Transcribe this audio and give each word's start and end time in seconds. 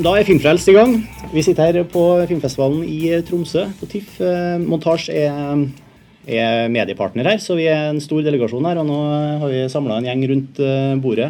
Da 0.00 0.14
er 0.16 0.24
Filmfrelst 0.24 0.68
i 0.70 0.72
gang. 0.72 0.94
Vi 1.28 1.42
sitter 1.44 1.74
her 1.74 1.84
på 1.84 2.02
filmfestivalen 2.24 2.86
i 2.88 3.10
Tromsø, 3.26 3.66
på 3.76 3.88
TIFF. 3.90 4.14
Eh, 4.24 4.62
Montasj 4.62 5.10
er, 5.12 5.60
er 6.24 6.70
mediepartner 6.72 7.28
her, 7.28 7.42
så 7.44 7.52
vi 7.58 7.66
er 7.68 7.90
en 7.90 8.00
stor 8.00 8.22
delegasjon 8.24 8.64
her. 8.64 8.80
Og 8.80 8.88
nå 8.88 8.96
har 9.42 9.52
vi 9.52 9.60
samla 9.68 9.98
en 10.00 10.08
gjeng 10.08 10.24
rundt 10.30 10.62
eh, 10.64 10.94
bordet. 11.04 11.28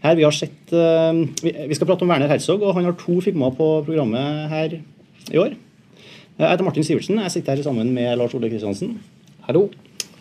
Her 0.00 0.16
vi 0.16 0.24
har 0.24 0.32
sett 0.32 0.72
eh, 0.72 1.20
Vi 1.44 1.76
skal 1.76 1.90
prate 1.90 2.08
om 2.08 2.14
Werner 2.14 2.32
Herzog, 2.32 2.64
og 2.64 2.72
han 2.78 2.88
har 2.88 2.96
to 2.96 3.20
filmer 3.20 3.52
på 3.60 3.68
programmet 3.84 4.48
her 4.54 4.78
i 4.80 5.44
år. 5.44 5.52
Jeg 6.40 6.46
heter 6.46 6.70
Martin 6.70 6.88
Sivertsen. 6.88 7.20
Jeg 7.20 7.36
sitter 7.36 7.60
her 7.60 7.68
sammen 7.68 7.92
med 7.92 8.16
Lars 8.16 8.32
Ole 8.38 8.48
Kristiansen. 8.48 8.96
Hallo. 9.44 9.66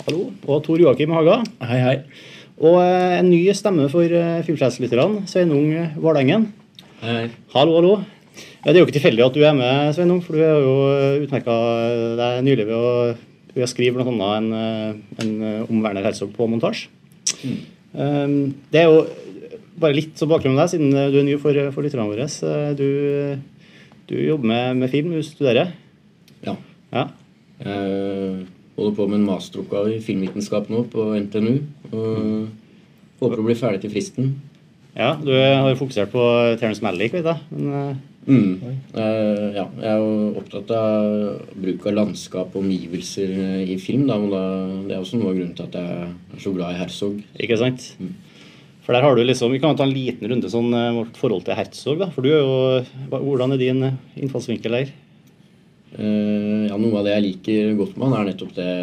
Hallo. 0.03 0.33
Og 0.49 0.65
Tor 0.67 0.83
Joakim 0.83 1.15
Haga. 1.15 1.45
Hei, 1.71 1.79
hei. 1.87 1.97
Og 2.59 2.81
en 2.83 3.31
ny 3.31 3.45
stemme 3.55 3.87
for 3.87 4.19
filmfrelstlytterne, 4.43 5.29
Sveinung 5.31 5.93
Vårdengen. 5.95 6.51
Hei. 6.99 7.29
Hallo, 7.53 7.77
hallo. 7.77 7.91
Det 8.35 8.73
er 8.73 8.81
jo 8.81 8.83
ikke 8.83 8.97
tilfeldig 8.97 9.23
at 9.23 9.35
du 9.37 9.43
er 9.47 9.53
med, 9.55 9.93
Sveinung, 9.95 10.17
for 10.19 10.35
du 10.35 10.41
har 10.43 10.57
jo 10.59 11.21
utmerka 11.23 11.53
deg 12.19 12.41
nylig 12.43 12.65
ved 12.67 12.75
å, 12.75 12.89
ved 13.53 13.63
å 13.63 13.69
skrive 13.71 14.03
bl.a. 14.03 14.11
annet 14.11 15.21
enn 15.23 15.29
en, 15.39 15.61
om 15.63 15.79
Werner 15.85 16.03
Herzog 16.03 16.33
på 16.35 16.49
montasje. 16.51 16.91
Mm. 17.39 17.61
Um, 17.93 18.35
det 18.73 18.81
er 18.81 18.91
jo 18.91 19.05
bare 19.79 19.95
litt 19.95 20.19
så 20.19 20.27
bakgrunn 20.27 20.57
om 20.57 20.59
deg, 20.59 20.73
siden 20.73 20.91
du 20.91 21.21
er 21.21 21.23
ny 21.29 21.37
for, 21.39 21.61
for 21.71 21.87
lytterne 21.87 22.09
våre. 22.09 22.27
Du, 22.75 22.89
du, 24.11 24.15
jobber 24.19 24.51
med, 24.51 24.83
med, 24.83 24.91
film, 24.91 25.15
du 25.15 25.23
studerer? 25.23 25.71
Ja. 26.43 26.57
ja. 26.91 27.07
Jeg 27.63 28.43
holder 28.75 28.99
på 28.99 29.07
med 29.07 29.21
en 29.21 29.29
masteroppgave 29.31 29.95
i 29.95 30.03
filmvitenskap 30.03 30.67
nå 30.67 30.83
på 30.91 31.13
NTNU. 31.15 31.55
Og 31.93 33.23
håper 33.23 33.39
å 33.39 33.47
bli 33.47 33.55
ferdig 33.63 33.85
til 33.87 33.95
fristen. 33.95 34.33
Ja, 34.97 35.13
du 35.21 35.33
har 35.33 35.75
fokusert 35.79 36.11
på 36.13 36.23
Terence 36.59 36.83
Malick, 36.83 37.13
vet 37.13 37.27
jeg. 37.29 37.43
Men, 37.53 37.67
uh... 37.73 38.29
mm. 38.29 38.55
uh, 38.95 39.45
ja, 39.55 39.67
jeg 39.67 39.91
er 39.91 39.99
jo 40.01 40.15
opptatt 40.41 40.73
av 40.75 41.51
bruk 41.53 41.85
av 41.89 41.97
landskap 41.99 42.55
og 42.55 42.63
omgivelser 42.63 43.35
i 43.65 43.77
film. 43.81 44.07
Da, 44.09 44.17
da, 44.31 44.41
det 44.87 44.97
er 44.97 45.03
også 45.03 45.19
noe 45.21 45.33
av 45.33 45.37
grunnen 45.37 45.53
til 45.57 45.69
at 45.69 45.77
jeg 45.77 46.09
er 46.09 46.41
så 46.45 46.55
glad 46.55 46.73
i 46.73 46.81
Herzog. 46.81 47.21
Ikke 47.37 47.59
sant? 47.61 47.91
Mm. 48.01 48.17
For 48.89 48.97
der 48.97 49.05
har 49.05 49.13
du 49.13 49.21
liksom, 49.21 49.51
Vi 49.53 49.59
kan 49.61 49.77
ta 49.77 49.85
en 49.85 49.93
liten 49.93 50.25
runde 50.31 50.49
sånn 50.49 50.73
eh, 50.73 50.95
vårt 50.95 51.17
forhold 51.21 51.43
til 51.45 51.53
Herzog. 51.53 51.99
da, 52.01 52.07
for 52.09 52.25
du 52.25 52.31
er 52.31 52.39
jo, 52.41 53.11
Hvordan 53.11 53.53
er 53.53 53.61
din 53.61 53.83
innfallsvinkel 54.17 54.73
der? 54.79 54.89
Uh, 55.93 56.65
ja, 56.65 56.77
Noe 56.77 56.97
av 56.97 57.05
det 57.05 57.13
jeg 57.13 57.25
liker 57.27 57.75
godt 57.77 57.93
med 57.97 58.09
han, 58.09 58.15
er 58.17 58.31
nettopp 58.31 58.55
det 58.57 58.73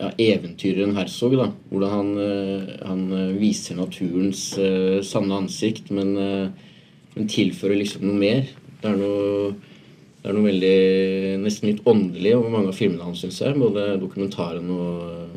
ja, 0.00 0.10
eventyreren 0.16 0.96
Herzog. 0.96 1.36
da, 1.36 1.50
Hvordan 1.70 1.90
han, 1.90 2.10
eh, 2.18 2.68
han 2.86 3.02
eh, 3.12 3.34
viser 3.40 3.76
naturens 3.78 4.54
uh, 4.58 5.00
sanne 5.04 5.36
ansikt, 5.42 5.90
men, 5.94 6.14
uh, 6.16 6.70
men, 7.16 7.28
tilfører 7.28 7.78
liksom 7.78 8.06
noe 8.08 8.18
mer. 8.20 8.48
Det 8.80 8.88
er 8.88 8.96
noe, 8.96 9.52
det 10.20 10.30
er 10.30 10.36
noe 10.36 10.48
veldig 10.48 10.74
nesten 11.44 11.70
litt 11.70 11.84
åndelig 11.88 12.34
over 12.38 12.54
mange 12.54 12.72
av 12.72 12.78
filmene 12.78 13.06
hans, 13.06 13.22
syns 13.24 13.40
jeg. 13.42 13.58
Både 13.60 13.98
dokumentaren 14.00 14.70
og, 14.72 15.34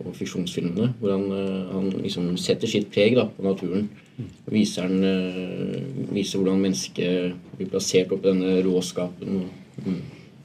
og 0.00 0.14
fiksjonsfilmene. 0.16 0.94
Hvor 1.00 1.16
han, 1.16 1.26
uh, 1.28 1.74
han, 1.74 1.90
liksom 2.00 2.32
setter 2.40 2.70
sitt 2.70 2.88
preg 2.94 3.18
da, 3.20 3.28
på 3.28 3.44
naturen. 3.44 3.90
Og 4.20 4.52
viser, 4.52 4.84
han, 4.84 6.08
viser 6.12 6.40
hvordan 6.40 6.60
mennesket 6.60 7.36
blir 7.56 7.68
plassert 7.72 8.12
oppi 8.12 8.28
denne 8.28 8.58
råskapen. 8.66 9.44
Og, 9.44 9.84
mm. 9.86 10.00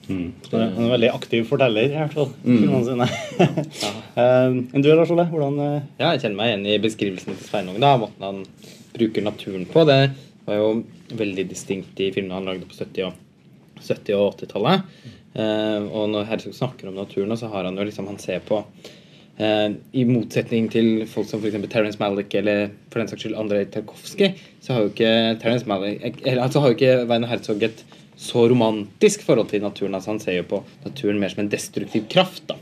Mm. 0.07 0.27
Så 0.45 0.59
er 0.59 0.75
en 0.77 0.91
veldig 0.91 1.09
aktiv 1.13 1.45
forteller, 1.49 1.89
i 1.89 1.97
hvert 1.97 2.13
fall. 2.13 2.31
Mm. 2.45 2.83
sine. 2.85 3.07
ja. 3.39 3.93
um, 4.49 4.59
du, 4.73 4.89
Lars 4.91 5.11
Ole? 5.13 5.25
Hvordan 5.31 5.59
uh... 5.59 5.81
Ja, 5.97 6.13
Jeg 6.13 6.25
kjenner 6.25 6.39
meg 6.39 6.51
igjen 6.51 6.67
i 6.69 6.79
beskrivelsen 6.83 7.37
til 7.37 7.47
Sveinung. 7.47 7.79
da, 7.81 7.95
Måten 8.01 8.25
han 8.25 8.43
bruker 8.95 9.25
naturen 9.25 9.65
på. 9.69 9.85
Det 9.89 9.99
var 10.45 10.59
jo 10.61 10.69
veldig 11.17 11.47
distinkt 11.49 12.01
i 12.01 12.11
filmene 12.13 12.37
han 12.37 12.49
lagde 12.49 12.69
på 12.69 12.77
70- 12.77 13.07
og, 13.09 13.17
70 13.81 14.19
og 14.19 14.27
80-tallet. 14.37 14.85
Uh, 15.35 15.89
og 15.89 16.11
når 16.13 16.29
Herzog 16.29 16.55
snakker 16.55 16.91
om 16.91 16.99
naturen, 16.99 17.35
så 17.37 17.49
har 17.51 17.67
han 17.67 17.75
jo 17.75 17.87
liksom 17.87 18.07
Han 18.07 18.21
ser 18.21 18.45
på 18.45 18.61
I 19.35 20.05
motsetning 20.07 20.69
til 20.71 21.01
folk 21.11 21.27
som 21.27 21.41
f.eks. 21.43 21.57
Terence 21.67 21.99
Malick 21.99 22.31
eller 22.39 22.69
for 22.87 23.01
den 23.01 23.09
saks 23.11 23.25
skyld 23.25 23.35
Andrej 23.35 23.65
Tarkovskij, 23.73 24.29
så 24.63 24.71
har 24.71 24.85
jo 24.85 24.93
ikke 24.93 25.09
Terence 25.41 25.67
Malick, 25.67 26.21
eller, 26.23 26.45
altså 26.45 26.61
har 26.63 26.71
jo 26.71 26.77
ikke 26.77 26.93
Werner 27.09 27.27
Herzog 27.27 27.65
et 27.67 27.83
så 28.25 28.47
romantisk 28.49 29.25
forhold 29.25 29.51
til 29.51 29.63
naturen. 29.63 29.95
altså 29.97 30.13
Han 30.13 30.21
ser 30.23 30.39
jo 30.39 30.47
på 30.49 30.63
naturen 30.85 31.19
mer 31.21 31.33
som 31.33 31.45
en 31.45 31.51
destruktiv 31.51 32.07
kraft. 32.11 32.47
da. 32.49 32.57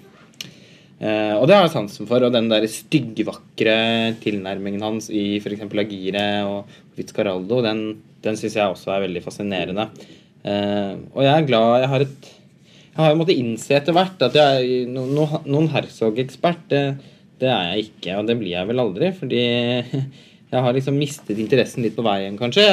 Eh, 1.03 1.33
og 1.35 1.47
det 1.49 1.55
har 1.55 1.65
jeg 1.65 1.73
sansen 1.75 2.07
for. 2.09 2.23
Og 2.23 2.33
den 2.33 2.49
der 2.51 2.65
styggvakre 2.69 3.77
tilnærmingen 4.23 4.85
hans 4.85 5.09
i 5.11 5.39
f.eks. 5.41 5.65
Agire 5.65 6.27
og 6.47 6.69
Vizcaraldo, 6.97 7.61
den, 7.65 7.83
den 8.23 8.39
syns 8.39 8.57
jeg 8.59 8.75
også 8.75 8.93
er 8.93 9.07
veldig 9.07 9.23
fascinerende. 9.25 9.89
Eh, 10.43 10.93
og 11.13 11.23
jeg 11.25 11.33
er 11.33 11.47
glad 11.47 11.83
jeg 11.83 11.91
har 11.91 12.03
et 12.03 12.31
Jeg 12.93 12.99
har 12.99 13.15
måttet 13.17 13.39
innse 13.41 13.73
etter 13.73 13.95
hvert 13.95 14.21
at 14.21 14.35
jeg 14.37 14.83
no, 14.91 15.07
noen 15.49 15.71
Herzog-ekspert, 15.73 16.67
det, 16.69 16.81
det, 17.41 17.49
er 17.49 17.71
jeg 17.71 17.87
ikke. 17.87 18.19
Og 18.19 18.27
det 18.29 18.35
blir 18.37 18.53
jeg 18.53 18.69
vel 18.69 18.83
aldri, 18.83 19.09
fordi 19.17 19.41
jeg 20.53 20.61
har 20.67 20.77
liksom 20.77 20.99
mistet 21.01 21.41
interessen 21.41 21.81
litt 21.81 21.97
på 21.97 22.05
veien, 22.05 22.37
kanskje. 22.37 22.67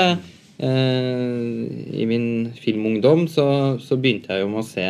I 0.61 2.05
min 2.05 2.51
filmungdom 2.61 3.25
så, 3.33 3.47
så, 3.81 3.97
begynte 3.97 4.35
jeg 4.35 4.45
jo 4.45 4.51
med 4.53 4.61
å 4.61 4.67
se 4.67 4.87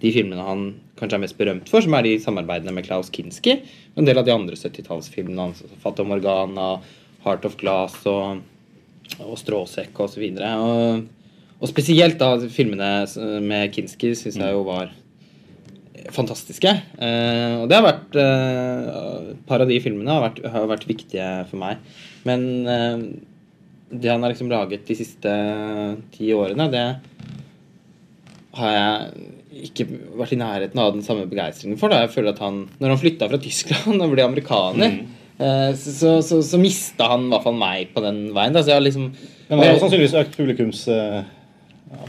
de 0.00 0.12
filmene 0.14 0.46
han 0.46 0.62
kanskje 0.96 1.18
er 1.18 1.22
mest 1.26 1.36
berømt 1.36 1.68
for, 1.68 1.84
som 1.84 1.96
er 1.98 2.06
de 2.06 2.14
samarbeidene 2.22 2.72
med 2.72 2.86
Klaus 2.86 3.10
Kinski. 3.12 3.58
Og 3.94 4.00
en 4.00 4.08
del 4.08 4.20
av 4.20 4.24
de 4.24 4.32
andre 4.32 4.56
70-tallsfilmene 4.56 5.44
hans. 5.44 5.60
Fata 5.82 6.06
Morgana, 6.08 6.78
Heart 7.26 7.48
of 7.50 7.58
Glass 7.60 7.98
og, 8.08 8.40
og 9.20 9.36
Stråsekk 9.40 10.00
osv. 10.06 10.24
Og, 10.24 10.40
så 10.40 10.52
og, 10.64 11.32
og 11.60 11.72
spesielt 11.72 12.20
da 12.22 12.34
filmene 12.48 13.40
med 13.44 13.74
Kinski 13.76 14.14
syns 14.18 14.40
jeg 14.40 14.56
jo 14.56 14.64
var 14.68 14.92
fantastiske. 16.12 16.70
Eh, 16.98 17.54
og 17.62 17.68
det 17.70 17.78
har 17.78 17.86
vært 17.86 18.18
eh, 18.18 19.30
Et 19.34 19.44
par 19.48 19.62
av 19.62 19.70
de 19.70 19.78
filmene 19.82 20.10
har 20.10 20.24
vært, 20.26 20.42
har 20.52 20.66
vært 20.70 20.88
viktige 20.88 21.28
for 21.50 21.60
meg. 21.60 21.80
Men 22.28 22.44
eh, 22.68 23.04
det 24.00 24.10
han 24.10 24.24
har 24.24 24.32
liksom 24.32 24.50
laget 24.52 24.86
de 24.88 24.96
siste 24.98 25.34
ti 26.14 26.30
årene, 26.36 26.68
det 26.72 26.84
har 28.54 28.74
jeg 28.74 29.66
ikke 29.68 29.86
vært 30.18 30.34
i 30.34 30.38
nærheten 30.40 30.80
av 30.82 30.94
den 30.94 31.04
samme 31.06 31.26
begeistringen 31.30 31.78
for. 31.80 31.92
Da. 31.92 32.04
Jeg 32.04 32.14
føler 32.14 32.34
at 32.34 32.42
han, 32.42 32.64
Når 32.78 32.94
han 32.94 33.00
flytta 33.00 33.28
fra 33.30 33.40
Tyskland 33.42 34.00
og 34.04 34.14
ble 34.14 34.26
amerikaner, 34.26 34.98
mm. 35.00 35.20
Eh, 35.34 35.72
så, 35.74 35.90
så, 35.90 36.10
så, 36.22 36.36
så 36.46 36.58
mista 36.62 37.08
han 37.10 37.24
i 37.26 37.30
hvert 37.32 37.42
fall 37.42 37.56
meg 37.58 37.88
på 37.90 37.98
den 38.04 38.28
veien. 38.36 38.52
Da. 38.54 38.60
Så 38.62 38.70
jeg 38.70 38.78
har 38.78 38.84
liksom, 38.84 39.08
Men 39.48 39.58
han 39.58 39.72
har 39.72 39.80
sannsynligvis 39.82 40.20
økt 40.20 40.38
publikums... 40.38 40.84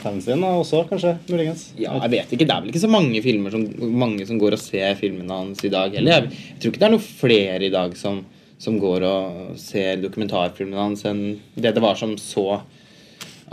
Fansen 0.01 0.43
også, 0.45 0.83
kanskje? 0.89 1.11
Muligens? 1.29 1.67
Ja, 1.77 1.95
jeg 2.05 2.13
vet 2.15 2.31
ikke. 2.33 2.45
Det 2.47 2.53
er 2.53 2.63
vel 2.63 2.71
ikke 2.71 2.81
så 2.81 2.89
mange 2.91 3.19
filmer 3.21 3.53
som, 3.53 3.65
mange 4.01 4.25
som 4.25 4.39
går 4.41 4.55
og 4.57 4.61
ser 4.61 4.95
filmene 4.99 5.39
hans 5.41 5.61
i 5.65 5.71
dag 5.73 5.93
heller. 5.93 6.25
Jeg, 6.25 6.39
jeg, 6.49 6.59
tror 6.61 6.73
ikke 6.73 6.81
det 6.81 6.87
er 6.87 6.93
noen 6.95 7.05
flere 7.05 7.67
i 7.67 7.73
dag 7.73 7.93
som, 7.99 8.21
som 8.61 8.77
går 8.79 9.03
og 9.07 9.59
ser 9.59 9.99
dokumentarfilmene 10.03 10.79
hans, 10.79 11.03
enn 11.07 11.37
det 11.55 11.75
det 11.75 11.83
var 11.83 11.99
som 11.99 12.15
så 12.21 12.61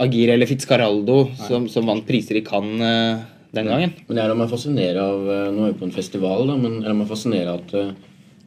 Agir 0.01 0.31
eller 0.33 0.49
Fitzcarraldo, 0.49 1.27
som, 1.37 1.67
som, 1.69 1.85
vant 1.89 2.07
priser 2.09 2.39
i 2.39 2.45
Cannes 2.47 2.81
uh, 2.81 3.27
den 3.53 3.69
gangen. 3.69 3.93
Men 4.09 4.23
jeg 4.23 4.31
lar 4.31 4.39
meg 4.41 4.49
fascinere 4.49 5.03
av 5.05 5.27
eh, 5.29 5.51
Nå 5.53 5.67
er 5.67 5.75
vi 5.75 5.81
på 5.83 5.85
en 5.85 5.93
festival, 5.93 6.47
da, 6.49 6.55
men 6.57 6.79
jeg 6.79 6.87
lar 6.87 6.97
meg 6.97 7.11
fascinere 7.11 7.53
av 7.53 7.61
at 7.61 7.75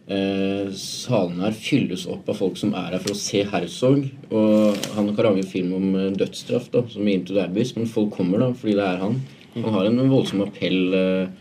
uh, 0.09 0.71
salene 0.81 1.45
her 1.45 1.59
fylles 1.59 2.07
opp 2.09 2.31
av 2.33 2.39
folk 2.41 2.57
som 2.57 2.73
er 2.73 2.95
her 2.95 3.03
for 3.03 3.13
å 3.13 3.19
se 3.19 3.43
Herzog. 3.45 4.07
Og 4.31 4.89
han 4.97 5.11
kan 5.13 5.29
lage 5.29 5.43
en 5.43 5.53
film 5.53 5.77
om 5.77 6.17
dødsstraff, 6.17 6.71
da, 6.73 6.81
som 6.89 7.05
i 7.05 7.19
Into 7.19 7.37
the 7.37 7.45
Abyss, 7.45 7.75
men 7.77 7.93
folk 7.93 8.17
kommer 8.17 8.41
da 8.41 8.49
fordi 8.57 8.79
det 8.81 8.89
er 8.89 9.05
han. 9.05 9.21
Han 9.59 9.71
har 9.77 9.91
en 9.91 10.01
voldsom 10.09 10.41
appell 10.47 10.81
uh, 10.97 11.33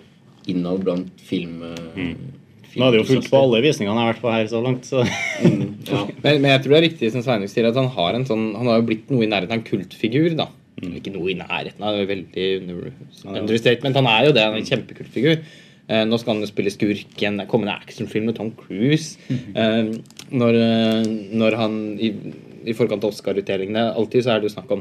innad 0.52 0.84
blant 0.84 1.24
film... 1.32 1.62
Mm 1.96 2.33
nå 2.74 2.86
er 2.86 2.94
det 2.94 3.00
jo 3.00 3.08
fullt 3.08 3.30
på 3.30 3.40
alle 3.40 3.62
visningene 3.64 3.94
jeg 3.94 4.06
har 4.06 4.12
vært 4.12 4.22
på 4.24 4.32
her 4.34 4.48
så 4.50 4.60
langt. 4.64 4.88
Så. 4.88 5.02
Mm, 5.44 5.64
ja. 5.88 6.04
men, 6.24 6.40
men, 6.42 6.50
jeg 6.50 6.62
tror 6.64 6.74
det 6.74 6.78
er 6.78 6.86
riktig 6.88 7.10
som 7.14 7.24
Sveinung 7.24 7.50
sier, 7.50 7.68
at 7.70 7.78
han 7.78 7.90
har 7.96 8.18
en 8.18 8.26
sånn 8.28 8.46
Han 8.58 8.70
har 8.70 8.80
jo 8.80 8.86
blitt 8.90 9.12
noe 9.12 9.26
i 9.26 9.30
nærheten 9.30 9.54
av 9.54 9.60
en 9.60 9.66
kultfigur. 9.68 10.30
da 10.38 10.48
mm. 10.82 10.94
Ikke 11.00 11.12
noe 11.14 11.30
i 11.32 11.36
nærheten 11.38 11.86
av 11.86 12.00
veldig 12.10 12.48
understatement. 13.34 14.00
Han 14.00 14.10
er 14.10 14.28
jo 14.28 14.34
det. 14.36 14.46
Han 14.48 14.58
er 14.58 14.64
en 14.64 14.72
kjempekultfigur. 14.72 15.38
Eh, 15.84 16.02
nå 16.08 16.16
skal 16.16 16.34
han 16.34 16.44
jo 16.44 16.48
spille 16.48 16.72
skurk 16.72 17.20
i 17.20 17.28
en 17.28 17.42
kommende 17.50 17.76
actionfilm 17.76 18.30
med 18.30 18.38
Tom 18.38 18.50
Cruise. 18.56 19.20
Eh, 19.30 19.94
når, 20.34 20.56
uh, 20.56 21.08
når, 21.36 21.56
han 21.60 21.74
i, 22.00 22.08
i 22.64 22.74
forkant 22.74 23.04
av 23.04 23.12
Oscar-utdelingene 23.12 23.90
Alltid 23.92 24.24
så 24.24 24.32
er 24.32 24.40
det 24.40 24.48
jo 24.48 24.54
snakk 24.54 24.70
om, 24.72 24.80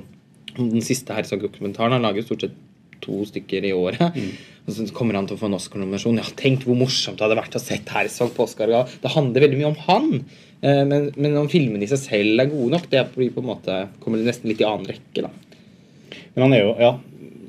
om 0.55 0.69
den 0.71 0.85
siste 0.85 1.13
Herzog-dokumentaren. 1.13 1.97
Han 1.97 2.07
lager 2.07 2.23
jo 2.23 2.29
stort 2.29 2.47
sett 2.47 2.55
to 3.03 3.21
stykker 3.29 3.67
i 3.69 3.75
året. 3.75 4.17
Mm. 4.17 4.31
Og 4.63 4.75
så 4.77 4.87
kommer 4.95 5.19
han 5.19 5.27
til 5.27 5.35
å 5.35 5.41
få 5.41 5.49
en 5.49 5.57
Oscar-nominasjon. 5.57 6.21
Ja, 6.21 6.27
tenk 6.39 6.65
hvor 6.67 6.79
morsomt 6.79 7.19
det 7.19 7.27
hadde 7.27 7.39
vært 7.41 7.57
å 7.59 7.61
sett 7.61 7.91
Herzog 7.91 8.31
på 8.35 8.47
Oscar. 8.47 8.71
Det 8.71 9.11
handler 9.11 9.47
veldig 9.47 9.59
mye 9.59 9.71
om 9.73 9.79
han. 9.87 10.11
Eh, 10.63 10.83
men, 10.87 11.09
men 11.19 11.39
om 11.41 11.49
filmene 11.51 11.83
i 11.83 11.91
seg 11.91 11.99
selv 12.05 12.43
er 12.43 12.51
gode 12.51 12.77
nok, 12.77 12.87
det 12.91 13.03
blir 13.15 13.33
på 13.35 13.43
en 13.43 13.49
måte, 13.51 13.79
kommer 14.03 14.21
det 14.21 14.29
nesten 14.31 14.51
litt 14.51 14.63
i 14.63 14.67
annen 14.67 14.87
rekke. 14.87 15.25
da. 15.25 15.33
Men 16.33 16.47
han 16.47 16.55
er 16.55 16.63
jo, 16.63 16.75
ja, 16.79 16.93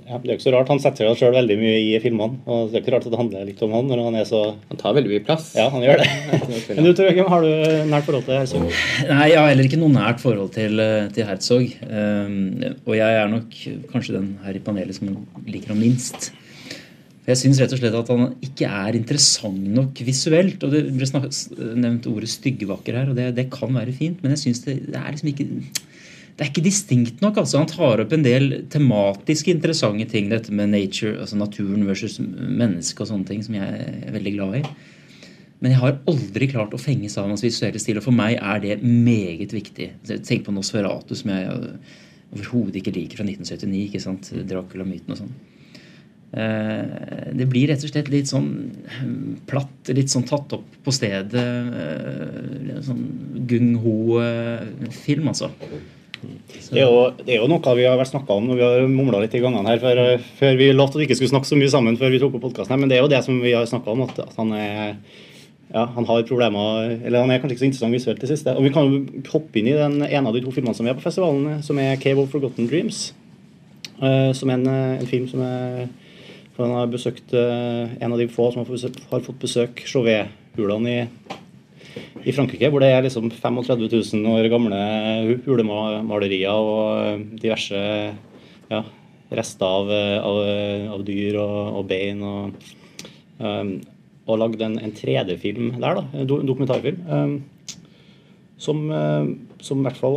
Ja, 0.04 0.18
det 0.20 0.28
er 0.28 0.34
jo 0.34 0.36
ikke 0.36 0.44
så 0.44 0.52
rart. 0.52 0.68
Han 0.68 0.80
setter 0.82 1.08
seg 1.08 1.20
sjøl 1.22 1.32
veldig 1.38 1.54
mye 1.56 1.76
i 1.80 1.98
filmene. 2.02 2.36
og 2.44 2.68
Det 2.68 2.76
er 2.76 2.82
ikke 2.84 2.92
rart 2.92 3.06
at 3.08 3.14
det 3.14 3.20
handler 3.20 3.46
litt 3.48 3.62
om 3.64 3.72
han 3.72 3.86
når 3.88 4.02
han 4.04 4.18
er 4.20 4.26
så 4.28 4.42
Han 4.68 4.80
tar 4.80 4.96
veldig 4.98 5.12
mye 5.14 5.24
plass. 5.24 5.46
Ja, 5.56 5.70
han 5.72 5.84
gjør 5.84 6.02
det. 6.02 6.08
Men 6.76 6.84
du, 6.84 6.92
Tor 6.98 7.20
har 7.32 7.46
du 7.46 7.52
nært 7.88 8.08
forhold 8.08 8.26
til 8.28 8.36
Herzog? 8.36 8.66
Nei, 9.08 9.28
jeg 9.32 9.40
har 9.40 9.48
heller 9.48 9.70
ikke 9.70 9.80
noe 9.80 9.94
nært 9.94 10.20
forhold 10.20 10.52
til, 10.56 10.82
eh, 10.84 11.08
til 11.16 11.28
Herzog. 11.28 11.72
Um, 11.88 12.36
og 12.84 12.96
jeg 12.98 13.20
er 13.22 13.32
nok 13.32 13.56
kanskje 13.94 14.18
den 14.18 14.30
her 14.44 14.58
i 14.58 14.64
panelet 14.66 14.98
som 14.98 15.14
liker 15.48 15.72
ham 15.72 15.80
minst. 15.80 16.34
Jeg 17.24 17.40
syns 17.40 17.62
rett 17.62 17.72
og 17.72 17.80
slett 17.80 17.96
at 17.96 18.12
han 18.12 18.34
ikke 18.44 18.68
er 18.68 18.98
interessant 18.98 19.72
nok 19.72 20.04
visuelt. 20.04 20.60
og 20.66 20.76
Det 20.76 20.84
ble 20.92 21.08
snakket, 21.08 21.40
nevnt 21.80 22.10
ordet 22.12 22.28
styggvakker 22.34 23.00
her, 23.00 23.08
og 23.08 23.16
det, 23.16 23.30
det 23.38 23.48
kan 23.54 23.72
være 23.72 23.96
fint, 23.96 24.20
men 24.20 24.36
jeg 24.36 24.42
syns 24.44 24.60
det, 24.66 24.82
det 24.90 25.00
er 25.00 25.08
liksom 25.14 25.32
ikke 25.32 25.48
det 26.34 26.42
er 26.42 26.50
ikke 26.50 26.64
distinkt 26.66 27.20
nok. 27.22 27.36
altså 27.38 27.60
Han 27.60 27.70
tar 27.70 28.02
opp 28.02 28.12
en 28.12 28.24
del 28.24 28.64
tematisk 28.72 29.52
interessante 29.52 30.08
ting. 30.10 30.28
Dette 30.32 30.50
med 30.50 30.72
nature, 30.72 31.20
altså 31.22 31.38
naturen 31.38 31.86
versus 31.86 32.18
menneske 32.18 33.04
og 33.04 33.10
sånne 33.12 33.28
ting 33.28 33.44
som 33.46 33.54
jeg 33.54 33.84
er 34.08 34.16
veldig 34.16 34.34
glad 34.34 34.58
i. 34.58 34.64
Men 35.62 35.70
jeg 35.72 35.80
har 35.80 36.00
aldri 36.10 36.48
klart 36.50 36.74
å 36.74 36.80
fenges 36.82 37.14
av 37.16 37.30
hans 37.30 37.44
visuelle 37.44 37.78
stil, 37.80 38.00
og 38.00 38.04
for 38.08 38.16
meg 38.16 38.34
er 38.36 38.58
det 38.60 38.80
meget 38.82 39.54
viktig. 39.54 39.92
Tenk 40.26 40.44
på 40.44 40.52
Nosferatu, 40.52 41.14
som 41.16 41.30
jeg 41.30 41.54
overhodet 42.34 42.82
ikke 42.82 42.96
liker 42.98 43.22
fra 43.22 43.28
1979. 43.30 43.86
ikke 43.86 44.02
sant? 44.02 44.32
Dracula-myten 44.50 45.14
og 45.14 45.22
sånn. 45.22 45.34
Eh, 46.34 47.30
det 47.38 47.46
blir 47.46 47.70
rett 47.70 47.84
og 47.86 47.92
slett 47.92 48.10
litt 48.10 48.26
sånn 48.26 48.50
platt, 49.46 49.92
litt 49.94 50.10
sånn 50.10 50.26
tatt 50.26 50.56
opp 50.58 50.80
på 50.82 50.92
stedet. 50.92 51.32
eh, 51.38 52.80
Sånn 52.84 53.04
gung-ho-film, 53.48 55.28
altså. 55.30 55.52
Det 56.54 56.80
er, 56.80 56.86
jo, 56.88 57.04
det 57.20 57.36
er 57.36 57.42
jo 57.42 57.50
noe 57.50 57.76
vi 57.78 57.86
har 57.86 57.98
vært 58.00 58.12
snakka 58.12 58.38
om 58.38 58.48
når 58.48 58.58
vi 58.58 58.64
har 58.66 58.88
mumla 58.90 59.20
litt 59.22 59.36
i 59.36 59.42
gangene 59.42 59.68
her 59.68 59.82
før, 59.82 60.00
før 60.40 60.58
vi 60.60 60.72
lovte 60.72 60.98
at 60.98 61.02
vi 61.02 61.08
ikke 61.08 61.18
skulle 61.20 61.34
snakke 61.34 61.50
så 61.50 61.58
mye 61.60 61.72
sammen 61.72 61.98
før 62.00 62.14
vi 62.14 62.20
tok 62.22 62.38
opp 62.38 62.46
podkasten. 62.48 62.80
Men 62.80 62.90
det 62.90 62.98
er 62.98 63.04
jo 63.04 63.12
det 63.12 63.22
som 63.26 63.38
vi 63.42 63.54
har 63.54 63.68
snakka 63.68 63.94
om, 63.94 64.04
at, 64.08 64.18
at 64.24 64.40
han 64.40 64.52
er 64.56 64.96
ja, 65.74 65.88
han 65.94 66.06
har 66.06 66.22
problemer 66.28 66.92
Eller 67.04 67.24
han 67.24 67.30
er 67.32 67.40
kanskje 67.42 67.56
ikke 67.56 67.62
så 67.64 67.68
interessant 67.68 67.96
visuelt 67.96 68.20
det 68.22 68.30
siste. 68.30 68.54
Og 68.54 68.62
Vi 68.66 68.72
kan 68.74 68.86
jo 68.86 69.22
hoppe 69.32 69.58
inn 69.58 69.70
i 69.72 69.76
den 69.76 70.04
ene 70.06 70.28
av 70.28 70.36
de 70.36 70.42
to 70.44 70.52
filmene 70.54 70.76
som 70.76 70.86
er 70.86 70.96
på 70.96 71.02
festivalen, 71.02 71.62
som 71.66 71.78
er 71.78 71.96
'Cave 71.96 72.22
of 72.22 72.30
Forgotten 72.30 72.68
Dreams'. 72.70 73.12
Uh, 73.94 74.32
som 74.34 74.50
er 74.50 74.54
en, 74.54 74.66
eh, 74.66 75.00
en 75.00 75.06
film 75.06 75.28
som 75.28 75.40
er 75.40 75.88
Han 76.56 76.70
har 76.70 76.86
besøkt 76.86 77.32
uh, 77.32 77.88
en 78.00 78.12
av 78.12 78.18
de 78.18 78.26
få 78.28 78.52
som 78.52 78.64
har 78.64 78.90
har 79.10 79.20
fått 79.20 79.38
besøk 79.38 79.82
Chauvet-hulene 79.86 80.88
i, 80.90 81.06
i 82.24 82.34
Frankrike, 82.34 82.70
hvor 82.72 82.82
det 82.82 82.90
er 82.92 83.06
liksom 83.06 83.30
35 83.30 83.88
000 83.88 84.28
år 84.34 84.50
gamle 84.52 84.82
hulemalerier 85.46 86.54
og 86.54 87.00
eh, 87.04 87.24
diverse 87.42 87.80
ja, 88.70 88.82
rester 89.34 89.66
av, 89.66 89.90
eh, 89.92 90.18
av, 90.20 90.38
av 90.98 91.04
dyr 91.06 91.40
og, 91.42 91.80
og 91.80 91.90
bein. 91.90 92.22
og 92.22 92.70
um, 93.42 93.74
og 94.24 94.38
lagd 94.40 94.62
en, 94.64 94.78
en 94.80 94.92
3D-film 94.96 95.74
der, 95.82 95.98
da, 95.98 96.04
en 96.16 96.28
dokumentarfilm. 96.48 97.02
Um, 97.10 97.34
som, 98.64 98.80
eh, 98.94 99.24
som 99.60 99.80
i 99.80 99.84
hvert 99.88 99.98
fall 99.98 100.14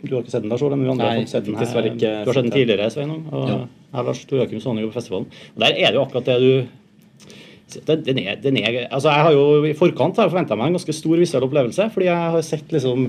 Du 0.00 0.14
har 0.14 0.22
ikke 0.22 0.32
sett 0.32 0.44
den 0.44 0.52
der, 0.52 0.60
så 0.60 0.70
men 0.70 0.84
vi 0.86 0.92
andre 0.92 1.08
har 1.08 1.16
Nei, 1.18 1.24
fått 1.24 1.32
sett 1.34 1.44
den 1.44 1.56
her. 1.58 1.66
Du 1.66 2.30
har 2.30 2.36
sett 2.36 2.46
den 2.46 2.54
tidligere, 2.54 2.90
Sveinung. 2.94 3.24
Og 3.32 3.48
Ja. 3.50 3.58
her, 3.92 4.04
Lars 4.06 4.24
Torakim 4.24 4.60
så 4.62 4.72
jo 4.78 4.88
på 4.88 4.94
festivalen. 4.94 5.26
Og 5.56 5.60
der 5.60 5.74
er 5.74 5.90
det 5.90 5.94
jo 5.98 6.04
akkurat 6.04 6.24
det 6.24 6.38
du 6.40 6.68
den 7.86 8.04
den 8.06 8.18
er, 8.18 8.36
den 8.42 8.56
er, 8.56 8.78
altså 8.90 9.12
jeg 9.12 9.26
har 9.26 9.32
jo 9.36 9.64
I 9.64 9.74
forkant 9.78 10.16
har 10.16 10.26
jeg 10.26 10.34
forventa 10.34 10.58
meg 10.58 10.70
en 10.70 10.78
ganske 10.78 10.94
stor 10.96 11.16
visuell 11.20 11.46
opplevelse. 11.46 11.88
Fordi 11.94 12.08
jeg 12.08 12.34
har 12.34 12.46
sett 12.46 12.74
liksom 12.74 13.08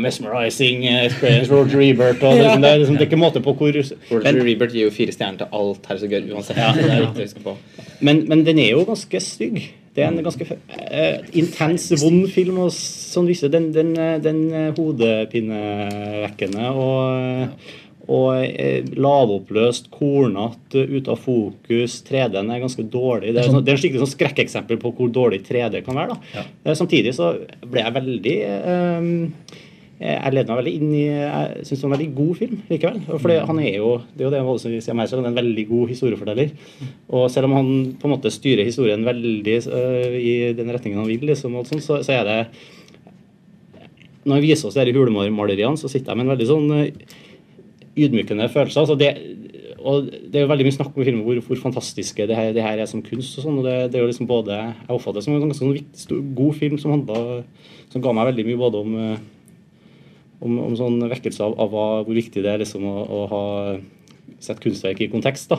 mesmerizing 0.00 0.86
experience, 0.88 1.52
Roger 1.52 1.84
Ebert 1.84 2.22
og 2.22 2.38
liksom, 2.38 2.62
det, 2.62 2.72
liksom, 2.78 2.96
det 2.96 3.04
er 3.06 3.10
ikke 3.10 3.20
måte 3.20 3.44
på 3.44 3.54
hvor 3.58 3.78
Roger 4.12 4.50
Ebert 4.54 4.74
gir 4.74 4.88
jo 4.88 4.94
fire 4.94 5.14
stjerner 5.14 5.44
til 5.44 5.60
alt 5.60 5.86
her 5.90 6.00
så 6.00 6.10
gøy 6.10 6.32
uansett. 6.32 6.58
Ja. 6.58 6.72
Det 6.76 6.88
er 6.88 7.06
viktig 7.06 7.22
å 7.22 7.28
huske 7.28 7.44
på. 7.44 7.56
Men, 8.02 8.24
men 8.30 8.46
den 8.46 8.58
er 8.58 8.74
jo 8.74 8.84
ganske 8.88 9.20
stygg. 9.22 9.62
Det 9.92 10.02
er 10.04 10.08
en 10.08 10.24
ganske 10.24 10.46
uh, 10.48 11.18
intens, 11.36 11.90
vond 12.00 12.24
film. 12.32 12.58
og 12.64 12.72
sånn 12.72 13.28
viser 13.28 13.52
Den, 13.52 13.72
den, 13.74 13.92
eh, 14.00 14.16
den 14.24 14.46
eh, 14.48 14.70
hodepinevekkende 14.72 16.70
og, 16.72 17.68
og 18.10 18.42
eh, 18.42 18.86
lavoppløst, 18.98 19.90
kornete, 19.94 20.86
ute 20.90 21.12
av 21.12 21.20
fokus. 21.22 22.00
3D-en 22.08 22.50
er 22.50 22.62
ganske 22.64 22.84
dårlig. 22.90 23.34
Det 23.34 23.44
er, 23.44 23.50
sånn, 23.50 23.62
det 23.62 23.72
er 23.72 23.78
en 23.78 23.82
skikkelig 23.82 24.02
sånn 24.02 24.14
skrekkeksempel 24.16 24.80
på 24.82 24.94
hvor 24.96 25.12
dårlig 25.14 25.42
3D 25.46 25.84
kan 25.86 25.98
være. 26.00 26.16
da. 26.16 26.46
Eh, 26.64 26.74
Samtidig 26.78 27.14
så 27.14 27.34
ble 27.62 27.84
jeg 27.84 27.96
veldig 27.98 28.38
um, 28.98 29.12
jeg 30.02 30.34
leder 30.34 30.50
meg 30.50 30.58
veldig 30.58 30.72
inn 30.74 30.92
i 30.98 31.02
Jeg 31.04 31.64
syns 31.68 31.76
det 31.76 31.84
er 31.84 31.86
en 31.86 31.92
veldig 31.94 32.08
god 32.16 32.38
film 32.40 32.60
likevel. 32.72 33.00
For 33.06 33.46
han 33.52 33.62
er 33.62 33.76
jo 33.76 33.90
det 34.10 34.24
er 34.24 34.26
jo 34.26 34.32
det 34.34 34.42
Våle 34.48 34.62
sier 34.82 34.98
han 34.98 35.02
er 35.04 35.30
en 35.30 35.38
veldig 35.38 35.66
god 35.68 35.92
historieforteller. 35.94 36.54
Og 37.14 37.26
selv 37.30 37.46
om 37.46 37.54
han 37.60 37.72
på 38.00 38.08
en 38.08 38.14
måte 38.16 38.32
styrer 38.34 38.66
historien 38.66 39.06
veldig 39.06 39.58
uh, 39.70 40.16
i 40.18 40.36
den 40.58 40.74
retningen 40.74 41.04
han 41.04 41.10
vil, 41.10 41.22
liksom, 41.30 41.54
og 41.54 41.70
sånn, 41.70 41.84
så, 41.84 42.00
så 42.02 42.18
er 42.18 42.26
det 42.26 42.38
Når 44.24 44.40
han 44.40 44.42
viser 44.42 44.72
oss 44.72 44.78
de 44.80 44.96
hulemaleriene, 44.96 45.78
så 45.78 45.90
sitter 45.90 46.10
jeg 46.10 46.18
med 46.18 46.26
en 46.26 46.34
veldig 46.34 46.50
sånn 46.50 46.74
øh, 46.80 47.20
ydmykende 47.96 48.48
følelser. 48.52 48.80
Altså 48.82 48.96
det, 48.98 49.10
og 49.82 50.06
det 50.08 50.38
er 50.38 50.46
jo 50.46 50.50
veldig 50.52 50.66
mye 50.68 50.76
snakk 50.76 50.94
om 50.96 51.04
filmen 51.04 51.24
hvor, 51.26 51.40
hvor 51.46 51.60
fantastiske 51.64 52.26
det 52.30 52.36
her, 52.38 52.52
det 52.56 52.64
her 52.64 52.80
er 52.80 52.88
som 52.88 53.02
kunst. 53.04 53.36
og 53.38 53.46
sånn, 53.46 53.58
og 53.60 53.66
det, 53.66 53.76
det 53.92 53.98
er 53.98 54.06
jo 54.06 54.10
liksom 54.12 54.30
både, 54.30 54.56
Jeg 54.56 54.88
oppfatter 54.88 55.20
det 55.20 55.26
som 55.26 55.34
en 55.36 55.44
ganske 55.44 55.60
sånn 55.60 55.76
viktig, 55.76 56.02
stor- 56.06 56.24
god 56.38 56.58
film 56.60 56.78
som, 56.78 56.94
handlet, 56.94 57.68
som 57.92 58.04
ga 58.04 58.14
meg 58.16 58.30
veldig 58.32 58.48
mye 58.48 58.62
både 58.62 58.82
om 58.82 58.98
øh, 58.98 59.16
om, 60.42 60.58
om 60.58 60.76
sånn 60.78 60.98
vekkelse 61.12 61.44
av, 61.44 61.54
av 61.60 61.74
hvor 62.06 62.16
viktig 62.16 62.42
det 62.42 62.50
er 62.50 62.62
liksom 62.62 62.84
å, 62.88 62.96
å 63.02 63.20
ha 63.30 63.42
sett 64.44 64.60
kunstverk 64.62 65.00
i 65.04 65.10
kontekst. 65.12 65.50
da. 65.52 65.58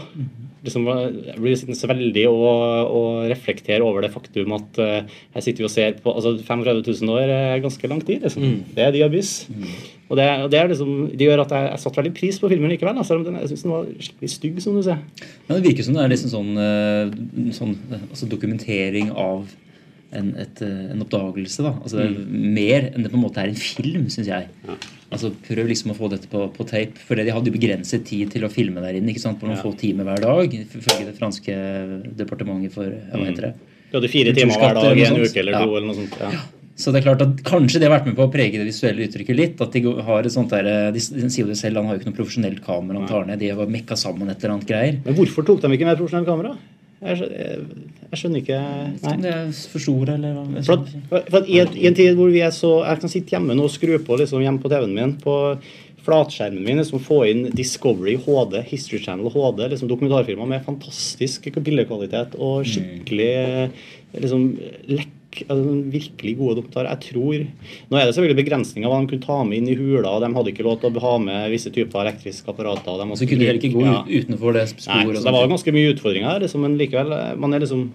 Liksom, 0.64 0.88
jeg 1.28 1.40
blir 1.40 1.58
sittende 1.60 1.80
så 1.80 1.90
veldig 1.92 2.28
og, 2.30 2.94
og 3.00 3.26
reflektere 3.32 3.84
over 3.84 4.06
det 4.06 4.14
faktum 4.14 4.56
at 4.56 4.80
uh, 4.80 5.18
her 5.36 5.44
sitter 5.44 5.64
vi 5.64 5.70
og 5.70 5.74
ser 5.74 5.98
på 6.04 6.14
altså 6.14 6.38
35 6.40 6.84
000 7.04 7.18
år 7.18 7.34
er 7.34 7.64
ganske 7.64 7.92
lang 7.92 8.04
tid. 8.06 8.24
liksom. 8.28 8.64
Det 8.76 8.88
er 8.88 8.96
diabys. 8.96 9.34
Abyss. 9.50 9.92
Og 10.14 10.18
det, 10.20 10.26
og 10.44 10.52
det, 10.52 10.60
er 10.60 10.68
liksom, 10.70 10.90
det 11.10 11.26
gjør 11.26 11.42
at 11.42 11.54
jeg, 11.56 11.70
jeg 11.72 11.82
satte 11.82 12.00
veldig 12.02 12.14
pris 12.18 12.38
på 12.38 12.50
filmen 12.52 12.70
likevel, 12.70 12.98
da, 13.00 13.06
selv 13.08 13.24
om 13.24 13.28
den, 13.28 13.40
jeg 13.42 13.50
syns 13.50 13.64
den 13.66 13.74
var 13.74 13.88
skikkelig 14.08 14.32
stygg, 14.34 14.60
som 14.62 14.76
du 14.78 14.84
ser. 14.86 15.00
Men 15.48 15.58
det 15.58 15.64
virker 15.66 15.88
som 15.88 15.98
det 15.98 16.04
er 16.04 16.12
liksom 16.12 16.34
sånn, 16.34 16.52
eh, 16.62 17.16
sånn 17.58 17.72
eh, 17.88 18.04
altså 18.12 18.30
dokumentering 18.30 19.10
av 19.10 19.48
en, 20.20 20.30
et, 20.40 20.62
eh, 20.62 20.92
en 20.94 21.02
oppdagelse. 21.04 21.64
da. 21.66 21.72
Altså 21.82 21.98
det 22.00 22.06
er 22.08 22.16
Mer 22.58 22.90
enn 22.94 23.04
det 23.06 23.12
på 23.12 23.18
en 23.20 23.24
måte 23.26 23.42
er 23.44 23.52
en 23.52 23.56
film, 23.60 24.06
syns 24.14 24.28
jeg. 24.30 24.48
Altså 25.14 25.30
Prøv 25.46 25.68
liksom 25.70 25.92
å 25.94 25.98
få 25.98 26.10
dette 26.10 26.30
på, 26.32 26.48
på 26.56 26.66
tape. 26.70 26.98
For 27.06 27.16
de 27.20 27.28
hadde 27.34 27.52
jo 27.52 27.58
begrenset 27.58 28.06
tid 28.10 28.32
til 28.34 28.46
å 28.48 28.50
filme 28.54 28.82
der 28.82 28.98
inne. 29.00 29.12
ikke 29.14 29.22
sant, 29.26 29.40
På 29.42 29.46
noen 29.50 29.58
Ja. 29.60 29.64
få 29.66 29.76
timer 29.78 30.04
hver 30.10 30.22
dag, 30.22 30.50
ifølge 30.54 31.06
det 31.12 31.18
franske 31.20 31.54
departementet 32.18 32.72
for 32.74 32.86
hva 32.90 33.26
heter 33.28 33.50
det? 33.50 33.54
Du 33.92 34.00
hadde 34.00 34.10
fire 34.10 34.34
timer 34.34 34.58
hver 34.58 34.74
dag 34.80 34.98
i 34.98 35.06
en 35.06 35.20
uke 35.22 35.38
eller 35.44 35.54
to. 35.60 35.66
noe 35.68 35.78
eller 35.78 35.88
noe 35.92 35.96
sånt. 36.02 36.20
Ja. 36.20 36.42
Så 36.76 36.90
det 36.92 37.04
er 37.04 37.14
klart 37.14 37.22
at 37.22 37.44
Kanskje 37.46 37.78
det 37.80 37.86
har 37.86 38.00
vært 38.00 38.08
med 38.08 38.16
på 38.18 38.26
å 38.26 38.32
prege 38.34 38.58
det 38.58 38.66
visuelle 38.66 39.06
uttrykket 39.06 39.36
litt. 39.38 39.62
at 39.62 39.72
De 39.76 39.82
har 40.02 40.24
et 40.26 40.32
sånt 40.34 40.50
der, 40.50 40.64
de, 40.92 40.98
de 40.98 41.30
sier 41.30 41.46
jo 41.46 41.54
selv, 41.54 41.78
han 41.78 41.86
har 41.86 41.98
jo 41.98 42.02
ikke 42.02 42.10
noe 42.10 42.18
profesjonelt 42.18 42.64
kamera. 42.66 42.98
han 42.98 43.08
tar 43.08 43.26
ned, 43.30 43.38
De 43.40 43.50
har 43.54 43.68
mekka 43.70 43.94
sammen 43.96 44.30
et 44.30 44.42
eller 44.44 44.56
annet 44.56 44.66
greier. 44.68 44.98
Men 45.06 45.14
hvorfor 45.14 45.46
tok 45.46 45.62
de 45.62 45.68
ikke 45.78 45.86
med 45.86 46.00
profesjonelt 46.02 46.26
kamera? 46.26 46.58
Jeg, 47.04 47.20
skjø- 47.20 47.32
jeg, 47.38 48.18
skjønner 48.20 48.42
ikke 48.44 48.60
Nei. 49.04 49.16
Det 49.24 49.32
er 49.34 49.48
for 49.74 49.84
store, 49.84 50.18
eller 50.18 50.36
hva? 50.38 50.64
For 50.68 50.74
at, 50.80 51.24
for 51.30 51.40
at 51.42 51.50
i, 51.52 51.58
en, 51.64 51.74
I 51.76 51.88
en 51.90 51.98
tid 51.98 52.14
hvor 52.20 52.30
vi 52.34 52.44
er 52.46 52.54
så 52.56 52.76
Jeg 52.88 53.02
kan 53.04 53.12
sitte 53.12 53.36
hjemme 53.36 53.58
nå 53.58 53.66
og 53.68 53.74
skru 53.74 53.98
på 54.06 54.20
liksom 54.22 54.44
hjemme 54.46 54.62
på 54.64 54.72
TV-en 54.72 54.94
min 54.98 55.16
på 55.24 55.38
flatskjermen 56.04 56.66
min 56.68 56.82
liksom 56.82 57.00
få 57.00 57.22
inn 57.32 57.46
Discovery 57.56 58.18
HD, 58.26 58.58
History 58.68 59.00
Channel 59.00 59.30
HD, 59.32 59.62
liksom 59.72 59.88
dokumentarfilmer 59.88 60.50
med 60.52 60.66
fantastisk 60.66 61.48
bildekvalitet 61.64 62.36
og 62.44 62.66
skikkelig 62.68 63.30
liksom 64.20 64.50
lekk 64.92 65.14
altså, 65.50 65.74
virkelig 65.94 66.34
gode 66.38 66.56
dokumentarer. 66.60 66.90
Jeg 66.94 67.02
tror 67.10 67.48
Nå 67.90 67.98
er 68.00 68.06
det 68.06 68.14
selvfølgelig 68.16 68.40
begrensninger 68.44 68.88
hva 68.92 69.00
de 69.02 69.10
kunne 69.12 69.26
ta 69.26 69.38
med 69.44 69.58
inn 69.58 69.68
i 69.74 69.76
hula. 69.80 70.10
og 70.16 70.22
De 70.24 70.30
hadde 70.38 70.54
ikke 70.54 70.64
lov 70.68 70.80
til 70.82 70.92
å 70.94 71.04
ha 71.06 71.18
med 71.18 71.52
visse 71.52 71.72
typer 71.74 72.06
elektriske 72.06 72.48
apparater. 72.54 72.98
de 73.02 73.18
Så 73.18 73.28
kunne 73.28 73.40
de 73.40 73.46
heller 73.50 73.62
ikke 73.62 73.74
gå 73.76 73.86
Ja. 73.86 74.04
utenfor 74.08 74.54
det 74.54 74.68
sporet? 74.70 75.08
Nei, 75.08 75.16
så 75.16 75.24
det 75.24 75.34
var 75.34 75.48
ganske 75.48 75.74
mye 75.74 75.94
utfordringer 75.96 76.30
her, 76.32 76.40
liksom, 76.46 76.62
men 76.62 76.78
likevel 76.78 77.12
eh, 77.12 77.36
Man 77.36 77.54
er 77.54 77.60
liksom 77.66 77.90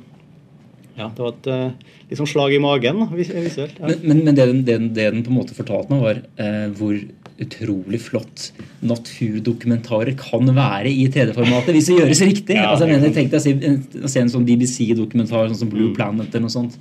Ja, 0.99 1.09
det 1.15 1.19
var 1.23 1.35
et 1.39 1.75
liksom 2.11 2.27
slag 2.27 2.53
i 2.55 2.59
magen 2.59 3.05
vis- 3.15 3.31
visuelt. 3.31 3.79
Ja. 3.79 3.87
Men, 3.87 4.01
men, 4.03 4.25
men 4.25 4.35
det, 4.35 4.47
den, 4.49 4.65
det, 4.65 4.75
den, 4.79 4.89
det 4.95 5.13
den 5.13 5.23
på 5.23 5.31
en 5.31 5.39
måte 5.39 5.55
fortalte 5.55 5.91
meg, 5.95 6.03
var 6.03 6.23
eh, 6.43 6.69
hvor 6.75 6.99
utrolig 7.39 8.01
flott 8.03 8.49
naturdokumentarer 8.83 10.17
kan 10.19 10.49
være 10.57 10.91
i 10.91 11.05
3D-formatet 11.13 11.71
hvis 11.77 11.87
det 11.91 11.99
gjøres 12.01 12.23
riktig. 12.27 12.57
Ja, 12.59 12.73
altså, 12.73 12.89
jeg 12.89 12.97
mener, 12.99 13.15
Tenk 13.15 13.31
deg 13.31 13.39
å 13.39 13.45
se, 13.45 13.53
en- 13.53 14.09
se 14.11 14.21
en 14.25 14.33
sånn 14.33 14.47
BBC-dokumentar 14.49 15.47
sånn 15.53 15.57
som 15.61 15.69
Mm. 15.69 15.75
Blue 15.77 15.95
Planet 15.95 16.29
eller 16.35 16.41
noe 16.49 16.51
sånt 16.51 16.77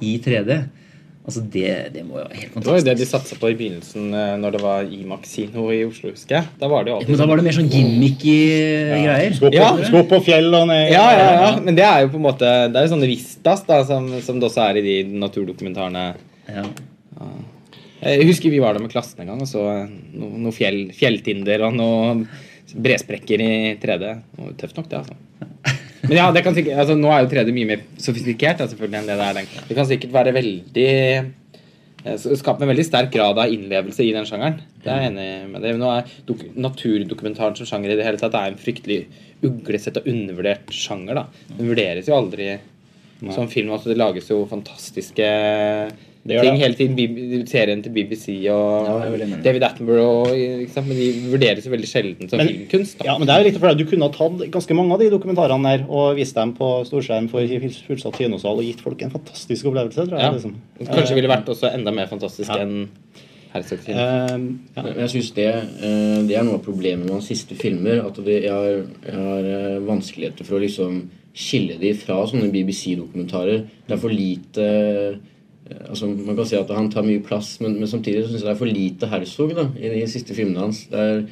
i 0.00 0.16
3D. 0.24 0.62
Altså, 1.22 1.40
Det, 1.54 1.92
det 1.94 2.00
må 2.02 2.16
jo 2.18 2.24
være 2.24 2.34
helt 2.40 2.54
Det 2.56 2.66
var 2.66 2.78
jo 2.80 2.82
det 2.82 2.96
de 2.98 3.04
fantastisk. 3.06 3.12
satsa 3.12 3.36
på 3.38 3.50
i 3.52 3.54
begynnelsen, 3.54 4.08
eh, 4.18 4.32
når 4.42 4.50
det 4.56 4.60
var 4.64 4.82
Imax 4.90 5.34
kino 5.36 5.68
i 5.70 5.84
Oslo, 5.86 6.10
husker 6.10 6.34
jeg. 6.40 6.48
Da 6.58 6.66
var 6.72 6.82
det 6.82 6.90
jo 6.90 6.96
alltid 6.96 7.12
Men 7.14 7.20
da 7.20 7.26
var 7.30 7.36
det 7.38 7.44
mer 7.46 7.54
sånn 7.60 7.68
gimmicky 7.70 8.34
greier. 8.90 9.36
Skal 9.36 9.46
opp, 9.46 9.54
Ja. 9.54 9.68
sko 9.86 10.02
på 10.10 10.18
fjell 10.26 10.48
og 10.58 10.66
ned 10.72 10.90
Ja, 10.90 11.04
ja, 11.14 11.28
ja. 11.44 11.60
Men 11.62 11.76
det 11.78 11.84
er 11.86 12.00
jo 12.02 12.08
på 12.08 12.18
en 12.18 12.26
måte 12.26 12.50
Det 12.72 12.74
er 12.80 12.88
jo 12.88 12.94
sånne 12.96 13.06
vistas 13.12 13.62
da, 13.68 13.84
som, 13.86 14.08
som 14.20 14.40
det 14.42 14.48
også 14.50 14.64
er 14.70 14.80
i 14.80 14.82
de 14.88 14.96
naturdokumentarene. 15.22 16.04
Ja. 16.48 16.64
Jeg 18.02 18.26
husker 18.26 18.50
vi 18.50 18.58
var 18.58 18.74
der 18.74 18.82
med 18.82 18.90
klassen 18.90 19.20
en 19.22 19.28
gang 19.30 19.40
og 19.44 19.46
så 19.46 19.62
noe, 19.62 20.38
noe 20.42 20.50
fjell, 20.56 20.88
fjelltinder 20.96 21.62
og 21.68 21.76
noe 21.78 22.26
Bresprekker 22.72 23.38
i 23.44 23.52
3D. 23.78 24.10
Tøft 24.58 24.78
nok, 24.78 24.88
det, 24.90 24.98
altså. 25.04 25.14
Men 26.02 26.16
ja, 26.18 26.26
det 26.34 26.42
kan 26.42 26.56
sikkert, 26.56 26.80
altså, 26.82 26.96
nå 26.98 27.12
er 27.14 27.22
jo 27.22 27.30
3D 27.30 27.54
mye 27.54 27.68
mer 27.68 27.84
sofistikert 28.02 28.58
da, 28.58 28.66
selvfølgelig 28.70 29.00
enn 29.00 29.08
det 29.10 29.18
det 29.20 29.28
er 29.28 29.38
den. 29.38 29.52
Det 29.68 29.76
kan 29.78 29.88
sikkert 29.88 30.14
være 30.16 30.34
veldig 30.34 30.88
eh, 30.98 31.28
Skape 32.18 32.64
en 32.66 32.72
veldig 32.72 32.84
sterk 32.88 33.12
grad 33.14 33.38
av 33.38 33.52
innlevelse 33.54 34.02
i 34.02 34.10
den 34.14 34.26
sjangeren. 34.26 34.58
Det 34.82 34.90
er 34.90 35.04
jeg 35.04 35.12
enig 35.12 35.28
med 35.52 35.62
det. 35.62 35.76
Nå 35.78 35.90
er 35.94 36.14
dok 36.26 36.42
Naturdokumentaren 36.58 37.54
som 37.58 37.68
sjanger 37.68 37.94
i 37.94 37.98
det 38.00 38.06
hele 38.08 38.18
tatt 38.18 38.34
er 38.34 38.50
en 38.50 38.58
fryktelig 38.58 39.04
uglesett 39.46 40.00
og 40.00 40.08
undervurdert 40.10 40.74
sjanger. 40.74 41.20
da. 41.20 41.52
Den 41.54 41.70
vurderes 41.70 42.10
jo 42.10 42.18
aldri 42.18 42.56
som 43.30 43.46
film. 43.46 43.70
altså 43.70 43.92
Det 43.92 44.00
lages 44.00 44.30
jo 44.32 44.42
fantastiske 44.50 45.28
ting 46.28 46.54
det. 46.54 46.58
hele 46.62 46.74
tiden. 46.74 47.46
Serien 47.46 47.82
til 47.82 47.90
BBC 47.92 48.48
og 48.50 49.02
Ja. 49.18 49.26
David 49.42 49.62
Attenborough 49.62 50.28
og, 50.30 50.36
ikke 50.36 50.70
sant? 50.70 50.86
Men 50.86 50.96
de 50.96 51.08
vurderes 51.32 51.64
jo 51.66 51.70
veldig 51.72 51.88
sjelden 51.90 52.28
som 52.30 52.38
Men- 52.38 52.48
filmkunst. 52.48 52.98
da. 52.98 53.04
Ja, 53.04 53.18
men 53.18 53.26
det 53.26 53.34
er 53.34 53.38
jo 53.42 53.50
litt 53.50 53.60
deg 53.60 53.78
Du 53.78 53.84
kunne 53.90 54.02
ha 54.02 54.08
tatt 54.10 54.50
ganske 54.50 54.74
mange 54.74 54.92
av 54.92 54.98
de 55.00 55.10
dokumentarene 55.10 55.62
der 55.78 55.86
og 55.90 56.16
vist 56.16 56.34
dem 56.34 56.54
på 56.54 56.84
storskjerm 56.86 57.28
for 57.28 57.40
fullsatt 57.40 58.14
kinosal 58.16 58.58
og 58.58 58.62
gitt 58.64 58.80
folk 58.80 59.02
en 59.02 59.10
fantastisk 59.10 59.64
opplevelse. 59.66 60.06
tror 60.06 60.18
jeg. 60.18 60.20
Ja. 60.20 60.30
Liksom. 60.32 60.54
Kanskje 60.86 61.14
ville 61.14 61.28
vært 61.28 61.46
også 61.46 61.72
enda 61.74 61.90
mer 61.90 62.06
fantastisk 62.06 62.48
Ja. 62.48 62.62
enn 62.62 62.88
Herzog 63.52 63.80
sin. 63.80 63.94
Eh, 63.94 64.38
ja. 64.76 64.82
Jeg 65.02 65.08
synes 65.10 65.34
det, 65.34 65.46
eh, 65.46 66.22
det 66.26 66.36
er 66.38 66.42
noe 66.42 66.54
av 66.54 66.62
problemet 66.64 67.00
med 67.04 67.10
hans 67.10 67.26
siste 67.26 67.54
filmer. 67.54 68.06
At 68.06 68.14
det, 68.24 68.44
jeg 68.44 68.50
har, 68.50 68.86
jeg 69.04 69.14
har 69.14 69.44
eh, 69.44 69.78
vanskeligheter 69.80 70.44
for 70.44 70.56
å 70.58 70.62
liksom 70.62 71.08
skille 71.34 71.78
de 71.78 71.92
fra 71.94 72.24
sånne 72.26 72.50
BBC-dokumentarer. 72.50 73.66
Det 73.86 73.92
er 73.92 73.96
for 73.98 74.08
lite 74.08 74.56
eh, 74.58 75.14
altså 75.88 76.08
Man 76.10 76.36
kan 76.36 76.48
si 76.48 76.58
at 76.58 76.72
han 76.74 76.90
tar 76.92 77.06
mye 77.06 77.22
plass, 77.24 77.54
men, 77.62 77.78
men 77.80 77.90
samtidig 77.90 78.26
syns 78.26 78.40
jeg 78.40 78.48
det 78.48 78.54
er 78.54 78.60
for 78.60 78.70
lite 78.70 79.08
Herzog 79.10 79.54
da, 79.58 79.68
i 79.78 79.92
de 79.92 80.02
siste 80.10 80.36
filmene 80.36 80.66
hans. 80.66 80.84
Det 80.90 81.06
er, 81.06 81.22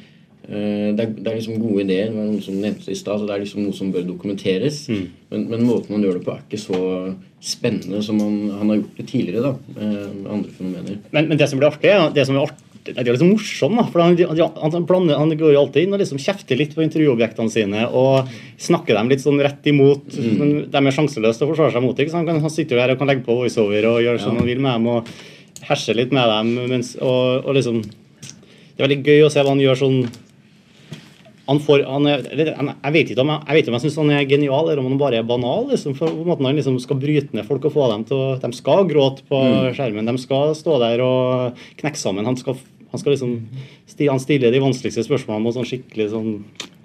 eh, 0.47 0.87
det 0.95 1.05
er, 1.05 1.13
det 1.17 1.27
er 1.27 1.37
liksom 1.39 1.61
gode 1.61 1.85
ideer. 1.85 2.09
Det 2.09 2.17
var 2.17 2.29
noen 2.29 2.45
som 2.45 2.57
nevnte 2.61 2.87
det 2.87 2.95
i 2.95 3.01
stad. 3.01 3.21
så 3.21 3.29
Det 3.29 3.35
er 3.35 3.43
liksom 3.45 3.65
noe 3.65 3.77
som 3.77 3.91
bør 3.93 4.07
dokumenteres. 4.07 4.81
Men, 4.89 5.45
men 5.51 5.67
måten 5.67 5.95
han 5.97 6.07
gjør 6.07 6.19
det 6.19 6.25
på, 6.27 6.35
er 6.35 6.43
ikke 6.47 6.63
så 6.63 6.81
spennende 7.41 8.01
som 8.05 8.19
han, 8.21 8.41
han 8.59 8.73
har 8.73 8.81
gjort 8.81 8.99
det 8.99 9.07
tidligere. 9.13 9.51
da, 9.51 9.77
eh, 9.77 10.09
med 10.17 10.33
andre 10.39 10.57
fenomener. 10.57 10.99
Men, 11.11 11.31
men 11.31 11.39
det 11.39 11.49
som 11.51 11.61
blir 11.61 11.71
artig, 11.71 11.95
det 12.17 12.27
som 12.29 12.37
er 12.37 12.49
artig 12.49 12.70
det 12.85 12.95
er 12.97 13.11
liksom 13.13 13.29
morsom, 13.35 13.75
da. 13.77 13.83
For 13.91 14.01
han, 14.01 14.15
han, 14.17 14.39
han, 14.57 15.09
han 15.13 15.33
går 15.37 15.53
jo 15.53 15.59
alltid 15.61 15.83
inn 15.85 15.93
og 15.93 16.01
liksom 16.01 16.19
kjefter 16.21 16.57
litt 16.57 16.73
på 16.77 16.81
intervjuobjektene 16.85 17.51
sine 17.53 17.83
og 17.89 18.29
snakker 18.61 18.97
dem 18.97 19.11
litt 19.11 19.21
sånn 19.21 19.37
rett 19.43 19.67
imot. 19.69 20.15
Men 20.17 20.55
de 20.71 20.81
er 20.81 20.95
sjanseløse 20.95 21.37
til 21.41 21.47
å 21.47 21.51
forsvare 21.53 21.75
seg 21.75 21.85
mot 21.85 21.95
det. 21.97 22.09
Han, 22.15 22.25
kan- 22.25 22.41
han 22.41 22.53
sitter 22.53 22.77
jo 22.77 22.81
her 22.81 22.95
og 22.95 22.97
kan 23.03 23.11
legge 23.11 23.25
på 23.27 23.37
voiceover 23.43 23.85
og 23.91 24.01
gjøre 24.05 24.23
som 24.23 24.37
han 24.41 24.49
vil 24.49 24.59
med 24.63 24.73
dem 24.79 24.87
og 24.95 25.13
herse 25.69 25.93
litt 25.93 26.11
med 26.15 26.25
dem. 26.33 26.53
Mens, 26.71 26.95
og, 27.01 27.45
og 27.45 27.53
liksom 27.59 27.81
Det 27.85 28.79
er 28.79 28.87
veldig 28.87 29.01
gøy 29.05 29.25
å 29.27 29.29
se 29.29 29.43
hva 29.45 29.51
han 29.53 29.61
gjør 29.61 29.77
sånn 29.83 29.99
han 31.47 31.59
får, 31.59 31.83
han 31.89 32.07
jeg 32.07 32.93
vet 32.93 33.11
ikke 33.11 33.23
om 33.23 33.31
jeg, 33.33 33.41
jeg, 33.47 33.61
ikke 33.61 33.71
om 33.71 33.77
jeg 33.77 33.83
syns 33.85 33.97
han 33.99 34.11
er 34.13 34.27
genial, 34.29 34.69
eller 34.69 34.81
om 34.83 34.89
han 34.91 34.99
bare 35.01 35.19
er 35.19 35.27
banal. 35.27 35.65
Liksom, 35.71 35.95
for 35.97 36.13
på 36.13 36.27
måten 36.27 36.47
Han 36.47 36.57
liksom 36.59 36.77
skal 36.83 36.99
bryte 37.01 37.35
ned 37.35 37.47
folk 37.47 37.65
og 37.67 37.73
få 37.75 37.87
dem 37.91 38.05
til 38.07 38.19
å 38.19 38.27
De 38.41 38.51
skal 38.55 38.85
gråte 38.89 39.25
på 39.29 39.39
skjermen. 39.75 40.07
De 40.07 40.21
skal 40.21 40.53
stå 40.57 40.77
der 40.83 41.01
og 41.05 41.63
knekke 41.81 41.99
sammen. 41.99 42.29
Han 42.29 42.37
skal, 42.39 42.59
han 42.93 43.01
skal 43.01 43.15
liksom 43.15 43.39
Han 44.07 44.23
stiller 44.23 44.53
de 44.53 44.63
vanskeligste 44.63 45.07
spørsmålene 45.07 45.47
med 45.47 45.57
sånn 45.57 45.67
skikkelig 45.71 46.11
sånn 46.13 46.35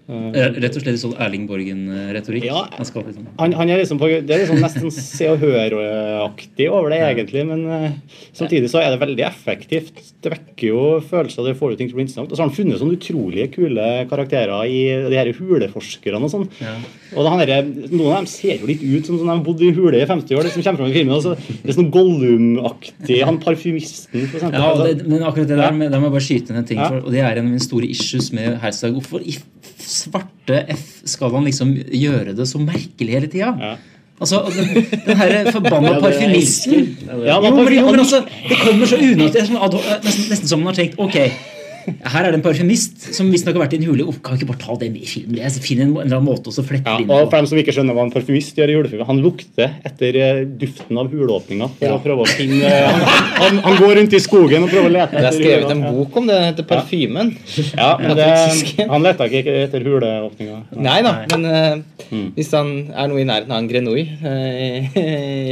Rett 0.07 0.77
og 0.79 0.85
slett 0.85 1.01
sånn 1.03 1.17
Erling 1.19 1.49
Borgen-retorikk. 1.51 2.45
Ja. 2.47 2.61
Liksom 2.79 3.25
han, 3.41 3.55
han 3.59 3.71
er 3.73 3.81
liksom 3.81 3.99
på, 3.99 4.07
Det 4.23 4.31
er 4.37 4.45
liksom 4.45 4.61
nesten 4.63 4.93
Se 4.95 5.27
og 5.33 5.41
Hør-aktig 5.43 6.69
over 6.71 6.93
det, 6.95 7.01
egentlig. 7.09 7.43
Men 7.49 7.65
eh, 7.67 7.97
samtidig 8.37 8.71
så 8.71 8.79
er 8.85 8.93
det 8.95 9.01
veldig 9.03 9.25
effektivt. 9.27 9.99
Det 10.23 10.31
vekker 10.37 10.69
jo 10.71 10.85
følelser. 11.11 11.49
Det 11.49 11.57
får 11.59 11.75
jo 11.75 11.81
ting 11.81 11.91
til 11.91 11.97
å 11.97 11.99
bli 11.99 12.07
interessant. 12.07 12.31
Og 12.31 12.39
så 12.39 12.45
har 12.45 12.51
han 12.53 12.55
funnet 12.55 12.79
sånne 12.83 12.99
utrolig 13.01 13.49
kule 13.57 13.89
karakterer 14.11 14.71
i 14.71 14.79
de 15.11 15.19
her 15.19 15.33
huleforskerne 15.41 16.23
og 16.23 16.33
sånn. 16.37 16.47
Ja. 16.63 16.77
Og 17.17 17.27
er 17.43 17.67
Noen 17.67 18.13
av 18.13 18.21
dem 18.21 18.31
ser 18.31 18.61
jo 18.63 18.71
litt 18.71 18.83
ut 18.87 19.07
som 19.11 19.19
sånn 19.19 19.27
de 19.27 19.35
har 19.35 19.43
bodd 19.47 19.63
i 19.67 19.73
hule 19.75 19.99
i 19.99 20.07
50 20.07 20.39
år. 20.39 20.47
Det 20.47 20.55
som 20.55 20.63
kommer 20.63 20.85
fram 20.85 20.93
i 20.95 20.97
filmen. 21.01 21.17
Altså, 21.19 21.35
det 21.65 21.73
er 21.75 21.79
sånn 21.81 21.91
Gollum-aktig. 21.95 23.19
Han 23.27 23.43
parfymisten, 23.43 24.27
for 24.31 24.39
eksempel. 24.39 24.63
Ja, 24.63 24.87
det, 24.87 25.07
men 25.09 25.27
akkurat 25.27 25.51
det 25.51 25.59
der, 25.59 25.75
med- 25.75 25.91
der 25.91 25.99
må 26.03 26.11
jeg 26.11 26.17
bare 26.17 26.27
skyte 26.29 26.53
inn 26.55 26.63
en 26.63 26.69
ting. 26.71 26.79
Ja. 26.79 26.89
For, 26.95 27.03
og 27.07 27.15
det 27.15 27.23
er 27.25 27.33
en 27.35 27.45
av 27.45 27.51
mine 27.51 27.67
store 27.67 27.91
issues 27.91 28.31
med 28.37 28.59
Herzog. 28.63 28.97
Hvorfor 29.01 29.27
i 29.27 29.35
svarte 29.83 30.63
F 30.73 30.87
skal 31.09 31.35
han 31.37 31.47
liksom 31.47 31.75
gjøre 31.77 32.35
det 32.37 32.47
så 32.49 32.61
merkelig 32.63 33.19
hele 33.19 33.31
tida? 33.33 33.53
Ja. 33.61 33.75
Altså, 34.17 34.39
den, 34.49 34.87
den 35.07 35.19
her 35.21 35.51
forbanna 35.53 35.91
Ja, 35.93 36.01
parfymisten. 36.07 36.87
Ja, 37.05 37.37
det 37.41 37.51
jo, 37.51 37.57
men 37.57 37.65
men, 37.65 37.75
jo, 37.77 37.91
men 37.91 38.01
altså, 38.01 38.23
Det 38.49 38.57
kommer 38.63 38.89
så 38.89 38.97
er 39.43 39.51
sånn 39.51 39.61
Nesten, 40.07 40.31
nesten 40.33 40.49
som 40.49 40.65
man 40.65 40.73
har 40.73 40.79
tenkt 40.79 40.97
Ok, 41.03 41.19
her 41.87 42.27
er 42.27 42.33
det 42.35 42.39
en 42.41 42.45
parfymist 42.45 43.07
som 43.17 43.29
visstnok 43.33 43.57
har 43.59 43.63
vært 43.67 43.75
i 43.77 43.81
en 43.81 43.87
hule. 43.89 44.05
Oh, 44.11 44.17
kan 44.25 44.35
vi 44.37 44.43
ikke 44.43 44.49
bare 44.53 44.63
ta 44.63 44.75
det 44.81 44.89
i 44.99 45.07
filmen? 45.09 45.37
Jeg 45.39 45.63
finner 45.65 45.87
en, 45.87 45.93
en 45.97 46.03
eller 46.07 46.19
annen 46.19 46.27
måte 46.29 46.51
å 46.51 46.65
flette 46.67 46.91
Ja, 46.91 46.99
inn 47.03 47.11
og 47.13 47.29
for 47.31 47.37
dem 47.39 47.49
som 47.51 47.61
ikke 47.61 47.75
skjønner 47.77 47.97
hva 47.97 48.05
en 48.07 48.13
parfymist 48.15 48.59
gjør 48.59 48.73
i 48.73 48.77
julefilmen, 48.79 49.07
han 49.11 49.21
lukter 49.25 49.77
etter 49.87 50.19
eh, 50.23 50.41
duften 50.61 50.99
av 51.03 51.11
huleåpninga 51.13 51.69
for 51.79 51.95
å 51.97 52.01
prøve 52.05 52.27
å 52.27 52.31
finne 52.31 52.67
eh, 52.71 52.91
han, 52.91 53.05
han, 53.41 53.61
han 53.67 53.79
går 53.83 53.95
rundt 54.01 54.17
i 54.19 54.23
skogen 54.25 54.67
og 54.67 54.73
prøver 54.73 54.91
å 54.91 54.95
lete 54.97 55.21
Det 55.23 55.31
er 55.31 55.39
skrevet 55.39 55.75
en 55.77 55.85
bok 55.87 56.19
om 56.23 56.27
det. 56.31 56.37
den 56.41 56.49
heter 56.51 56.69
Parfymen. 56.71 57.35
Ja, 57.77 57.91
men 58.03 58.17
det, 58.19 58.29
han 58.91 59.07
leta 59.07 59.29
ikke 59.31 59.57
etter 59.67 59.87
huleåpninga. 59.87 60.59
Nei 60.89 60.99
da, 61.07 61.15
men 61.35 61.49
eh, 61.51 62.27
hvis 62.37 62.53
han 62.57 62.73
er 62.93 63.09
noe 63.11 63.23
i 63.23 63.29
nærheten 63.29 63.53
av 63.55 63.63
en 63.63 63.71
grenouille 63.71 64.19
uh, 64.23 64.99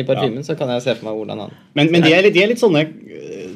i 0.01 0.05
parfymen, 0.07 0.45
så 0.47 0.55
kan 0.59 0.71
jeg 0.75 0.85
se 0.85 0.95
for 0.99 1.09
meg 1.09 1.17
hvordan 1.19 1.41
han 1.47 1.55
Men, 1.75 1.91
men 1.95 2.05
de, 2.05 2.13
er, 2.15 2.23
litt- 2.27 2.35
de 2.37 2.43
er 2.45 2.51
litt 2.53 2.61
sånne 2.63 2.85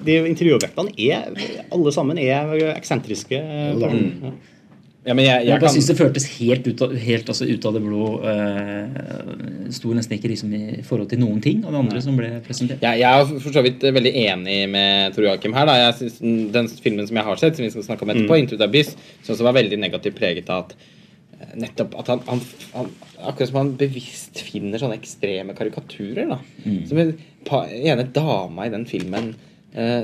De 0.08 0.20
intervjuobjektene 0.32 0.94
er 0.96 1.42
Alle 1.74 1.92
sammen 1.94 2.20
er 2.22 2.54
eksentriske. 2.74 3.38
eh, 3.38 3.74
personer. 3.78 4.38
Ja, 5.08 5.14
men 5.16 5.24
jeg, 5.24 5.30
Jeg, 5.30 5.46
jeg 5.46 5.54
bare 5.54 5.62
kan 5.62 5.72
synes 5.72 5.86
det 5.88 5.94
føltes 5.96 6.24
helt 6.36 6.66
ut 6.68 6.82
av, 6.84 6.90
helt, 7.00 7.28
altså, 7.32 7.46
ut 7.48 7.66
av 7.68 7.76
det 7.78 7.80
blå. 7.80 8.08
Uh, 8.20 9.70
Sto 9.72 9.94
nesten 9.96 10.18
ikke 10.18 10.28
liksom 10.32 10.52
i 10.56 10.82
forhold 10.84 11.08
til 11.12 11.20
noen 11.22 11.38
ting 11.44 11.62
av 11.64 11.72
det 11.72 11.80
andre 11.80 12.02
som 12.04 12.18
ble 12.18 12.28
presentert. 12.44 12.82
jeg, 12.84 13.00
jeg 13.00 13.22
er 13.22 13.40
for 13.46 13.54
så 13.56 13.62
vidt 13.64 13.86
veldig 13.94 14.12
enig 14.26 14.58
med 14.72 15.16
Tor 15.16 15.24
Joakim 15.28 15.56
her. 15.56 15.70
Da. 15.70 15.78
Jeg 15.86 15.96
synes 16.02 16.18
den, 16.52 16.68
filmen 16.84 17.08
som 17.08 17.20
jeg 17.20 17.28
har 17.30 17.40
sett, 17.40 17.56
som 17.56 17.64
vi 17.64 17.72
skal 17.72 17.86
snakke 17.88 18.04
om 18.04 18.12
etterpå, 18.12 18.38
Into 18.42 18.58
the 18.60 18.68
Abyss, 18.68 18.94
som 19.24 19.40
var 19.48 19.56
veldig 19.56 19.80
negativt 19.80 20.18
preget 20.18 20.52
av 20.52 20.66
at 20.66 20.76
eh, 20.76 21.54
nettopp 21.64 21.96
at 22.02 22.12
han, 22.12 22.24
han, 22.28 22.44
han 22.76 22.92
Akkurat 23.18 23.48
som 23.50 23.56
han 23.62 23.72
bevisst 23.80 24.38
finner 24.46 24.78
sånne 24.78 24.98
ekstreme 25.00 25.56
karikaturer. 25.58 26.28
da 26.30 26.42
Som 26.90 27.00
en 27.02 27.14
ene 27.48 28.04
dama 28.14 28.68
i 28.68 28.74
den 28.74 28.84
filmen 28.86 29.32
eh, 29.32 29.48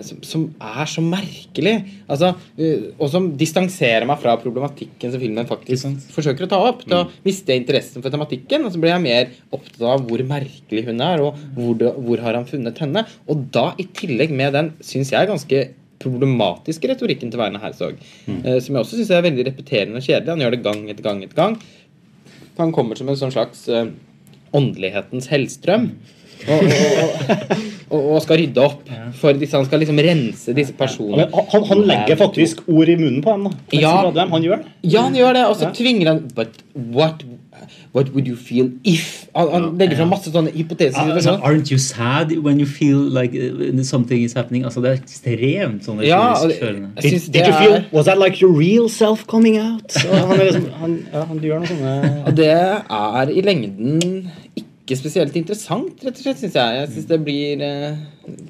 som, 0.07 0.21
som 0.27 0.47
er 0.63 0.89
så 0.91 1.03
merkelig. 1.05 1.75
Altså, 2.07 2.33
eh, 2.59 2.91
og 2.95 3.09
som 3.13 3.31
distanserer 3.39 4.07
meg 4.09 4.21
fra 4.23 4.37
problematikken 4.41 5.13
som 5.13 5.23
filmen 5.23 5.49
faktisk 5.49 6.11
forsøker 6.15 6.47
å 6.47 6.51
ta 6.53 6.61
opp. 6.71 6.85
Da 6.91 7.05
mister 7.27 7.55
jeg 7.55 7.65
interessen 7.65 8.05
for 8.05 8.15
tematikken, 8.15 8.67
og 8.67 8.75
så 8.75 8.83
blir 8.83 8.95
jeg 8.95 9.05
mer 9.05 9.33
opptatt 9.55 9.87
av 9.95 10.05
hvor 10.09 10.25
merkelig 10.29 10.87
hun 10.89 11.05
er, 11.05 11.25
og 11.25 11.41
hvor, 11.57 11.79
det, 11.81 11.95
hvor 12.07 12.25
har 12.27 12.39
han 12.39 12.49
funnet 12.51 12.83
henne. 12.85 13.07
Og 13.29 13.49
da, 13.55 13.71
i 13.81 13.89
tillegg 13.97 14.35
med 14.35 14.55
den, 14.57 14.75
syns 14.85 15.15
jeg, 15.15 15.31
ganske 15.31 15.67
problematiske 16.05 16.91
retorikken 16.91 17.31
til 17.33 17.41
Werner 17.41 17.63
Herzog, 17.63 18.01
mm. 18.27 18.41
som 18.61 18.75
jeg 18.75 18.81
også 18.81 18.99
syns 18.99 19.13
er 19.15 19.25
veldig 19.25 19.47
repeterende 19.49 20.01
og 20.01 20.05
kjedelig. 20.05 20.35
Han 20.35 20.43
gjør 20.43 20.57
det 20.57 20.65
gang 20.67 20.83
etter 20.91 21.07
gang 21.07 21.23
etter 21.25 21.39
gang. 21.39 21.57
Han 22.59 22.75
kommer 22.75 22.99
som 22.99 23.09
en 23.11 23.19
sånn 23.19 23.33
slags 23.35 23.65
eh, 23.73 23.89
åndelighetens 24.55 25.31
Hellstrøm. 25.33 25.89
Og, 26.45 26.61
og, 26.61 27.01
og, 27.01 27.55
og, 27.91 28.01
og 28.17 28.23
skal 28.25 28.41
rydde 28.41 28.65
opp. 28.65 28.89
For 29.21 29.33
disse, 29.39 29.57
han 29.57 29.67
skal 29.69 29.83
liksom 29.85 29.99
rense 30.05 30.55
disse 30.57 30.73
personene. 30.79 31.29
Ja, 31.31 31.45
han, 31.53 31.65
han 31.71 31.85
legger 31.89 32.17
faktisk 32.21 32.65
ord 32.69 32.89
i 32.89 32.97
munnen 33.01 33.23
på 33.25 33.35
dem. 33.37 33.49
da. 33.51 33.79
Ja. 33.81 33.95
han 34.05 34.15
dem. 34.15 34.31
Han 34.39 34.43
gjør 34.47 34.63
det. 34.63 34.73
Ja, 34.83 35.03
han 35.09 35.15
gjør 35.19 35.33
det, 35.41 35.47
og 35.49 35.57
så 35.57 35.69
Ja. 35.69 35.73
tvinger 35.77 36.13
han 36.13 36.23
But 36.35 36.49
what, 36.75 37.23
what 37.95 38.09
would 38.15 38.27
you 38.29 38.37
feel 38.37 38.71
if 38.85 39.27
Han, 39.35 39.49
han 39.53 39.65
legger 39.79 39.97
fram 39.97 40.09
masse 40.13 40.31
sånne 40.31 40.51
hypoteser. 40.55 41.11
Altså, 41.15 41.37
aren't 41.43 41.71
you 41.73 41.79
sad 41.79 42.31
when 42.39 42.61
you 42.61 42.67
feel 42.67 42.99
like 43.11 43.35
uh, 43.35 43.83
something 43.83 44.23
is 44.23 44.33
happening? 44.33 44.65
Altså, 44.65 44.81
det 44.85 44.91
er 44.93 45.01
ekstremt 45.01 45.83
sånn 45.87 46.03
Ja, 46.07 46.35
følende. 46.39 46.93
Did, 47.03 47.19
did 47.33 47.33
det 47.41 47.49
you 47.49 47.59
feel, 47.59 47.85
Was 47.93 48.07
that 48.07 48.19
like 48.19 48.41
your 48.43 48.53
real 48.55 48.89
self 48.89 49.27
coming 49.27 49.59
out? 49.59 49.97
Han, 50.07 50.39
liksom, 50.39 50.69
han, 50.81 50.99
ja, 51.13 51.25
han 51.25 51.43
gjør 51.43 51.65
noe 51.65 51.71
sånne 51.73 52.15
Og 52.27 52.37
det 52.39 52.51
er 52.55 53.35
i 53.35 53.43
lengden 53.43 54.31
ikke 54.85 54.99
spesielt 55.01 55.37
interessant, 55.39 56.03
rett 56.05 56.19
og 56.19 56.21
slett, 56.21 56.41
syns 56.43 56.57
jeg. 56.59 56.77
Jeg 56.77 56.89
synes 56.91 57.07
det 57.09 57.17
blir 57.25 57.63
eh, 57.65 57.95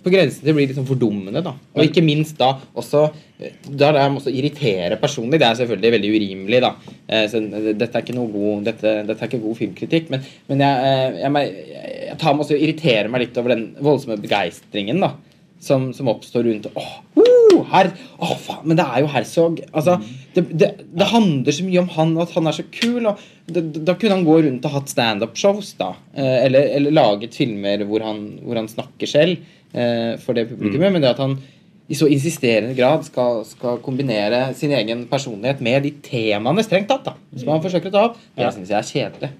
på 0.02 0.10
grensen 0.10 0.42
til 0.42 0.50
å 0.50 0.56
bli 0.56 0.64
litt 0.66 0.74
sånn 0.74 0.88
fordummende, 0.88 1.42
da. 1.46 1.52
Og 1.76 1.86
ikke 1.86 2.02
minst 2.02 2.34
da 2.40 2.56
også 2.74 3.04
Da 3.38 3.50
Da 3.66 3.88
er 3.90 3.94
det 3.94 4.02
også 4.18 4.32
irritere 4.34 4.98
personlig. 4.98 5.38
Det 5.38 5.46
er 5.46 5.60
selvfølgelig 5.60 5.92
veldig 5.94 6.10
urimelig, 6.16 6.60
da. 6.64 6.72
Eh, 7.06 7.28
så 7.30 7.38
dette 7.44 7.86
er 7.92 8.02
ikke 8.02 8.16
noe 8.18 8.32
god 8.32 8.66
Dette, 8.66 8.96
dette 9.06 9.22
er 9.22 9.30
ikke 9.30 9.44
god 9.44 9.60
filmkritikk, 9.60 10.10
men, 10.10 10.26
men 10.50 10.66
jeg, 10.66 10.90
eh, 10.90 11.20
jeg, 11.22 11.30
jeg, 11.38 11.94
jeg 12.08 12.18
tar 12.24 12.34
meg 12.34 12.44
også 12.46 12.58
og 12.58 12.66
irriterer 12.66 13.14
meg 13.14 13.24
litt 13.24 13.38
over 13.38 13.54
den 13.54 13.64
voldsomme 13.78 14.18
begeistringen, 14.26 15.06
da. 15.06 15.14
Som, 15.62 15.92
som 15.96 16.10
oppstår 16.10 16.48
rundt 16.48 16.66
Åh, 16.74 16.94
uh, 17.14 17.60
her, 17.70 17.94
åh, 18.18 18.34
faen, 18.42 18.66
Men 18.66 18.82
det 18.82 18.84
er 18.90 19.04
jo 19.04 19.12
Herzog. 19.14 19.62
Altså, 19.70 20.00
det, 20.34 20.42
det, 20.58 20.68
det 20.98 21.06
handler 21.10 21.54
så 21.54 21.64
mye 21.66 21.80
om 21.82 21.88
han, 21.94 22.12
og 22.16 22.22
at 22.26 22.34
han 22.36 22.46
er 22.50 22.56
så 22.56 22.64
kul. 22.74 23.06
Det, 23.46 23.62
da 23.86 23.94
kunne 23.94 24.16
han 24.16 24.24
gå 24.26 24.36
rundt 24.46 24.64
og 24.68 24.74
hatt 24.76 24.92
standup-shows, 24.92 25.74
da. 25.78 25.92
Eh, 26.16 26.38
eller, 26.46 26.70
eller 26.78 26.94
laget 26.96 27.36
filmer 27.38 27.84
hvor 27.88 28.04
han, 28.06 28.22
hvor 28.42 28.58
han 28.60 28.70
snakker 28.70 29.10
selv 29.10 29.36
eh, 29.72 30.14
for 30.22 30.34
det 30.36 30.48
publikummet. 30.50 30.92
Men 30.96 31.04
det 31.04 31.12
at 31.14 31.22
han 31.22 31.36
i 31.84 31.96
så 31.98 32.08
insisterende 32.08 32.72
grad 32.78 33.02
skal, 33.04 33.42
skal 33.44 33.80
kombinere 33.84 34.46
sin 34.56 34.72
egen 34.72 35.02
personlighet 35.10 35.60
med 35.64 35.82
de 35.84 35.90
temaene 36.06 36.62
strengt 36.64 36.88
tatt, 36.88 37.04
da, 37.10 37.12
som 37.36 37.50
han 37.52 37.60
forsøker 37.64 37.92
å 37.92 37.94
ta 37.94 38.04
opp, 38.08 38.22
det 38.36 38.46
Ja. 38.46 38.52
syns 38.54 38.72
jeg 38.72 38.78
er 38.78 38.88
kjedelig. 38.88 39.30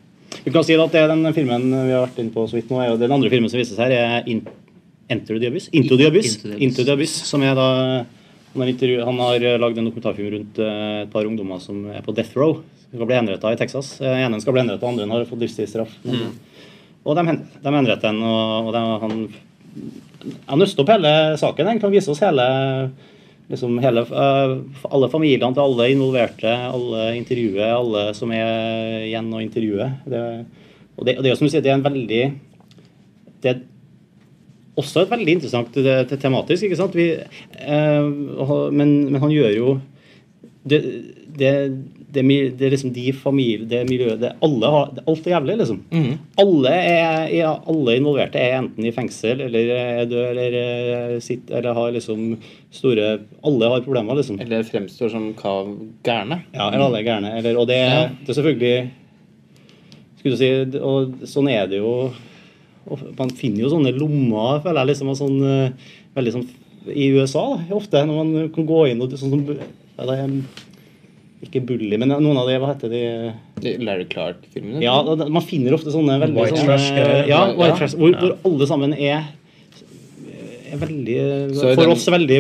Vi 0.45 0.53
kan 0.53 0.65
si 0.67 0.75
at 0.77 0.93
det 0.93 1.07
den 1.09 1.25
filmen 1.33 1.71
vi 1.73 1.95
har 1.95 2.05
vært 2.05 2.19
inne 2.21 2.35
på 2.35 2.45
så 2.51 2.59
vidt 2.59 2.69
nå, 2.69 2.83
er 2.85 2.99
den 3.01 3.15
andre 3.17 3.31
filmen 3.33 3.49
som 3.49 3.57
vises 3.63 3.81
her, 3.81 3.95
er 3.97 4.29
In 4.29 4.43
Enter 5.09 5.39
the 5.39 5.49
Abyss. 5.49 5.69
Into 5.73 5.97
the 5.97 6.07
Abyss. 6.09 6.37
Into 6.37 6.49
the 6.49 6.55
Abyss. 6.55 6.63
Into 6.65 6.85
the 6.85 6.93
Abyss 6.99 7.15
som 7.29 7.43
er 7.45 7.55
da 7.57 7.69
han 8.54 8.62
har, 8.62 9.04
han 9.04 9.18
har 9.18 9.44
eh, 9.44 9.58
lagd 9.58 9.78
en 9.78 9.88
dokumentarfilm 9.88 10.30
rundt 10.30 10.58
eh, 10.62 11.02
et 11.02 11.12
par 11.12 11.26
ungdommer 11.26 11.58
som 11.62 11.84
er 11.90 12.04
på 12.06 12.14
death 12.14 12.37
row. 12.38 12.61
Som 12.84 12.99
skal 12.99 13.11
bli 13.11 13.18
henretta 13.18 13.52
i 13.52 13.58
Texas. 13.58 13.96
Eh, 14.00 14.20
ene 14.23 14.40
skal 14.42 14.54
bli 14.54 14.62
henretta, 14.62 14.87
andre 14.88 15.08
har 15.11 15.26
fått 15.28 15.42
livstidsstraff. 15.42 15.96
Og 17.04 17.18
de, 17.18 17.37
de 17.61 17.75
henretter 17.75 18.08
den, 18.08 18.23
og, 18.23 18.70
og 18.70 18.73
de, 18.76 18.84
han 19.02 19.26
han 20.46 20.61
nøster 20.61 20.84
opp 20.84 20.92
hele 20.94 21.11
saken. 21.37 21.68
Han 21.68 21.80
kan 21.82 21.92
vise 21.92 22.08
oss 22.12 22.23
hele 22.25 22.44
liksom 23.50 23.76
hele, 23.82 24.06
alle 24.08 25.08
familiene 25.12 25.52
til 25.52 25.64
alle 25.66 25.90
involverte, 25.92 26.49
alle 26.49 27.11
intervjuet, 27.18 27.66
alle 27.75 28.06
som 28.16 28.32
er 28.32 29.04
igjen 29.11 29.28
å 29.34 29.42
intervjue. 29.44 29.90
Det, 30.08 30.23
og 30.94 31.04
det, 31.04 31.18
og 31.18 31.26
det 31.26 31.34
som 31.37 31.44
du 31.44 31.52
sier, 31.52 31.64
det 31.64 31.75
er 31.75 31.76
en 31.76 31.84
veldig 31.84 32.23
Det 33.44 33.50
er 33.50 33.61
også 34.81 35.04
et 35.04 35.11
veldig 35.12 35.37
interessant 35.38 35.75
det, 35.76 35.99
det, 36.11 36.21
tematisk, 36.23 36.66
ikke 36.66 36.78
sant? 36.78 36.97
Vi, 36.99 37.11
eh, 37.14 38.09
men, 38.75 38.95
men 39.11 39.21
han 39.23 39.35
gjør 39.35 39.52
jo 39.54 39.75
det, 40.64 40.81
det, 41.37 41.50
det, 42.14 42.23
det 42.59 42.71
liksom 42.73 42.93
de 42.95 43.12
familie, 43.12 43.66
det 43.69 43.83
miljøet 43.88 44.23
det, 44.23 44.33
alle 44.45 44.71
har, 44.73 44.93
Alt 45.04 45.26
er 45.26 45.35
jævlig, 45.35 45.57
liksom. 45.61 45.81
Alle, 46.40 46.73
er, 46.73 47.28
ja, 47.35 47.52
alle 47.71 47.97
involverte 47.99 48.40
er 48.40 48.59
enten 48.62 48.87
i 48.87 48.93
fengsel 48.95 49.45
eller 49.45 49.73
er 49.76 50.11
død 50.11 50.26
eller, 50.31 50.59
eh, 50.62 51.16
sitter, 51.25 51.59
eller 51.61 51.76
har 51.76 51.95
liksom 51.95 52.37
store 52.75 53.09
Alle 53.45 53.73
har 53.75 53.85
problemer, 53.87 54.16
liksom. 54.19 54.40
Eller 54.40 54.64
fremstår 54.66 55.12
som 55.12 55.33
kav 55.38 55.75
gærne. 56.07 56.43
Ja, 56.54 56.71
eller 56.71 56.87
alle 56.88 57.02
er 57.02 57.09
gærne. 57.09 57.35
Eller, 57.38 57.59
og 57.61 57.69
det, 57.69 57.81
det 58.25 58.33
er 58.33 58.38
selvfølgelig 58.40 58.90
Skulle 60.19 60.35
du 60.35 60.40
si 60.40 60.81
Og 60.81 61.28
sånn 61.28 61.52
er 61.52 61.69
det 61.69 61.83
jo 61.83 62.12
Man 63.19 63.31
finner 63.38 63.64
jo 63.64 63.71
sånne 63.73 63.93
lommer, 63.97 64.61
føler 64.64 64.83
jeg, 64.83 64.91
liksom, 64.93 65.12
sånn, 65.17 65.38
eh, 65.49 65.95
veldig 66.17 66.33
sånn 66.37 66.47
i 66.93 67.07
USA 67.17 67.45
da, 67.57 67.62
ofte, 67.79 68.03
når 68.05 68.19
man 68.21 68.49
kan 68.53 68.67
gå 68.69 68.83
inn 68.91 69.00
og 69.00 69.14
sånn 69.17 69.33
som 69.33 69.45
ja, 69.49 70.05
det 70.05 70.19
er, 70.21 70.35
Ikke 71.45 71.61
bully, 71.64 71.97
men 72.00 72.09
noen 72.12 72.37
av 72.41 72.47
de 72.49 72.59
Hva 72.61 72.71
heter 72.75 72.93
de? 72.93 73.00
Larry 73.85 74.05
Clark-filmene. 74.09 74.83
Ja, 74.85 74.95
da- 75.03 75.29
Man 75.29 75.43
finner 75.45 75.73
ofte 75.76 75.93
sånne 75.93 76.19
veldig 76.21 76.37
White 76.37 76.57
sånne, 76.57 76.67
trash, 76.67 77.29
Ja, 77.29 77.41
White 77.53 77.69
ja. 77.73 77.76
trash, 77.76 77.97
hvor, 77.97 78.12
hvor 78.21 78.37
alle 78.45 78.67
sammen 78.69 78.93
er 78.97 79.25
veldig 80.81 81.54
Så 81.54 81.75
For 81.75 81.83
den- 81.83 81.90
oss 81.95 82.07
veldig 82.07 82.38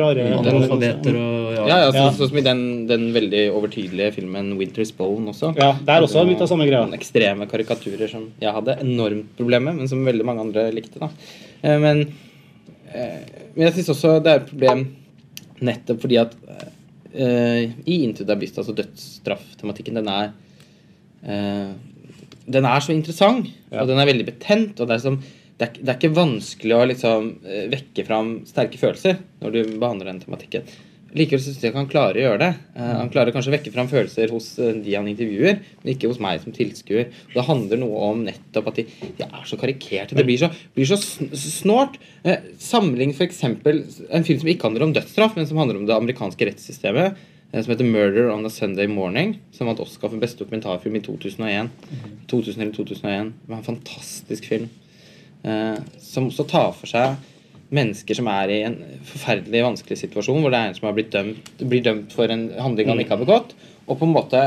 rare 0.00 0.26
Analfabeter 0.38 1.16
og 1.16 1.68
Ja, 1.68 1.78
ja, 1.78 1.90
så, 1.90 1.94
Ja. 1.96 2.10
Sånn 2.12 2.28
som 2.28 2.38
i 2.38 2.42
den, 2.42 2.86
den 2.86 3.12
veldig 3.14 3.50
overtydelige 3.52 4.12
filmen 4.14 4.58
'Winter's 4.58 4.92
Bone' 4.92 5.28
også. 5.32 5.54
Ja, 5.56 5.72
det 5.72 5.88
er 5.88 6.02
også 6.02 6.26
litt 6.28 6.40
av 6.40 6.48
samme 6.48 6.66
greia. 6.66 6.86
Ekstreme 6.92 7.46
karikaturer 7.48 8.08
som 8.10 8.30
jeg 8.40 8.52
hadde 8.52 8.78
enormt 8.80 9.36
problem 9.36 9.64
med, 9.64 9.76
men 9.76 9.88
som 9.88 10.04
veldig 10.04 10.24
mange 10.24 10.40
andre 10.40 10.70
likte. 10.72 10.98
da. 11.00 11.08
Eh, 11.62 11.78
Men, 11.78 12.12
eh, 12.94 13.20
men 13.56 13.72
jeg 13.72 13.74
syns 13.74 13.90
også 13.90 14.22
det 14.22 14.30
er 14.32 14.36
et 14.40 14.46
problem 14.50 14.94
nettopp 15.62 16.00
fordi 16.00 16.18
at 16.20 16.34
uh, 17.16 17.62
i 17.86 18.02
Into 18.04 18.24
the 18.24 18.32
Abyss, 18.32 18.58
altså 18.58 18.74
dødsstrafftematikken, 18.74 19.94
den 19.94 20.08
er 20.08 20.32
uh, 21.26 21.72
Den 22.50 22.64
er 22.66 22.80
så 22.80 22.92
interessant, 22.92 23.46
Ja. 23.72 23.80
og 23.82 23.88
den 23.88 23.98
er 23.98 24.04
veldig 24.04 24.26
betent. 24.26 24.80
og 24.80 24.88
det 24.88 24.96
er 24.96 24.98
som 24.98 25.22
det 25.58 25.68
er, 25.68 25.76
det 25.80 25.88
er 25.92 25.98
ikke 26.00 26.16
vanskelig 26.16 26.74
å 26.74 26.86
liksom 26.90 27.28
eh, 27.46 27.68
vekke 27.72 28.04
fram 28.08 28.32
sterke 28.48 28.80
følelser 28.80 29.20
når 29.42 29.54
du 29.54 29.60
behandler 29.78 30.10
den 30.10 30.20
tematikken. 30.24 30.66
Likevel 31.14 31.38
syns 31.44 31.60
jeg 31.62 31.70
han 31.76 31.86
klarer 31.86 32.16
å 32.18 32.22
gjøre 32.24 32.38
det. 32.42 32.48
Eh, 32.74 32.88
han 32.98 33.10
klarer 33.14 33.30
kanskje 33.30 33.52
å 33.52 33.54
vekke 33.54 33.70
fram 33.70 33.86
følelser 33.86 34.32
hos 34.34 34.48
eh, 34.58 34.72
de 34.82 34.96
han 34.98 35.06
intervjuer, 35.06 35.60
men 35.84 35.92
ikke 35.92 36.10
hos 36.10 36.18
meg 36.18 36.40
som 36.42 36.50
tilskuer. 36.56 37.12
Det 37.30 37.44
handler 37.46 37.78
noe 37.84 38.00
om 38.08 38.24
nettopp 38.26 38.72
at 38.72 38.80
de, 38.80 38.86
de 39.20 39.28
er 39.28 39.46
så 39.46 39.54
karikerte. 39.60 40.18
Det 40.18 40.26
blir 40.26 40.40
så, 40.42 40.48
blir 40.74 40.90
så 40.90 40.98
sn- 40.98 41.30
snålt. 41.38 42.00
Eh, 42.26 42.50
Sammenlign 42.58 43.14
f.eks. 43.14 43.44
en 43.46 44.26
film 44.26 44.42
som 44.42 44.50
ikke 44.50 44.66
handler 44.66 44.88
om 44.88 44.96
dødsstraff, 44.98 45.38
men 45.38 45.46
som 45.46 45.62
handler 45.62 45.78
om 45.78 45.86
det 45.86 45.94
amerikanske 45.94 46.50
rettssystemet. 46.50 47.22
Som 47.54 47.70
heter 47.70 47.86
'Murder 47.86 48.32
on 48.34 48.42
a 48.46 48.50
Sunday 48.50 48.88
Morning', 48.90 49.36
som 49.54 49.68
vant 49.70 49.78
Oscar 49.78 50.10
for 50.10 50.18
beste 50.18 50.42
dokumentarfilm 50.42 50.96
i 50.98 51.00
2001. 51.06 51.68
2000 52.26 52.58
eller 52.64 52.72
2001. 52.74 53.30
Det 53.46 53.52
var 53.52 53.60
en 53.60 53.68
fantastisk 53.68 54.48
film 54.50 54.66
som 56.00 56.30
også 56.30 56.46
tar 56.48 56.70
for 56.72 56.88
seg 56.88 57.18
mennesker 57.74 58.16
som 58.16 58.28
er 58.30 58.52
i 58.52 58.60
en 58.64 58.76
forferdelig 59.04 59.64
vanskelig 59.64 59.98
situasjon, 59.98 60.38
hvor 60.40 60.52
det 60.52 60.60
er 60.60 60.70
en 60.70 60.76
som 60.76 60.86
har 60.88 60.94
blitt 60.96 61.10
dømt, 61.12 61.50
blir 61.60 61.82
dømt 61.84 62.14
for 62.14 62.30
en 62.30 62.46
handling 62.54 62.88
han 62.88 63.02
ikke 63.02 63.16
har 63.16 63.24
begått, 63.24 63.54
og 63.84 63.98
på 63.98 64.06
en 64.06 64.14
måte 64.14 64.42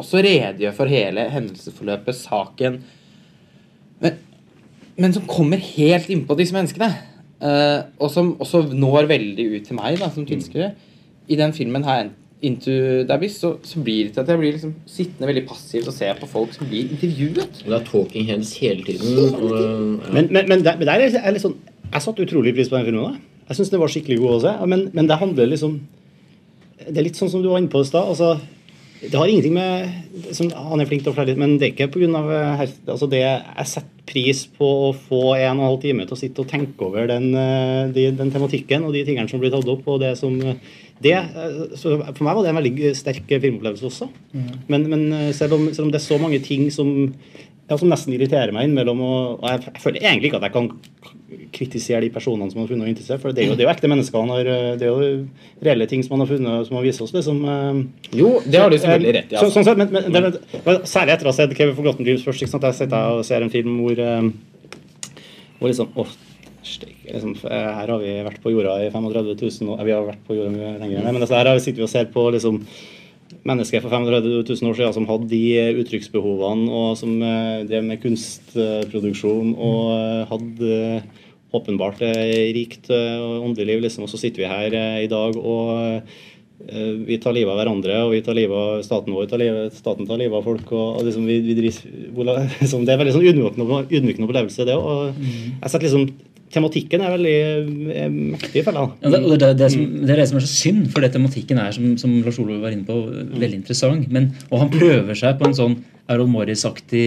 også 0.00 0.22
redegjør 0.24 0.74
for 0.74 0.90
hele 0.90 1.26
hendelsesforløpet, 1.30 2.16
saken 2.16 2.80
men, 4.00 4.16
men 5.00 5.14
som 5.16 5.26
kommer 5.28 5.60
helt 5.76 6.10
innpå 6.12 6.36
disse 6.38 6.56
menneskene. 6.56 6.90
eh, 7.40 7.82
og 8.00 8.10
som 8.12 8.34
også 8.40 8.62
når 8.72 9.08
veldig 9.08 9.46
ut 9.54 9.68
til 9.68 9.78
meg 9.78 10.00
da, 10.00 10.10
som 10.12 10.26
tilskuer. 10.28 10.74
I 11.30 11.38
den 11.38 11.52
filmen 11.56 11.84
her, 11.86 12.10
Into 12.42 12.72
the 13.04 13.12
Abyss, 13.12 13.36
så, 13.42 13.50
så 13.62 13.80
blir 13.84 14.06
det 14.06 14.14
til 14.14 14.22
at 14.22 14.30
jeg 14.32 14.40
blir 14.40 14.54
liksom 14.54 14.72
sittende 14.88 15.28
veldig 15.28 15.42
passivt 15.48 15.90
og 15.90 15.96
ser 15.96 16.16
på 16.16 16.28
folk 16.30 16.54
som 16.56 16.68
blir 16.70 16.88
intervjuet. 16.88 17.58
Og 17.64 17.66
det 17.66 17.76
er 17.76 17.88
talking 17.88 18.30
heads 18.30 18.54
hele 18.62 18.84
tiden. 18.86 19.18
Og, 19.18 19.50
ja. 19.52 19.74
Men, 20.14 20.30
men, 20.32 20.48
men, 20.48 20.64
der, 20.64 20.78
men 20.80 20.88
der 20.88 21.04
er 21.04 21.34
litt 21.34 21.44
sånn 21.44 21.58
Jeg 21.90 22.04
satte 22.04 22.24
utrolig 22.24 22.54
pris 22.56 22.70
på 22.70 22.78
den 22.78 22.86
filmen. 22.88 23.18
da. 23.18 23.44
Jeg 23.50 23.58
syns 23.58 23.72
den 23.74 23.82
var 23.82 23.92
skikkelig 23.92 24.20
god 24.22 24.38
også. 24.38 24.54
Men, 24.72 24.86
men 24.96 25.10
det 25.10 25.20
handler 25.20 25.52
liksom 25.52 25.76
Det 26.86 26.96
er 26.96 27.06
litt 27.10 27.20
sånn 27.20 27.32
som 27.32 27.44
du 27.44 27.50
var 27.50 27.60
inne 27.60 27.72
på 27.72 27.82
i 27.84 27.90
stad. 27.90 28.08
Altså, 28.08 28.38
det 29.00 29.16
har 29.16 29.28
ingenting 29.28 29.54
med 29.56 30.34
som, 30.36 30.50
Han 30.52 30.80
er 30.80 30.88
flink 30.88 31.04
til 31.04 31.12
å 31.12 31.16
flere 31.16 31.32
litt, 31.32 31.40
men 31.40 31.58
det 31.60 31.70
er 31.70 31.74
ikke 31.74 31.90
pga. 31.94 32.66
Altså 32.92 33.08
det, 33.10 33.20
jeg 33.20 33.68
setter 33.68 33.96
pris 34.10 34.42
på 34.58 34.68
å 34.88 34.92
få 34.96 35.20
en 35.36 35.60
og 35.60 35.62
en 35.62 35.66
halv 35.68 35.82
time 35.84 36.04
til 36.06 36.16
å 36.16 36.18
sitte 36.18 36.42
og 36.42 36.50
tenke 36.50 36.82
over 36.82 37.06
den, 37.06 37.28
eh, 37.38 37.90
de, 37.94 38.08
den 38.18 38.32
tematikken 38.34 38.84
og 38.88 38.96
de 38.96 39.04
tingene 39.06 39.30
som 39.30 39.38
blir 39.42 39.52
tatt 39.54 39.68
opp. 39.70 39.86
og 39.86 40.00
det 40.02 40.16
som 40.18 40.34
det, 41.00 41.14
eh, 41.16 41.60
så 41.80 41.94
For 42.14 42.24
meg 42.26 42.36
var 42.36 42.44
det 42.44 42.50
en 42.52 42.60
veldig 42.60 42.90
sterk 42.98 43.30
filmopplevelse 43.30 43.86
også. 43.88 44.10
Men, 44.68 44.88
men 44.92 45.06
eh, 45.12 45.30
selv, 45.36 45.56
om, 45.56 45.70
selv 45.72 45.88
om 45.88 45.94
det 45.94 46.00
er 46.02 46.08
så 46.08 46.20
mange 46.20 46.42
ting 46.44 46.68
som 46.74 46.90
ja, 47.70 47.76
som 47.78 47.86
nesten 47.86 48.10
irriterer 48.16 48.50
meg 48.50 48.66
innimellom. 48.66 48.98
Og, 49.06 49.42
og 49.44 49.46
jeg, 49.46 49.62
jeg 49.68 49.82
føler 49.84 50.02
egentlig 50.02 50.30
ikke 50.32 50.40
at 50.40 50.48
jeg 50.48 50.54
kan 50.56 50.70
kritisere 51.54 52.02
de 52.02 52.10
personene 52.10 52.50
som 52.50 52.60
har 52.62 52.70
funnet 52.70 52.86
å 52.86 52.90
interessant, 52.90 53.22
for 53.22 53.34
det 53.34 53.44
er 53.44 53.50
jo, 53.50 53.56
det 53.58 53.62
er 53.62 53.68
jo 53.68 53.72
ekte 53.72 53.90
mennesker. 53.90 54.24
Han 54.24 54.32
har, 54.34 54.48
det 54.80 54.86
er 54.86 54.90
jo 54.90 55.10
reelle 55.62 55.86
ting 55.90 56.02
som 56.02 56.16
han 56.16 56.24
har 56.24 56.30
funnet, 56.32 56.66
som 56.66 56.78
han 56.78 56.86
viser 56.86 57.06
oss. 57.06 57.14
liksom. 57.14 57.44
eh, 57.46 58.16
Jo, 58.18 58.32
det 58.46 58.58
har 58.62 58.72
du 58.72 58.78
selvfølgelig 58.78 59.14
rett 59.20 59.30
i. 59.30 59.36
så, 59.36 59.44
Altså. 59.44 59.54
sånn 59.60 59.68
sett, 59.70 59.78
men, 59.78 59.94
men 60.10 60.26
det, 60.26 60.42
men, 60.66 60.80
særlig 60.90 61.14
etter 61.14 61.30
å 61.30 61.32
ha 61.32 61.36
sett 61.38 61.54
Kevin 61.58 61.78
Forgotten 61.78 62.08
Dreams 62.08 62.26
først. 62.26 62.42
ikke 62.42 62.54
sant? 62.56 62.66
Jeg 62.66 62.80
sitter 62.82 63.20
og 63.20 63.22
ser 63.28 63.46
en 63.46 63.54
film 63.54 63.78
hvor, 63.84 64.02
eh, 64.02 65.22
hvor 65.60 65.70
liksom 65.70 65.94
steik, 65.94 66.18
liksom, 66.62 67.36
eh, 67.50 67.68
Her 67.80 67.92
har 67.94 67.98
vi 67.98 68.14
vært 68.26 68.40
på 68.42 68.52
jorda 68.54 68.78
i 68.84 68.90
35 68.90 69.34
000 69.34 69.74
år. 69.74 69.84
Vi 69.84 69.92
har 69.96 70.06
vært 70.06 70.24
på 70.26 70.36
jorda 70.38 70.54
mye 70.54 70.78
lenger, 70.80 71.04
men 71.06 71.22
altså, 71.22 71.38
her 71.40 71.58
sitter 71.58 71.82
vi 71.82 71.88
og 71.88 71.92
ser 71.92 72.10
på 72.12 72.26
liksom 72.34 72.64
mennesker 73.46 73.80
for 73.80 73.92
35 73.92 74.44
000 74.44 74.70
år 74.70 74.76
siden 74.76 74.96
som 74.96 75.06
hadde 75.08 75.30
de 75.30 75.42
eh, 75.58 75.76
uttrykksbehovene, 75.80 76.68
og 76.70 76.96
som 77.00 77.14
eh, 77.22 77.62
drev 77.68 77.86
med 77.86 78.02
kunstproduksjon 78.02 79.54
og 79.54 79.84
eh, 79.94 80.24
hadde 80.30 80.72
eh, 80.80 81.28
åpenbart 81.56 82.02
eh, 82.06 82.50
rikt 82.56 82.90
eh, 82.94 83.20
åndelig 83.40 83.66
liv. 83.72 83.86
Liksom. 83.86 84.04
Og 84.04 84.12
så 84.12 84.20
sitter 84.20 84.44
vi 84.44 84.50
her 84.50 84.76
eh, 84.76 85.04
i 85.06 85.10
dag 85.10 85.38
og 85.38 85.72
eh, 85.80 86.20
vi 87.06 87.16
tar 87.16 87.32
livet 87.32 87.48
av 87.54 87.56
hverandre, 87.56 87.94
og 88.04 88.10
vi 88.12 88.20
tar 88.20 88.36
livet 88.36 88.52
av 88.52 88.82
staten 88.84 89.14
vår, 89.16 89.30
tar 89.30 89.40
livet, 89.40 89.72
staten 89.72 90.04
tar 90.08 90.18
livet 90.20 90.36
av 90.36 90.44
folk. 90.44 90.66
og, 90.76 90.98
og 91.00 91.06
liksom, 91.06 91.24
vi, 91.24 91.38
vi 91.46 91.56
driver, 91.56 92.42
liksom, 92.60 92.84
Det 92.84 92.92
er 92.92 93.00
veldig 93.00 93.14
sånn 93.16 93.28
ydmykende, 93.30 93.78
ydmykende 93.88 94.28
opplevelse, 94.28 94.66
det 94.68 94.76
òg. 94.76 95.16
Jeg 95.22 95.72
setter 95.72 95.88
liksom 95.88 96.10
Tematikken 96.50 97.04
er 97.04 97.12
veldig 97.14 97.34
eh, 97.94 98.08
mektig, 98.10 98.64
føler 98.66 98.80
jeg. 98.82 98.92
Ja, 99.04 99.10
det, 99.14 99.20
det, 99.38 99.50
det, 99.60 99.68
som, 99.74 99.84
det 100.00 100.14
er 100.14 100.20
det 100.22 100.26
som 100.30 100.40
er 100.40 100.44
så 100.46 100.50
synd, 100.50 100.88
for 100.90 101.04
det 101.04 101.12
tematikken 101.14 101.60
er, 101.62 101.70
som, 101.76 101.92
som 102.00 102.16
Lars 102.26 102.40
Olo 102.42 102.58
var 102.62 102.74
inne 102.74 102.86
på, 102.88 102.96
veldig 103.38 103.60
interessant. 103.60 104.08
Men, 104.10 104.32
og 104.48 104.64
han 104.64 104.72
prøver 104.72 105.18
seg 105.18 105.38
på 105.38 105.46
en 105.46 105.56
sånn 105.56 105.76
Errol 106.10 106.30
Morris-aktig 106.32 107.04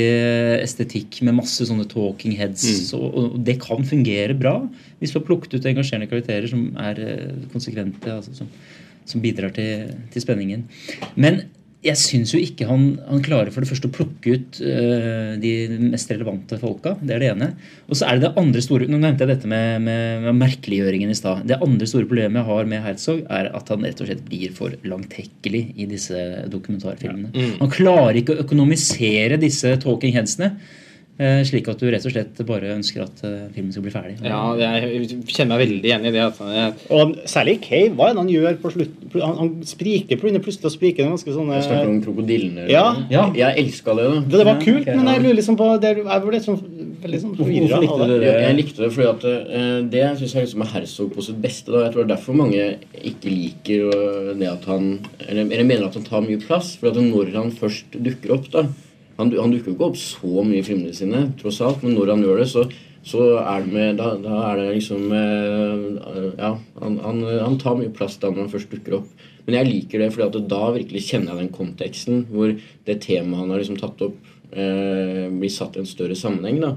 estetikk 0.64 1.20
med 1.28 1.36
masse 1.42 1.68
sånne 1.68 1.88
talking 1.92 2.38
heads. 2.40 2.64
Så, 2.88 3.00
og 3.00 3.36
det 3.44 3.58
kan 3.64 3.84
fungere 3.88 4.38
bra 4.38 4.56
hvis 5.02 5.12
vi 5.12 5.20
har 5.20 5.26
plukket 5.28 5.58
ut 5.58 5.68
engasjerende 5.74 6.08
karakterer 6.08 6.48
som 6.48 6.70
er 6.80 7.02
eh, 7.04 7.42
konsekvente, 7.52 8.08
altså, 8.14 8.32
som, 8.38 8.48
som 9.10 9.24
bidrar 9.24 9.52
til, 9.56 9.92
til 10.14 10.24
spenningen. 10.24 10.64
Men 11.20 11.44
jeg 11.84 12.00
syns 12.00 12.32
jo 12.32 12.40
ikke 12.40 12.68
han, 12.70 12.84
han 13.10 13.24
klarer 13.24 13.52
for 13.52 13.64
det 13.64 13.70
første 13.70 13.90
å 13.90 13.94
plukke 13.94 14.36
ut 14.38 14.60
uh, 14.64 15.34
de 15.42 15.54
mest 15.92 16.12
relevante 16.14 16.58
folka. 16.62 16.96
Det 17.02 17.16
er 17.16 17.24
det 17.24 17.32
ene. 17.34 17.50
Og 17.90 18.00
så 18.00 18.08
er 18.08 18.20
det 18.20 18.30
det 18.30 18.40
andre 18.40 18.64
store 18.64 18.88
Nå 18.88 19.00
nevnte 19.02 19.26
jeg 19.26 19.34
dette 19.34 19.50
med, 19.52 19.84
med, 19.84 20.24
med 20.24 20.40
merkeliggjøringen 20.40 21.12
i 21.12 21.18
stad. 21.18 21.44
Det 21.50 21.60
andre 21.64 21.90
store 21.90 22.08
problemet 22.08 22.40
jeg 22.40 22.50
har 22.52 22.70
med 22.72 22.86
Herzog, 22.86 23.24
er 23.28 23.52
at 23.52 23.74
han 23.74 23.84
rett 23.88 24.04
og 24.04 24.10
slett 24.10 24.24
blir 24.28 24.54
for 24.56 24.78
langtekkelig 24.88 25.66
i 25.76 25.90
disse 25.92 26.24
dokumentarfilmene. 26.54 27.50
Han 27.60 27.74
klarer 27.74 28.22
ikke 28.22 28.38
å 28.38 28.46
økonomisere 28.46 29.42
disse 29.42 29.76
talking 29.84 30.16
headsene. 30.16 30.54
Eh, 31.22 31.44
slik 31.46 31.68
at 31.70 31.78
du 31.78 31.86
rett 31.94 32.06
og 32.08 32.12
slett 32.12 32.40
bare 32.50 32.72
ønsker 32.74 33.04
at 33.04 33.20
eh, 33.22 33.42
filmen 33.54 33.70
skal 33.72 33.84
bli 33.86 33.92
ferdig. 33.94 34.16
Ja, 34.26 34.40
jeg 34.58 35.06
kjenner 35.30 35.52
meg 35.54 35.68
veldig 35.68 35.86
igjen 35.86 36.08
i 36.10 36.12
det. 36.16 36.24
Altså. 36.26 36.48
Jeg, 36.50 36.74
Og 36.90 37.12
særlig 37.30 37.60
Cave, 37.62 37.92
hva 37.94 38.08
er 38.10 38.16
det 38.16 38.22
han 38.24 38.32
gjør 38.34 38.56
på 38.64 38.72
slutt? 38.74 38.96
Han, 39.22 39.36
han 39.38 39.52
spriker 39.70 40.18
begynner 40.18 40.42
plutselig 40.42 40.72
å 40.72 40.74
sprike. 40.74 41.06
ganske 41.06 41.36
sånne 41.36 41.60
Jeg 41.60 41.68
snakker 41.68 41.92
om 41.92 42.00
krokodillene. 42.02 42.66
Ja. 42.72 42.86
Ja. 43.14 43.28
Jeg 43.38 43.62
elska 43.62 43.94
det. 44.00 44.08
da 44.10 44.16
det, 44.26 44.32
det 44.40 44.48
var 44.50 44.58
Ja, 44.58 44.64
kult, 44.66 44.88
ok, 44.88 44.96
men 44.98 45.06
ja. 45.06 45.14
jeg 45.14 45.24
lurer 45.28 45.38
liksom 45.38 45.60
på 45.60 45.68
det, 45.84 45.92
Jeg 46.02 46.24
ble 46.26 46.40
veldig 47.04 47.20
sånn 47.22 47.36
Hvorfor- 47.36 47.44
forvirra 47.44 47.80
likte 47.84 47.94
av 48.00 48.08
du 48.10 48.14
det. 48.16 48.22
det? 48.24 48.34
Jeg, 48.42 48.56
likte 48.58 48.82
det 48.82 48.92
fordi 48.96 49.10
at 49.12 49.24
eh, 49.30 49.78
det 49.94 50.04
syns 50.18 50.34
jeg 50.34 50.46
liksom 50.48 50.62
er 50.66 50.72
Herzog 50.74 51.12
på 51.14 51.22
sitt 51.28 51.42
beste. 51.44 51.70
da 51.72 51.84
Jeg 51.86 51.94
tror 51.94 52.02
det 52.02 52.10
er 52.10 52.16
derfor 52.16 52.34
mange 52.42 52.64
ikke 53.04 53.30
liker 53.30 54.34
det 54.40 54.50
at 54.50 54.66
han 54.66 54.88
Eller, 55.28 55.46
eller 55.46 55.64
mener 55.68 55.86
at 55.92 55.94
han 56.00 56.04
tar 56.10 56.26
mye 56.26 56.42
plass. 56.42 56.74
For 56.82 56.90
at 56.90 56.98
når 56.98 57.34
han 57.38 57.52
først 57.54 58.00
dukker 58.02 58.34
opp 58.34 58.50
da 58.50 58.66
Han, 59.20 59.30
han 59.30 59.54
dukker 59.54 59.72
jo 59.72 59.76
ikke 59.76 59.90
opp 59.92 60.00
så 60.00 60.46
mye 60.46 60.62
i 60.62 60.66
filmene 60.66 60.96
sine, 60.98 61.28
tross 61.40 61.62
alt, 61.66 61.84
men 61.86 61.94
når 61.98 62.16
han 62.16 62.26
gjør 62.26 62.42
det, 62.42 62.48
så, 62.50 62.64
så 63.06 63.28
er 63.44 63.66
det 63.66 63.76
med 63.76 64.00
Da, 64.02 64.14
da 64.24 64.40
er 64.50 64.62
det 64.62 64.70
liksom 64.80 65.14
eh, 65.14 66.32
Ja, 66.40 66.56
han, 66.82 66.98
han, 67.04 67.22
han 67.30 67.60
tar 67.62 67.78
mye 67.80 67.94
plass 67.94 68.18
da 68.22 68.32
når 68.32 68.46
han 68.46 68.54
først 68.56 68.74
dukker 68.74 68.98
opp. 69.02 69.30
Men 69.46 69.60
jeg 69.60 69.70
liker 69.70 70.02
det 70.02 70.12
fordi 70.16 70.42
da 70.50 70.64
virkelig 70.74 71.06
kjenner 71.10 71.34
jeg 71.34 71.44
den 71.44 71.56
konteksten 71.56 72.26
hvor 72.32 72.56
det 72.88 73.02
temaet 73.04 73.44
han 73.44 73.54
har 73.54 73.62
liksom 73.62 73.80
tatt 73.82 74.02
opp, 74.08 74.18
eh, 74.56 75.28
blir 75.30 75.52
satt 75.52 75.78
i 75.78 75.84
en 75.84 75.90
større 75.90 76.18
sammenheng. 76.18 76.62
da 76.64 76.76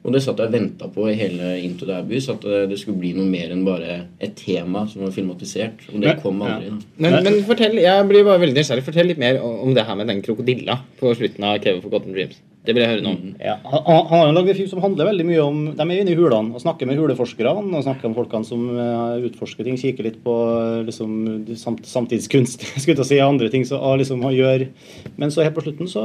og 0.00 0.14
det 0.14 0.22
satt 0.24 0.38
jeg 0.40 0.48
og 0.48 0.54
venta 0.54 0.86
på 0.88 1.10
i 1.10 1.16
hele 1.18 1.50
Into 1.60 1.84
the 1.88 1.98
Abyss, 2.00 2.30
at 2.32 2.44
eh, 2.48 2.62
det 2.70 2.78
skulle 2.80 3.00
bli 3.02 3.10
noe 3.16 3.28
mer 3.28 3.52
enn 3.52 3.66
bare 3.66 3.98
et 4.22 4.32
tema 4.38 4.86
som 4.88 5.04
var 5.04 5.12
filmatisert. 5.12 5.82
Og 5.92 6.00
det 6.00 6.14
Men- 6.14 6.20
kom 6.22 6.40
aldri. 6.46 6.70
Ja. 6.70 6.78
men, 7.04 7.24
men 7.26 7.42
fortell, 7.44 7.76
jeg 7.76 8.06
blir 8.08 8.24
bare 8.24 8.40
veldig 8.40 8.56
nysgjerrig. 8.56 8.86
Fortell 8.86 9.10
litt 9.12 9.20
mer 9.20 9.42
om 9.44 9.74
det 9.76 9.84
her 9.84 9.98
med 10.00 10.08
den 10.08 10.22
krokodilla 10.24 10.80
på 11.00 11.12
slutten 11.14 11.44
av 11.44 11.58
Cave 11.60 11.82
for 11.82 11.92
Gotten 11.92 12.16
Dreams. 12.16 12.40
Det 12.60 12.74
vil 12.76 12.82
jeg 12.84 12.90
høre 12.92 13.04
noe 13.04 13.16
om. 13.16 13.28
Ja, 13.40 13.54
han, 13.64 13.84
han 13.88 14.18
har 14.20 14.26
jo 14.28 14.32
lagd 14.36 14.50
en 14.52 14.56
film 14.58 14.68
som 14.68 14.82
handler 14.84 15.08
veldig 15.08 15.24
mye 15.24 15.44
om 15.46 15.60
De 15.78 15.84
er 15.86 16.00
inne 16.02 16.12
i 16.12 16.16
hulene 16.18 16.52
og 16.52 16.60
snakker 16.60 16.88
med 16.88 16.98
huleforskerne 17.00 17.72
og 17.78 17.84
snakker 17.86 18.10
om 18.10 18.16
folkene 18.18 18.44
som 18.44 18.66
eh, 18.74 19.24
utforsker 19.30 19.64
ting. 19.64 19.78
Kikker 19.80 20.04
litt 20.04 20.18
på 20.24 20.34
eh, 20.58 20.82
liksom, 20.88 21.14
samt, 21.56 21.88
samtidskunst 21.88 22.66
skulle 22.82 22.98
jeg 23.00 23.08
si, 23.08 23.20
andre 23.24 23.48
ting 23.52 23.64
som 23.68 23.80
liksom, 24.00 24.20
han 24.28 24.36
gjør. 24.36 24.66
Men 25.16 25.32
så 25.32 25.46
helt 25.46 25.56
på 25.56 25.64
slutten 25.64 25.88
så 25.88 26.04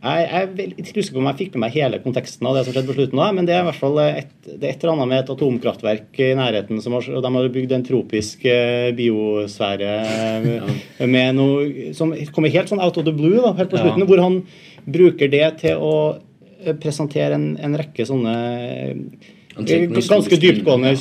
jeg, 0.00 0.20
jeg 0.24 0.42
er 0.42 0.60
jeg 0.60 0.84
husker 0.86 1.00
ikke 1.02 1.20
om 1.20 1.26
jeg 1.28 1.38
fikk 1.40 1.56
med 1.56 1.62
meg 1.66 1.74
hele 1.76 1.98
konteksten 2.00 2.46
av 2.48 2.54
det 2.56 2.62
som 2.64 2.72
skjedde 2.72 2.88
på 2.88 2.96
slutten, 2.96 3.20
da, 3.20 3.26
men 3.36 3.48
det 3.48 3.54
er 3.56 3.64
i 3.64 3.66
hvert 3.68 3.80
fall 3.82 3.98
et, 4.02 4.30
det 4.46 4.56
er 4.62 4.70
et 4.72 4.84
eller 4.84 4.94
annet 4.94 5.10
med 5.10 5.18
et 5.22 5.32
atomkraftverk 5.34 6.20
i 6.24 6.30
nærheten. 6.38 6.80
Som 6.80 6.96
har, 6.96 7.08
og 7.12 7.26
de 7.26 7.32
har 7.36 7.50
bygd 7.56 7.74
en 7.76 7.84
tropisk 7.84 8.46
eh, 8.48 8.88
biosfære 8.96 9.90
eh, 10.00 11.04
med 11.04 11.36
noe 11.36 11.92
som 11.96 12.14
kommer 12.32 12.52
helt 12.54 12.72
sånn 12.72 12.80
out 12.80 12.96
of 12.96 13.04
the 13.08 13.14
blue 13.16 13.42
da, 13.44 13.52
helt 13.60 13.74
på 13.74 13.80
Ja. 13.80 13.92
hvor 14.08 14.24
han 14.24 14.40
bruker 14.88 15.28
det 15.32 15.44
til 15.60 15.76
å 15.84 15.94
eh, 16.64 16.72
presentere 16.80 17.36
en, 17.36 17.52
en 17.60 17.76
rekke 17.80 18.08
sånne 18.08 18.34
Han 19.60 19.94
eh, 19.94 20.08
ganske 20.10 20.38
dyptgående 20.42 20.92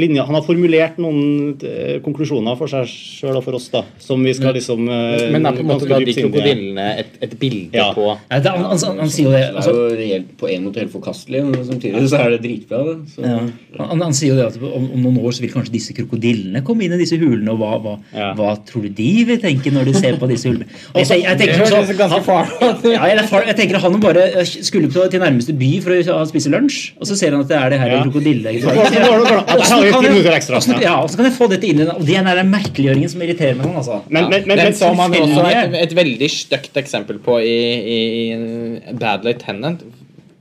linje. 0.00 0.24
Han 0.26 0.38
har 0.38 0.44
formulert 0.46 0.98
noen 1.02 1.56
eh, 1.62 1.96
konklusjoner 2.04 2.56
for 2.58 2.70
seg 2.72 2.88
sjøl 2.90 3.38
og 3.40 3.44
for 3.46 3.58
oss, 3.58 3.68
da, 3.72 3.82
som 4.02 4.22
vi 4.24 4.34
skal 4.36 4.54
liksom 4.56 4.88
eh, 4.88 5.26
Men 5.34 5.46
er 5.50 5.56
på 5.58 5.64
en 5.64 5.70
måte 5.70 5.88
da 5.90 5.98
de 6.00 6.14
krokodillene 6.16 6.86
et, 7.02 7.16
et 7.26 7.36
bilde 7.40 7.76
Ja. 7.76 7.90
på 7.96 8.06
ja, 8.08 8.40
det, 8.40 8.52
han, 8.52 8.66
han, 8.72 9.00
han 9.02 9.10
sier 9.12 9.28
jo 9.28 9.34
det. 9.34 9.44
altså, 9.52 9.54
det 9.54 9.56
Altså, 9.56 9.72
er 9.72 9.90
jo 9.90 10.00
reelt, 10.00 10.28
på 10.40 10.48
en 10.52 10.64
måte 10.68 10.82
helt 10.82 10.92
forkastelig, 10.94 11.42
men 11.46 11.64
samtidig 11.66 12.04
så 12.10 12.20
er 12.22 12.34
det 12.36 12.40
dritbra. 12.44 12.82
Det, 12.86 12.96
Så, 13.14 13.24
ja. 13.26 13.38
han, 13.80 14.02
han 14.06 14.14
sier 14.16 14.34
jo 14.34 14.38
det 14.40 14.46
at 14.50 14.58
om, 14.62 14.86
om 14.96 15.02
noen 15.08 15.18
år 15.26 15.34
så 15.36 15.44
vil 15.44 15.52
kanskje 15.54 15.74
disse 15.74 15.96
krokodillene 15.96 16.62
komme 16.66 16.86
inn 16.86 16.94
i 16.96 17.00
disse 17.00 17.18
hulene. 17.20 17.50
Og 17.54 17.60
hva, 17.62 17.72
hva, 17.82 17.96
Ja. 18.16 18.30
hva 18.38 18.54
tror 18.68 18.86
du 18.86 18.92
de 18.96 19.10
vil 19.28 19.40
tenke 19.42 19.72
når 19.74 19.90
de 19.90 19.94
ser 19.98 20.18
på 20.20 20.28
disse 20.30 20.48
hulene? 20.48 20.68
Og 20.94 21.02
jeg, 21.02 21.22
jeg, 21.24 21.38
tenker 21.40 21.64
så, 21.66 21.82
sånn, 21.82 21.90
ut. 21.90 22.86
ja, 22.92 23.08
jeg, 23.10 23.26
jeg 23.50 23.56
tenker 23.58 23.82
Han 23.82 24.00
bare 24.02 24.26
skulle 24.46 24.90
til 24.92 25.10
til 25.12 25.22
nærmeste 25.22 25.54
by 25.56 25.70
for 25.84 26.14
å 26.16 26.22
spise 26.28 26.52
lunsj, 26.52 26.78
og 27.00 27.08
så 27.08 27.16
ser 27.18 27.34
han 27.36 27.44
at 27.44 27.50
det 27.50 27.58
er 27.58 27.72
det 27.74 27.80
her 27.82 27.94
Ja. 28.06 28.12
krokodille... 28.12 28.52
Så 28.62 28.74
går 28.76 28.90
det- 28.90 29.02
går 29.06 29.24
det- 29.26 29.56
Og 29.56 29.64
så 29.66 29.68
Her 29.68 29.76
har 29.76 29.84
vi 29.84 29.90
kan 29.90 30.00
ti 30.02 30.06
jeg- 30.06 30.12
minutter 30.14 30.36
ekstra. 30.36 30.56
og 30.56 30.62
så- 30.62 30.80
Ja, 30.82 30.94
og 31.02 31.10
så 31.10 31.16
kan 31.16 31.24
jeg 31.28 31.34
få 31.36 31.48
dette 31.50 31.66
inn 31.68 31.80
i 31.80 31.84
den, 31.84 31.90
og 31.96 32.06
det 32.06 32.16
er 32.16 32.34
den 32.40 32.50
merkeliggjøringen 32.50 33.08
som 33.12 33.20
irriterer 33.22 33.56
meg 33.56 33.66
sånn, 33.66 33.76
altså. 33.82 33.98
Men, 34.08 34.30
men, 34.30 34.46
men, 34.46 34.56
men 34.62 34.72
så 34.72 34.92
man 34.96 35.10
også 35.12 35.46
et, 35.50 35.74
et 35.82 35.94
veldig 35.98 36.30
stygt 36.30 36.76
eksempel 36.82 37.18
på 37.18 37.38
i, 37.42 37.56
i, 37.96 37.98
i 38.32 38.92
Bad 38.94 39.24
Lieutenant. 39.24 39.82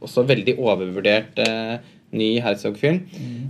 Også 0.05 0.23
veldig 0.27 0.57
overvurdert 0.61 1.39
eh, 1.41 1.77
ny 2.13 2.39
Herzog-film. 2.39 3.01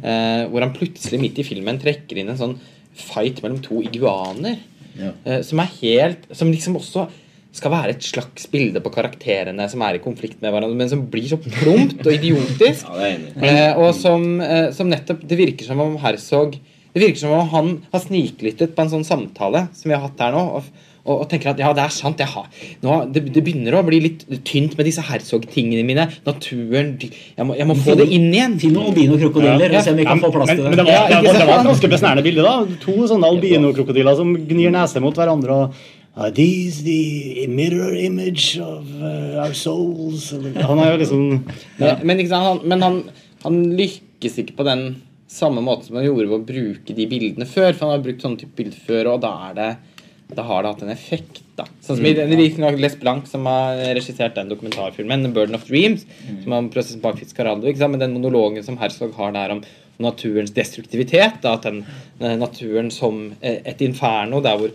Eh, 0.03 0.45
hvor 0.49 0.61
han 0.63 0.71
plutselig 0.73 1.19
midt 1.19 1.39
i 1.39 1.43
filmen 1.43 1.77
trekker 1.81 2.17
inn 2.21 2.29
en 2.29 2.37
sånn 2.39 2.55
fight 2.95 3.41
mellom 3.43 3.59
to 3.61 3.81
iguaner. 3.83 4.57
Ja. 4.95 5.11
Eh, 5.25 5.41
som 5.43 5.59
er 5.59 5.67
helt 5.81 6.21
Som 6.31 6.53
liksom 6.53 6.77
også 6.79 7.09
skal 7.55 7.71
være 7.71 7.93
et 7.95 8.03
slags 8.03 8.47
bilde 8.51 8.81
på 8.83 8.91
karakterene 8.93 9.65
som 9.71 9.83
er 9.87 9.97
i 9.97 10.03
konflikt 10.03 10.41
med 10.43 10.51
hverandre, 10.51 10.75
men 10.75 10.89
som 10.91 11.05
blir 11.11 11.27
så 11.31 11.37
plumpt 11.39 12.01
og 12.05 12.11
idiotisk. 12.13 12.87
ja. 12.99 13.13
Eh, 13.39 13.77
og 13.79 13.93
som, 13.95 14.25
eh, 14.43 14.71
som 14.75 14.89
nettopp 14.91 15.23
Det 15.27 15.37
virker 15.39 15.67
som 15.67 15.79
om 15.83 15.95
Herzog 16.03 16.57
Det 16.59 16.99
virker 17.03 17.21
som 17.25 17.31
om 17.37 17.47
han 17.53 17.69
har 17.93 18.03
sniklyttet 18.03 18.75
på 18.75 18.83
en 18.85 18.91
sånn 18.91 19.07
samtale 19.07 19.67
som 19.75 19.89
vi 19.91 19.95
har 19.95 20.03
hatt 20.05 20.19
her 20.23 20.35
nå. 20.35 20.43
Og, 20.59 20.67
og, 21.05 21.19
og 21.21 21.25
tenker 21.29 21.51
at 21.51 21.59
ja, 21.61 21.69
det 21.75 21.83
er 21.83 21.91
sant. 21.93 22.17
Jeg 22.23 22.31
har, 22.31 22.45
nå, 22.81 22.93
det, 23.13 23.21
det 23.35 23.43
begynner 23.45 23.75
å 23.77 23.83
bli 23.85 23.99
litt 24.07 24.23
tynt 24.47 24.73
med 24.79 24.87
disse 24.87 25.03
Herzog-tingene 25.05 25.83
mine. 25.85 26.07
Naturen 26.25 26.95
Jeg 27.03 27.45
må, 27.45 27.53
jeg 27.59 27.67
må 27.69 27.75
få 27.77 27.93
det 27.99 28.07
inn 28.15 28.31
igjen. 28.31 28.55
Finn 28.63 28.73
noen 28.73 28.89
albino-krokodiller 28.93 29.75
Ja. 29.75 29.83
og 29.83 29.85
se 29.85 29.93
om 29.93 29.99
vi 30.01 30.07
kan 30.07 30.23
få 30.23 30.31
plass 30.33 30.49
men, 30.53 30.57
til 30.63 30.65
men 30.71 30.79
det 30.79 30.85
det. 30.85 30.87
var, 30.95 31.11
Ja, 31.13 31.19
det, 31.19 31.27
var, 31.29 31.37
det 31.43 31.49
var 31.51 31.59
et 31.61 31.69
ganske 31.69 31.91
besnærende 31.93 32.25
bilde. 32.25 32.47
da 32.47 32.79
To 32.87 32.95
sånne 33.11 33.29
albinokrokodiller 33.35 34.17
som 34.23 34.33
gnir 34.49 34.73
nese 34.73 35.03
mot 35.03 35.19
hverandre. 35.19 35.59
og 35.67 35.93
Are 36.17 36.31
these 36.31 36.83
the 36.83 37.45
mirror 37.51 37.93
image 37.93 38.57
of 38.59 38.87
uh, 39.01 39.41
our 39.43 39.53
souls? 39.53 40.29
Han 40.31 40.79
er 40.79 40.93
jo 40.93 40.99
liksom 41.01 41.23
Men, 41.77 42.05
men, 42.07 42.19
ikke 42.21 42.31
sant, 42.31 42.45
han, 42.47 42.61
men 42.71 42.81
han, 42.85 43.01
han 43.43 43.57
lykkes 43.75 44.37
ikke 44.45 44.55
på 44.55 44.63
den 44.67 44.85
samme 45.27 45.59
måte 45.65 45.89
som 45.89 45.97
han 45.99 46.05
gjorde 46.07 46.29
ved 46.29 46.37
å 46.37 46.45
bruke 46.47 46.95
de 46.95 47.07
bildene 47.11 47.47
før. 47.49 47.73
For 47.73 47.87
han 47.89 47.97
har 47.97 48.05
brukt 48.05 48.23
sånne 48.23 48.39
type 48.39 48.55
bilder 48.55 48.79
før, 48.87 49.09
og 49.11 49.25
da, 49.25 49.33
er 49.49 49.57
det, 49.59 49.67
da 50.37 50.45
har 50.47 50.63
det 50.63 50.71
hatt 50.71 50.85
en 50.87 50.93
effekt. 50.95 51.41
da 51.59 51.65
Sånn 51.83 51.99
som 51.99 52.05
i 52.07 52.13
Mm. 52.15 52.31
riktignok 52.39 52.79
Les 52.79 52.95
Blanc, 52.95 53.27
som 53.27 53.45
har 53.51 53.75
regissert 53.95 54.35
den 54.39 54.49
dokumentarfilmen, 54.49 55.23
'The 55.23 55.33
Burden 55.35 55.55
of 55.59 55.67
Dreams', 55.67 56.05
Mm. 56.29 56.43
som 56.43 56.51
han 56.51 56.69
prosessen 56.69 57.01
bak 57.03 57.19
Fitzcarraldo. 57.19 57.67
Ikke 57.67 57.83
sant? 57.83 57.91
Men 57.91 57.99
den 57.99 58.13
monologen 58.15 58.63
som 58.63 58.77
Herzog 58.77 59.13
har 59.19 59.31
der 59.35 59.51
om 59.51 59.61
naturens 59.99 60.51
destruktivitet, 60.51 61.41
da, 61.41 61.53
at 61.53 61.63
den 61.63 61.85
naturen 62.19 62.89
som 62.91 63.33
eh, 63.41 63.59
et 63.65 63.81
inferno, 63.81 64.39
der 64.41 64.57
hvor 64.57 64.71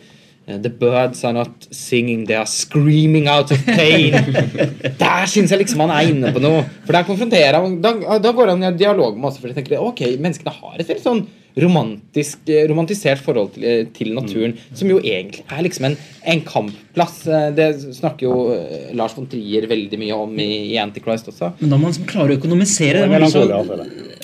The 0.47 0.71
birds 0.71 1.23
are 1.25 1.33
not 1.37 1.67
singing, 1.71 2.25
they 2.27 2.35
are 2.35 2.47
screaming 2.47 3.29
out 3.29 3.53
of 3.55 3.61
pain. 3.67 4.15
Der 4.99 5.27
syns 5.31 5.53
jeg 5.53 5.61
liksom 5.63 5.85
han 5.85 5.93
er 5.95 6.09
inne 6.11 6.33
på 6.35 6.41
noe. 6.43 6.65
For 6.87 6.97
der 6.97 7.05
konfronterer 7.07 7.61
han 7.61 7.77
Da, 7.85 7.93
da 8.19 8.33
går 8.35 8.51
han 8.57 8.65
i 8.67 8.73
dialog 8.81 9.15
med 9.21 9.31
oss, 9.31 9.39
for 9.39 9.47
jeg 9.53 9.61
tenker 9.61 9.79
ok, 9.85 10.03
menneskene 10.19 10.51
har 10.57 10.75
et 10.81 10.89
veldig 10.91 11.05
sånn 11.05 11.23
romantisk, 11.61 12.43
eh, 12.51 12.65
romantisert 12.71 13.19
forhold 13.23 13.53
til, 13.55 13.65
eh, 13.67 13.85
til 13.95 14.13
naturen, 14.15 14.53
som 14.75 14.91
jo 14.91 14.99
egentlig 15.03 15.43
er 15.51 15.63
liksom 15.67 15.85
en, 15.91 15.97
en 16.35 16.43
kampplass. 16.47 17.27
Eh, 17.27 17.49
Det 17.55 17.71
snakker 18.01 18.27
jo 18.27 18.35
eh, 18.55 18.91
Lars 18.99 19.15
von 19.19 19.27
Trier 19.31 19.67
veldig 19.71 19.99
mye 20.03 20.15
om 20.19 20.35
i, 20.39 20.51
i 20.75 20.79
Antichrist 20.83 21.31
også. 21.31 21.53
Men 21.61 21.71
da 21.75 21.77
må 21.77 21.87
man 21.89 21.93
liksom 21.95 22.07
klare 22.11 22.35
å 22.35 22.39
økonomisere 22.41 23.03
det. 23.03 23.11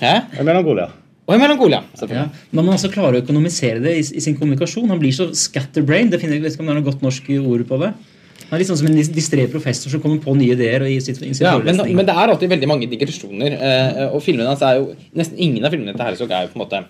det 0.00 0.14
er 0.42 0.48
Melankolia. 0.50 0.88
Og 1.26 1.34
i 1.34 1.38
Melankolia. 1.42 1.80
Ja, 2.06 2.26
da 2.30 2.62
man 2.62 2.74
altså 2.76 2.90
klarer 2.92 3.18
å 3.18 3.22
økonomisere 3.24 3.80
det 3.82 3.96
i, 3.98 4.02
i 4.14 4.22
sin 4.22 4.36
kommunikasjon. 4.38 4.86
Han 4.92 5.00
blir 5.02 5.14
så 5.16 5.26
scatterbrain. 5.34 6.10
Det 6.12 6.20
finner 6.22 6.38
jeg 6.38 6.52
ikke 6.52 6.62
om 6.62 6.68
det 6.70 6.76
er 6.76 6.78
noe 6.78 6.86
godt 6.86 7.02
norsk 7.02 7.30
ord 7.40 7.64
på 7.66 7.80
det. 7.82 7.88
Han 8.46 8.54
er 8.54 8.60
litt 8.62 8.68
sånn 8.70 8.78
som 8.78 8.86
en 8.86 8.94
dis- 8.94 9.10
distré 9.10 9.48
professor 9.50 9.90
som 9.90 9.98
kommer 10.04 10.20
på 10.22 10.36
nye 10.38 10.54
ideer 10.54 10.84
og 10.86 10.90
gir 10.92 11.02
sitt, 11.02 11.18
sitt 11.18 11.42
Ja, 11.42 11.56
men, 11.58 11.80
men 11.98 12.06
det 12.06 12.14
er 12.14 12.30
alltid 12.30 12.52
veldig 12.52 12.68
mange 12.70 12.86
digresjoner. 12.92 13.56
Eh, 13.58 14.04
og 14.12 14.22
filmene 14.22 14.52
hans 14.52 14.62
er 14.62 14.78
jo 14.78 14.92
Nesten 15.18 15.40
ingen 15.48 15.66
av 15.66 15.74
filmene 15.74 15.96
til 15.96 16.06
Herzog 16.06 16.30
er 16.30 16.46
jo 16.46 16.52
på 16.52 16.60
en 16.60 16.62
måte 16.62 16.84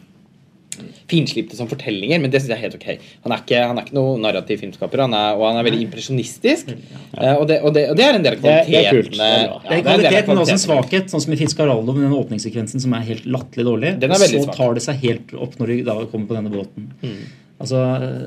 finslipte 1.10 1.56
som 1.58 1.68
fortellinger, 1.70 2.20
men 2.20 2.30
det 2.30 2.40
syns 2.42 2.52
jeg 2.54 2.58
er 2.58 2.64
helt 2.66 2.74
ok. 2.78 2.86
Han 3.24 3.32
er 3.36 3.42
ikke, 3.44 3.60
han 3.70 3.78
er 3.78 3.86
ikke 3.86 3.96
noen 3.98 4.20
narrativ 4.24 4.58
filmskaper, 4.62 5.02
han 5.06 5.14
er, 5.14 5.36
og 5.38 5.46
han 5.48 5.60
er 5.60 5.66
veldig 5.68 5.82
impresjonistisk. 5.86 6.74
Eh, 6.74 7.32
og, 7.36 7.46
det, 7.48 7.60
og, 7.62 7.72
det, 7.74 7.86
og 7.90 7.96
det 7.96 8.04
er 8.06 8.14
en 8.20 8.22
del 8.26 8.36
av 8.38 8.42
Det 8.42 8.52
er- 8.52 8.64
det 8.66 8.74
er 8.76 8.90
kvalitetene. 8.90 9.02
kult. 9.02 9.16
Det 9.16 9.30
er. 9.30 9.46
Ja, 9.76 9.82
kvalitet, 9.86 10.28
men 10.28 10.42
også 10.44 10.56
en 10.58 10.64
svakhet. 10.66 11.10
Sånn 11.10 11.20
som 11.26 11.32
i 11.32 11.36
Fitzcarraldo 11.40 11.92
med 11.96 12.06
den 12.10 12.18
åpningssekvensen 12.20 12.80
som 12.80 12.92
er 12.94 13.00
helt 13.08 13.24
latterlig 13.26 13.64
dårlig. 13.70 13.98
Den 14.00 14.10
er 14.10 14.14
så 14.22 14.42
svak. 14.44 14.56
tar 14.56 14.74
det 14.74 14.82
seg 14.82 15.02
helt 15.06 15.34
opp 15.34 15.58
når 15.58 15.66
de 15.74 15.82
da 15.82 15.98
kommer 16.06 16.26
på 16.26 16.34
denne 16.38 16.50
båten. 16.52 16.90
Mm. 17.02 17.16
Altså, 17.58 17.78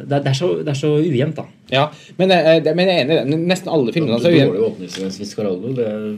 det, 0.09 0.15
er- 0.17 0.23
det, 0.23 0.27
er 0.31 0.33
så, 0.33 0.47
det 0.65 0.71
er 0.73 0.79
så 0.79 0.89
ujevnt, 0.97 1.35
da. 1.35 1.45
Ja, 1.69 1.91
men, 2.17 2.31
eh, 2.31 2.59
det, 2.65 2.75
men 2.75 2.88
jeg 2.88 2.95
er 2.97 3.05
enig 3.05 3.13
i 3.13 3.19
det. 3.29 3.39
Nesten 3.45 3.69
alle 3.69 3.93
filmene 3.93 4.13
hans 4.17 4.25
er 4.25 4.31
Det 5.77 6.17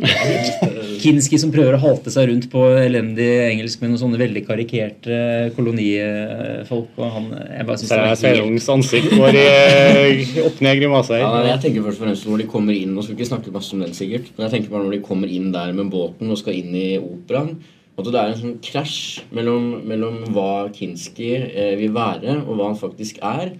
Kinski 1.02 1.38
som 1.40 1.52
prøver 1.52 1.76
å 1.76 1.80
halte 1.80 2.12
seg 2.12 2.28
rundt 2.30 2.46
på 2.52 2.62
elendig 2.80 3.28
engelsk 3.46 3.82
med 3.82 3.92
noen 3.92 4.00
sånne 4.02 4.20
veldig 4.20 4.42
karikerte 4.46 5.18
kolonifolk. 5.56 6.92
Og 7.00 7.14
han, 7.16 7.28
jeg 7.32 7.68
bare 7.68 7.80
synes 7.80 7.90
Så 7.92 7.98
det 7.98 8.06
er 8.10 8.20
Sveinungs 8.20 8.68
ansikt 8.74 9.14
går 9.14 9.38
i 9.40 10.44
opp 10.44 10.62
ned 10.64 10.80
grimaser. 10.80 11.20
Ja, 11.22 11.32
jeg 11.50 11.62
tenker 11.64 11.86
først 11.86 12.00
og 12.00 12.06
fremst 12.06 12.28
når 12.28 12.44
de 12.44 12.48
kommer 12.50 12.76
inn 12.76 12.94
Nå 12.96 13.04
skal 13.04 13.14
vi 13.14 13.20
ikke 13.20 13.30
snakke 13.32 13.54
masse 13.54 13.74
om 13.76 13.84
den 13.84 13.96
sikkert 13.96 14.32
Men 14.36 14.46
jeg 14.46 14.56
tenker 14.56 14.74
bare 14.74 14.86
når 14.86 14.96
de 14.96 15.04
kommer 15.06 15.32
inn 15.32 15.50
der 15.54 15.72
med 15.76 15.92
båten 15.92 16.32
Og 16.32 16.40
skal 16.40 16.58
inn 16.58 16.74
i 16.76 16.88
operaen 16.98 17.54
At 17.96 18.08
det 18.08 18.20
er 18.20 18.32
en 18.32 18.40
sånn 18.40 18.58
krasj 18.64 19.24
mellom, 19.36 19.70
mellom 19.88 20.20
hva 20.34 20.68
Kinski 20.74 21.32
eh, 21.36 21.74
vil 21.80 21.94
være 21.96 22.40
Og 22.42 22.54
hva 22.54 22.70
han 22.70 22.80
faktisk 22.80 23.20
er 23.22 23.54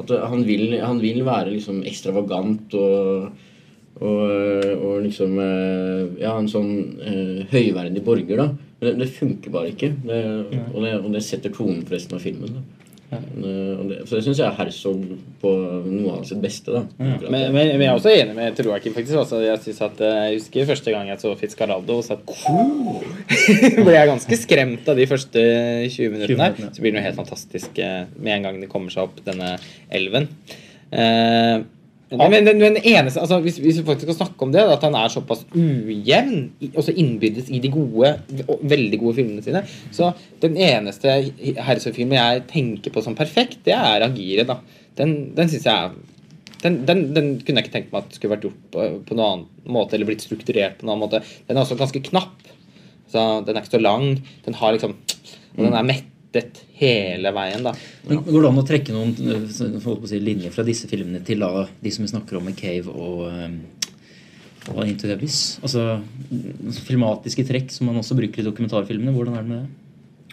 At 0.00 0.10
eh, 0.10 0.26
han 0.32 0.44
vil, 0.48 0.78
han 0.82 1.02
vil 1.02 1.22
være 1.26 1.54
liksom 1.54 1.82
ekstravagant 1.88 2.76
og, 2.78 3.46
Og, 4.00 4.64
og 4.80 5.00
liksom 5.04 5.36
eh, 5.44 6.20
Ja, 6.22 6.34
en 6.38 6.48
sånn 6.48 6.72
eh, 7.04 7.46
høyverdig 7.52 8.02
borger, 8.04 8.40
da. 8.40 8.50
Men 8.80 8.94
det, 8.94 8.98
det 9.02 9.14
funker 9.16 9.52
bare 9.52 9.72
ikke. 9.74 9.92
Det, 10.06 10.20
og, 10.72 10.78
det, 10.84 10.92
og 11.02 11.08
det 11.12 11.24
setter 11.26 11.52
tonen 11.52 11.82
for 11.84 11.98
resten 11.98 12.16
av 12.16 12.22
filmen. 12.24 12.54
da. 12.56 12.62
ja. 13.10 13.18
det, 13.90 13.98
så 14.08 14.16
det 14.16 14.22
syns 14.24 14.38
jeg 14.40 14.46
er 14.46 14.54
Herzog 14.56 15.02
på 15.42 15.50
noe 15.84 16.14
av 16.14 16.22
sitt 16.28 16.40
beste. 16.40 16.72
da. 16.72 16.84
ja. 16.96 17.18
Men, 17.26 17.42
men, 17.52 17.74
men 17.74 17.84
jeg 17.84 17.90
er 17.90 17.98
også 17.98 18.14
enig 18.14 18.36
med 18.38 18.56
Troakim. 18.56 18.94
faktisk 18.96 19.20
også. 19.20 19.42
Jeg 19.44 19.60
synes 19.66 19.82
at, 19.84 20.00
eh, 20.06 20.20
jeg 20.30 20.38
husker 20.38 20.70
første 20.70 20.94
gang 20.94 21.10
jeg 21.12 21.20
så 21.20 21.34
Fitzcarraldo, 21.42 21.98
så 22.06 22.16
at, 22.16 22.32
ble 23.84 23.98
jeg 23.98 24.12
ganske 24.14 24.40
skremt 24.40 24.88
av 24.88 24.96
de 25.02 25.08
første 25.10 25.44
20 25.90 26.16
minuttene. 26.16 26.70
Så 26.70 26.80
blir 26.80 26.94
det 26.94 27.00
noe 27.02 27.04
helt 27.10 27.20
fantastisk 27.20 27.82
eh, 27.84 28.06
med 28.16 28.38
en 28.38 28.48
gang 28.48 28.64
det 28.64 28.70
kommer 28.72 28.96
seg 28.96 29.10
opp 29.10 29.20
denne 29.28 29.58
elven. 29.92 30.30
Eh, 30.88 31.58
men, 32.10 32.32
men, 32.32 32.44
men 32.58 32.74
den 32.74 32.78
eneste, 32.82 33.20
altså, 33.22 33.38
hvis, 33.44 33.60
hvis 33.62 33.76
vi 33.78 33.86
faktisk 33.86 34.08
skal 34.08 34.16
snakke 34.24 34.46
om 34.46 34.52
det, 34.54 34.64
at 34.66 34.82
han 34.82 34.96
er 34.98 35.12
såpass 35.12 35.44
ujevn, 35.54 36.48
også 36.72 36.94
innbyrdes 36.98 37.52
i 37.54 37.60
de 37.62 37.70
gode, 37.70 38.10
veldig 38.66 38.98
gode 38.98 39.14
filmene 39.20 39.44
sine 39.44 39.62
Så 39.94 40.10
den 40.42 40.58
eneste 40.58 41.20
Herzog-filmen 41.62 42.18
jeg 42.18 42.42
tenker 42.50 42.94
på 42.94 43.04
som 43.04 43.14
perfekt, 43.18 43.60
det 43.68 43.76
er 43.78 44.06
Agire. 44.08 44.46
da. 44.48 44.58
Den, 44.98 45.36
den 45.36 45.52
synes 45.52 45.68
jeg 45.70 45.92
den, 46.64 46.82
den, 46.84 47.06
den 47.14 47.28
kunne 47.40 47.60
jeg 47.60 47.68
ikke 47.68 47.76
tenkt 47.78 47.92
meg 47.94 48.02
at 48.02 48.16
skulle 48.18 48.34
vært 48.34 48.48
gjort 48.48 48.64
på, 48.74 48.86
på 49.06 49.16
noen 49.16 49.28
annen 49.30 49.72
måte, 49.72 49.96
eller 49.96 50.10
blitt 50.10 50.26
strukturert 50.26 50.80
på 50.80 50.84
noen 50.84 50.96
annen 50.96 51.06
måte. 51.06 51.22
Den 51.48 51.56
er 51.56 51.62
også 51.62 51.78
ganske 51.80 52.02
knapp. 52.10 52.50
Så 53.10 53.22
den 53.46 53.54
er 53.54 53.62
ikke 53.62 53.78
så 53.78 53.82
lang. 53.82 54.10
Den 54.44 54.58
har 54.58 54.74
liksom 54.74 54.98
Og 55.56 55.64
den 55.64 55.74
er 55.74 55.86
mettet 56.30 56.62
hele 56.78 57.32
veien, 57.34 57.64
da. 57.66 57.72
Men 58.08 58.22
Går 58.24 58.42
det 58.44 58.48
an 58.52 58.60
å 58.62 58.66
trekke 58.66 58.94
noen 58.94 59.14
å 59.18 60.06
si, 60.08 60.20
linjer 60.22 60.52
fra 60.54 60.62
disse 60.66 60.86
filmene 60.90 61.22
til 61.26 61.42
da, 61.42 61.66
de 61.82 61.90
som 61.90 62.04
vi 62.06 62.12
snakker 62.12 62.38
om 62.38 62.44
med 62.46 62.56
Cave 62.56 62.86
og, 62.88 63.26
øh, 63.26 64.70
og 64.76 64.86
Into 64.86 65.08
the 65.08 65.16
Abyss? 65.18 65.58
Altså 65.62 65.98
mm, 66.30 66.72
filmatiske 66.86 67.44
trekk 67.48 67.74
som 67.74 67.90
man 67.90 67.98
også 68.00 68.16
bruker 68.18 68.42
i 68.42 68.46
dokumentarfilmene. 68.46 69.12
Hvordan 69.16 69.36
er 69.36 69.42
det 69.42 69.50
med 69.50 69.62
det? 69.64 69.76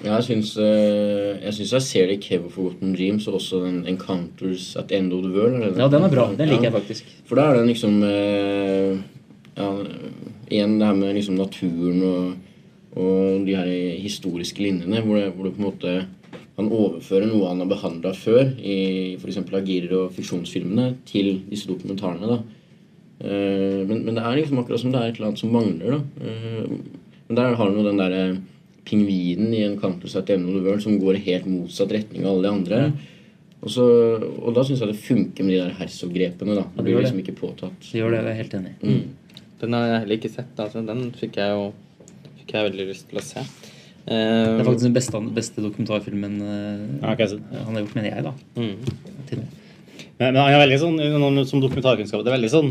Ja, 0.05 0.19
jeg 0.19 0.27
syns 0.27 0.51
eh, 0.61 1.39
jeg, 1.41 1.55
jeg 1.71 1.81
ser 1.81 2.05
det 2.11 2.19
i 2.19 2.21
Cave 2.21 2.45
of 2.45 2.53
Forgotten 2.53 2.91
Dreams 2.93 3.25
og 3.27 3.39
også 3.39 3.63
den 3.65 3.79
Encounters 3.89 4.75
at 4.77 4.91
End 4.93 5.09
of 5.15 5.23
the 5.25 5.31
World. 5.33 5.63
er 5.63 5.79
Ja, 5.81 5.87
den 5.89 6.05
er 6.05 6.13
bra. 6.13 6.27
Den 6.37 6.51
liker 6.51 6.67
Ja. 6.67 6.69
jeg 6.69 6.75
faktisk. 6.75 7.07
For 7.25 7.35
da 7.39 7.47
er 7.49 7.57
det 7.57 7.71
liksom 7.73 8.03
eh, 8.05 8.99
ja, 9.57 9.71
Igjen 10.53 10.77
det 10.79 10.85
her 10.85 10.93
med 10.95 11.15
liksom 11.17 11.35
naturen 11.35 12.03
og, 12.05 12.35
og 12.97 13.47
de 13.47 13.55
her 13.55 13.71
historiske 14.01 14.63
linjene, 14.63 15.03
hvor 15.05 15.19
det, 15.19 15.31
hvor 15.35 15.47
det 15.47 15.55
på 15.55 15.61
en 15.61 15.67
måte 15.67 15.97
han 16.57 16.71
overfører 16.73 17.29
noe 17.29 17.51
han 17.51 17.61
har 17.61 17.69
behandla 17.69 18.13
før, 18.17 18.47
i 18.57 19.15
f.eks. 19.19 19.43
Agirer 19.45 19.93
og 19.99 20.13
fiksjonsfilmene, 20.15 20.95
til 21.05 21.43
disse 21.51 21.69
dokumentarene. 21.69 22.31
da. 22.31 22.39
Eh, 23.21 23.83
men, 23.85 24.01
men 24.07 24.17
det 24.17 24.23
er 24.23 24.39
liksom 24.39 24.63
akkurat 24.63 24.81
som 24.81 24.93
det 24.93 25.01
er 25.01 25.11
et 25.11 25.19
eller 25.19 25.29
annet 25.29 25.43
som 25.43 25.53
mangler. 25.53 25.99
da. 25.99 26.25
Eh, 26.25 27.05
men 27.27 27.39
der 27.39 27.59
har 27.59 27.69
du 27.69 27.83
den 27.85 28.01
derre 28.01 28.23
pingvinen 28.87 29.53
i 29.53 29.63
en 29.67 29.77
End 29.77 29.83
of 29.83 30.23
the 30.23 30.63
World 30.63 30.81
som 30.81 30.97
går 30.99 31.19
i 31.19 31.25
helt 31.27 31.45
motsatt 31.45 31.91
retning 31.93 32.25
av 32.25 32.33
alle 32.33 32.47
de 32.47 32.53
andre. 32.55 32.81
Og, 33.57 33.69
så, 33.73 33.85
og 34.17 34.53
da 34.55 34.63
syns 34.63 34.81
jeg 34.81 34.93
det 34.93 35.01
funker 35.01 35.45
med 35.45 35.53
de 35.53 35.61
der 35.61 35.75
Herzog-grepene. 35.77 36.55
da. 36.55 36.63
Det 36.63 36.77
det 36.77 36.85
blir 36.85 37.01
liksom 37.01 37.21
ikke 37.21 37.37
påtatt. 37.37 37.77
Det 37.83 37.99
gjør 37.99 38.15
det, 38.15 38.23
jeg 38.23 38.31
er 38.31 38.41
helt 38.41 38.57
enig. 38.57 38.73
Mm. 38.81 39.43
Den 39.61 39.73
har 39.73 39.87
jeg 39.87 39.99
heller 40.01 40.19
ikke 40.19 40.33
sett. 40.33 40.55
Altså. 40.57 40.85
Den 40.87 41.11
fikk 41.17 41.37
jeg 41.41 41.53
jo 41.53 41.67
fikk 42.47 42.55
jeg 42.55 42.71
veldig 42.71 42.87
lyst 42.87 43.11
til 43.11 43.19
å 43.19 43.25
se. 43.27 43.43
Det 43.43 43.43
er 43.43 43.75
Eh, 44.07 44.63
faktisk 44.63 44.85
den 44.85 44.93
beste, 44.95 45.19
beste 45.35 45.61
dokumentarfilmen 45.61 46.35
øh, 46.39 46.83
Ja, 47.01 47.11
okay. 47.11 47.27
han 47.51 47.75
har 47.75 47.81
gjort, 47.81 47.95
mener 47.97 48.13
jeg, 48.13 48.23
da. 48.23 48.31
mm. 48.55 48.77
Men, 50.17 50.29
men 50.31 50.37
han 50.39 50.53
er 50.53 50.61
veldig 50.63 50.77
sånn, 50.79 51.43
som 51.49 51.59
dokumentarkunnskap, 51.59 52.23
det 52.23 52.31
er 52.31 52.37
veldig 52.37 52.51
sånn 52.53 52.69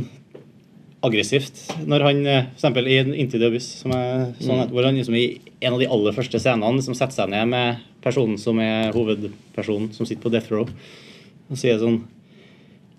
aggressivt. 1.04 1.60
Når 1.84 2.04
han, 2.06 2.22
eh, 2.26 2.48
for 2.56 2.88
i 2.88 2.96
Into 3.04 3.36
the 3.36 3.50
Abyss, 3.50 3.68
som 3.82 3.92
er 3.92 4.32
sånn 4.40 4.62
mm. 4.62 4.72
hvor 4.72 4.88
han 4.88 4.96
liksom 4.96 5.18
i 5.18 5.26
en 5.60 5.76
av 5.76 5.82
de 5.82 5.90
aller 5.92 6.16
første 6.16 6.40
scenene 6.40 6.72
liksom 6.78 6.96
setter 6.96 7.18
seg 7.18 7.28
ned 7.34 7.52
med 7.52 7.84
personen 8.02 8.40
som 8.40 8.58
er 8.64 8.96
hovedpersonen, 8.96 9.92
som 9.92 10.08
sitter 10.08 10.24
på 10.24 10.32
death 10.32 10.48
row, 10.54 10.64
og 11.50 11.60
sier 11.60 11.76
sånn 11.82 12.00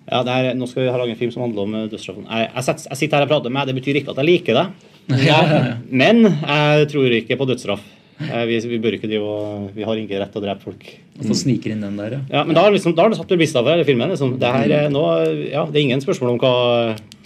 ja, 0.08 0.22
det 0.24 0.32
er, 0.32 0.54
Nå 0.56 0.70
skal 0.70 0.86
vi 0.86 0.92
ha 0.94 1.00
laget 1.02 1.18
en 1.18 1.20
film 1.20 1.34
som 1.34 1.44
handler 1.44 1.66
om 1.66 1.74
eh, 1.74 1.90
dødsstraffen. 1.92 2.30
Jeg, 2.30 2.52
jeg, 2.54 2.86
jeg 2.86 3.02
sitter 3.02 3.18
her 3.18 3.26
og 3.26 3.34
prater 3.34 3.52
med 3.52 3.66
deg, 3.66 3.74
det 3.74 3.82
betyr 3.82 4.00
ikke 4.04 4.13
at 4.13 4.22
jeg 4.22 4.30
liker 4.30 4.62
deg. 4.62 4.94
Men 5.08 6.24
jeg 6.28 6.89
tror 6.91 7.13
ikke 7.22 7.38
på 7.39 7.48
dødsstraff. 7.50 7.84
Eh, 8.17 8.46
Vi, 8.50 8.56
vi 8.65 8.80
bør 8.82 8.96
ikke 8.98 9.08
drive 9.10 9.28
og 9.30 9.76
Vi 9.78 9.86
har 9.86 10.00
ikke 10.02 10.17
rett 10.20 10.32
til 10.34 10.41
å 10.41 10.46
drepe 10.48 10.65
folk. 10.65 10.88
Og 11.20 11.28
så 11.30 11.36
sniker 11.38 11.74
inn 11.74 11.84
den 11.86 11.98
der, 12.00 12.15
ja. 12.17 12.22
Ja, 12.34 12.41
men 12.46 12.58
da 12.58 12.63
har 12.65 12.74
liksom, 12.74 12.96
da 12.98 13.06
har 13.06 13.13
du 13.13 13.17
satt 13.17 13.30
premissene 13.30 13.62
for 13.63 13.74
hele 13.74 13.86
filmen. 13.86 14.10
Liksom. 14.13 14.36
Det, 14.41 14.50
her, 14.54 14.74
er 14.74 14.89
nå, 14.93 15.04
ja, 15.52 15.63
det 15.70 15.80
er 15.80 15.86
ingen 15.86 16.02
spørsmål 16.04 16.34
om 16.36 16.39
hva, 16.41 16.52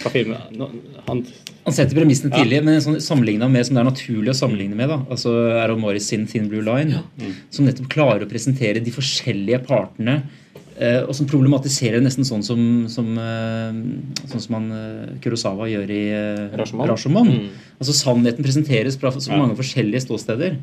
hva 0.03 0.11
filmen 0.13 0.59
nå, 0.59 0.67
han, 1.07 1.23
Han 1.65 1.75
setter 1.75 1.95
premissene 1.99 2.31
tidlig, 2.35 2.61
men 2.67 2.79
sånn, 2.83 2.99
sammenligna 3.03 3.49
med 3.51 3.67
som 3.67 3.75
det 3.77 3.83
er 3.83 3.89
naturlig 3.89 4.33
å 4.33 4.37
sammenligne 4.43 4.77
med. 4.79 4.91
da, 4.91 4.99
altså 5.11 5.33
Errol 5.61 5.79
Morris 5.81 6.07
sin 6.11 6.27
Thin 6.27 6.47
Blue 6.51 6.63
Line, 6.65 7.01
som 7.53 7.67
nettopp 7.67 7.89
klarer 7.91 8.25
å 8.25 8.29
presentere 8.31 8.83
de 8.83 8.93
forskjellige 8.95 9.63
partene. 9.67 10.21
Eh, 10.81 10.99
og 11.05 11.13
som 11.15 11.27
problematiserer 11.29 12.01
nesten 12.03 12.25
sånn 12.27 12.43
som, 12.45 12.61
som, 12.91 13.07
eh, 13.21 13.77
sånn 14.31 14.43
som 14.43 14.57
han, 14.57 14.67
eh, 14.75 15.13
Kurosawa 15.23 15.69
gjør 15.69 15.93
i 15.93 16.01
Rashomon. 16.57 17.29
Mm. 17.29 17.47
Altså 17.77 17.95
Sannheten 17.97 18.45
presenteres 18.45 18.97
fra 19.01 19.13
så 19.15 19.31
mange 19.33 19.57
forskjellige 19.59 20.05
ståsteder. 20.07 20.57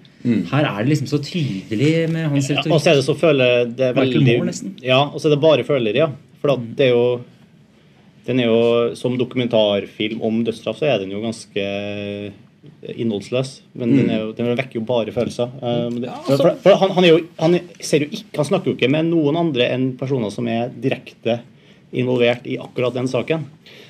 Her 0.52 0.68
er 0.68 0.83
det 0.83 0.92
liksom 0.92 1.11
så 1.11 1.22
tydelig 1.22 1.92
med 2.12 2.31
hans 2.35 2.50
ja, 2.50 2.62
Og 2.66 2.83
så 2.83 2.92
er 2.92 3.00
det 3.00 3.07
så 3.07 3.16
føler 3.18 3.72
det 3.78 3.90
er 3.90 3.98
veldig. 3.98 4.38
Ja, 4.85 5.04
og 5.07 5.18
så 5.20 5.28
er 5.28 5.37
det 5.37 5.42
bare 5.42 5.66
føler, 5.66 5.96
ja. 5.96 6.11
For 6.42 6.54
at 6.54 6.68
det 6.78 6.90
er 6.90 6.94
jo 6.94 7.20
Den 8.28 8.40
er 8.40 8.46
jo 8.46 8.94
Som 8.94 9.16
dokumentarfilm 9.18 10.20
om 10.22 10.44
dødsstraff, 10.44 10.78
så 10.78 10.92
er 10.92 11.00
den 11.02 11.14
jo 11.14 11.22
ganske 11.24 11.64
innholdsløs. 12.83 13.52
Men 13.78 13.94
den, 13.96 14.11
er 14.12 14.22
jo, 14.22 14.33
den 14.37 14.50
vekker 14.59 14.81
jo 14.81 14.85
bare 14.88 15.14
følelser. 15.14 15.52
Um, 15.61 16.00
det, 16.02 16.12
for, 16.26 16.40
for, 16.40 16.59
for 16.64 16.81
han, 16.83 16.94
han, 16.96 17.09
jo, 17.09 17.20
han 17.38 17.59
ser 17.81 18.04
jo 18.04 18.11
ikke 18.11 18.40
Han 18.40 18.48
snakker 18.48 18.70
jo 18.70 18.78
ikke 18.78 18.90
med 18.92 19.09
noen 19.11 19.38
andre 19.40 19.70
enn 19.74 19.90
personer 19.98 20.33
som 20.35 20.48
er 20.50 20.72
direkte 20.74 21.40
involvert 21.92 22.46
i 22.46 22.59
akkurat 22.61 22.96
den 22.96 23.09
saken. 23.09 23.46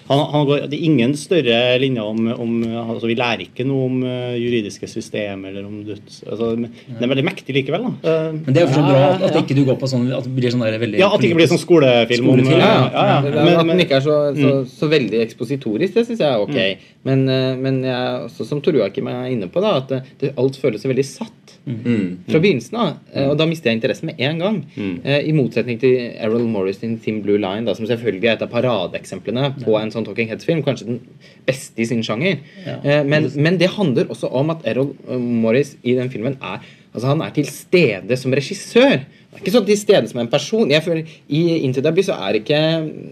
Han, 0.09 0.21
han 0.33 0.47
går, 0.49 0.63
det 0.73 0.77
er 0.79 0.85
ingen 0.89 1.13
større 1.21 1.57
linjer 1.83 2.07
om, 2.09 2.29
om 2.33 2.53
altså 2.65 3.11
Vi 3.11 3.17
lærer 3.19 3.43
ikke 3.45 3.67
noe 3.69 3.89
om 3.91 3.99
uh, 4.07 4.37
juridiske 4.41 4.89
systemer 4.89 5.53
eller 5.53 5.67
om 5.69 5.83
døds... 5.85 6.23
Altså, 6.25 6.55
det 6.57 7.05
er 7.05 7.11
veldig 7.13 7.25
mektig 7.27 7.57
likevel. 7.59 7.85
da. 7.85 7.91
Uh, 8.07 8.39
Men 8.39 8.57
det 8.57 8.63
er 8.63 8.65
jo 8.65 8.71
for 8.71 8.81
så 8.81 8.87
bra 8.87 9.03
at, 9.11 9.27
at 9.29 9.37
ikke 9.43 9.59
du 9.59 9.61
går 9.69 9.77
på 9.83 9.91
sånn 9.91 10.07
At 10.17 10.25
det 10.25 10.33
blir 10.39 10.55
sånn 10.55 10.65
der 10.65 10.79
veldig 10.81 11.03
ja, 11.03 11.11
At 11.13 11.21
det 11.21 11.29
ikke 11.29 11.41
blir 11.43 11.51
sånn 11.53 11.61
skolefilm 11.61 12.31
om 12.33 12.41
Skolefilm, 12.41 12.63
ja, 12.63 12.71
Ja, 12.71 13.05
ja, 13.11 13.19
er, 13.21 13.37
Men, 13.37 13.53
at 13.53 13.69
den 13.75 13.85
ikke 13.85 14.01
er 14.01 14.07
så, 14.07 14.17
så, 14.39 14.55
så 14.73 14.89
veldig 14.95 15.21
ekspositorisk, 15.27 15.99
det 15.99 16.07
syns 16.09 16.25
jeg 16.25 16.31
er 16.31 16.47
ok. 16.47 16.89
Men, 17.09 17.29
eh, 17.33 17.53
men 17.61 17.83
jeg, 17.85 18.25
også 18.31 18.49
som 18.49 18.65
Tor 18.65 18.81
Joakim 18.81 19.13
er 19.13 19.29
inne 19.29 19.51
på, 19.53 19.61
da, 19.65 19.77
at 19.83 19.93
det, 19.93 20.01
det, 20.23 20.33
alt 20.41 20.57
føles 20.61 20.89
veldig 20.89 21.05
satt 21.05 21.48
Mm. 21.67 22.19
fra 22.31 22.39
begynnelsen 22.41 22.77
av. 22.81 22.95
eh, 23.13 23.29
Og 23.29 23.37
da 23.39 23.47
mister 23.47 23.71
jeg 23.71 23.77
interessen 23.81 24.07
med 24.07 24.21
en 24.21 24.39
gang. 24.39 24.65
Mm. 24.77 24.95
I 25.05 25.33
motsetning 25.37 25.81
til 25.81 25.99
Errol 26.19 26.47
Morris 26.49 26.79
sin 26.81 26.99
Thin 26.99 27.23
Blue 27.23 27.37
Line, 27.39 27.67
da, 27.67 27.75
som 27.75 27.87
selvfølgelig 27.87 28.25
er 28.25 28.33
et 28.39 28.43
av 28.43 28.49
paradeeksemplene 28.51 29.55
på 29.65 29.77
en 29.81 29.91
sånn 29.91 30.05
Talking 30.07 30.29
Heads-film. 30.31 30.63
Kanskje 30.65 30.87
den 30.87 31.01
beste 31.47 31.83
i 31.83 31.85
sin 31.91 32.03
sjanger. 32.03 32.39
Ja. 32.67 33.03
Men, 33.05 33.31
men 33.37 33.59
det 33.59 33.69
handler 33.77 34.09
også 34.09 34.31
om 34.33 34.51
at 34.51 34.65
Errol 34.65 34.95
eh, 35.09 35.19
Morris 35.19 35.77
i 35.83 35.95
den 35.99 36.11
filmen 36.11 36.37
er 36.41 36.61
Altså 36.89 37.11
Han 37.11 37.21
er 37.21 37.31
til 37.37 37.45
stede 37.45 38.17
som 38.17 38.33
regissør. 38.33 39.03
Han 39.05 39.37
er 39.37 39.43
ikke 39.43 39.53
sånn 39.53 39.67
til 39.69 39.77
stede 39.77 40.09
som 40.09 40.19
en 40.23 40.31
person. 40.33 40.71
Jeg 40.73 40.83
føler 40.83 41.05
I 41.29 41.43
Into 41.67 41.83
the 41.85 41.91
Abyss 41.93 42.09
så 42.09 42.17
er 42.17 42.39
ikke 42.41 42.61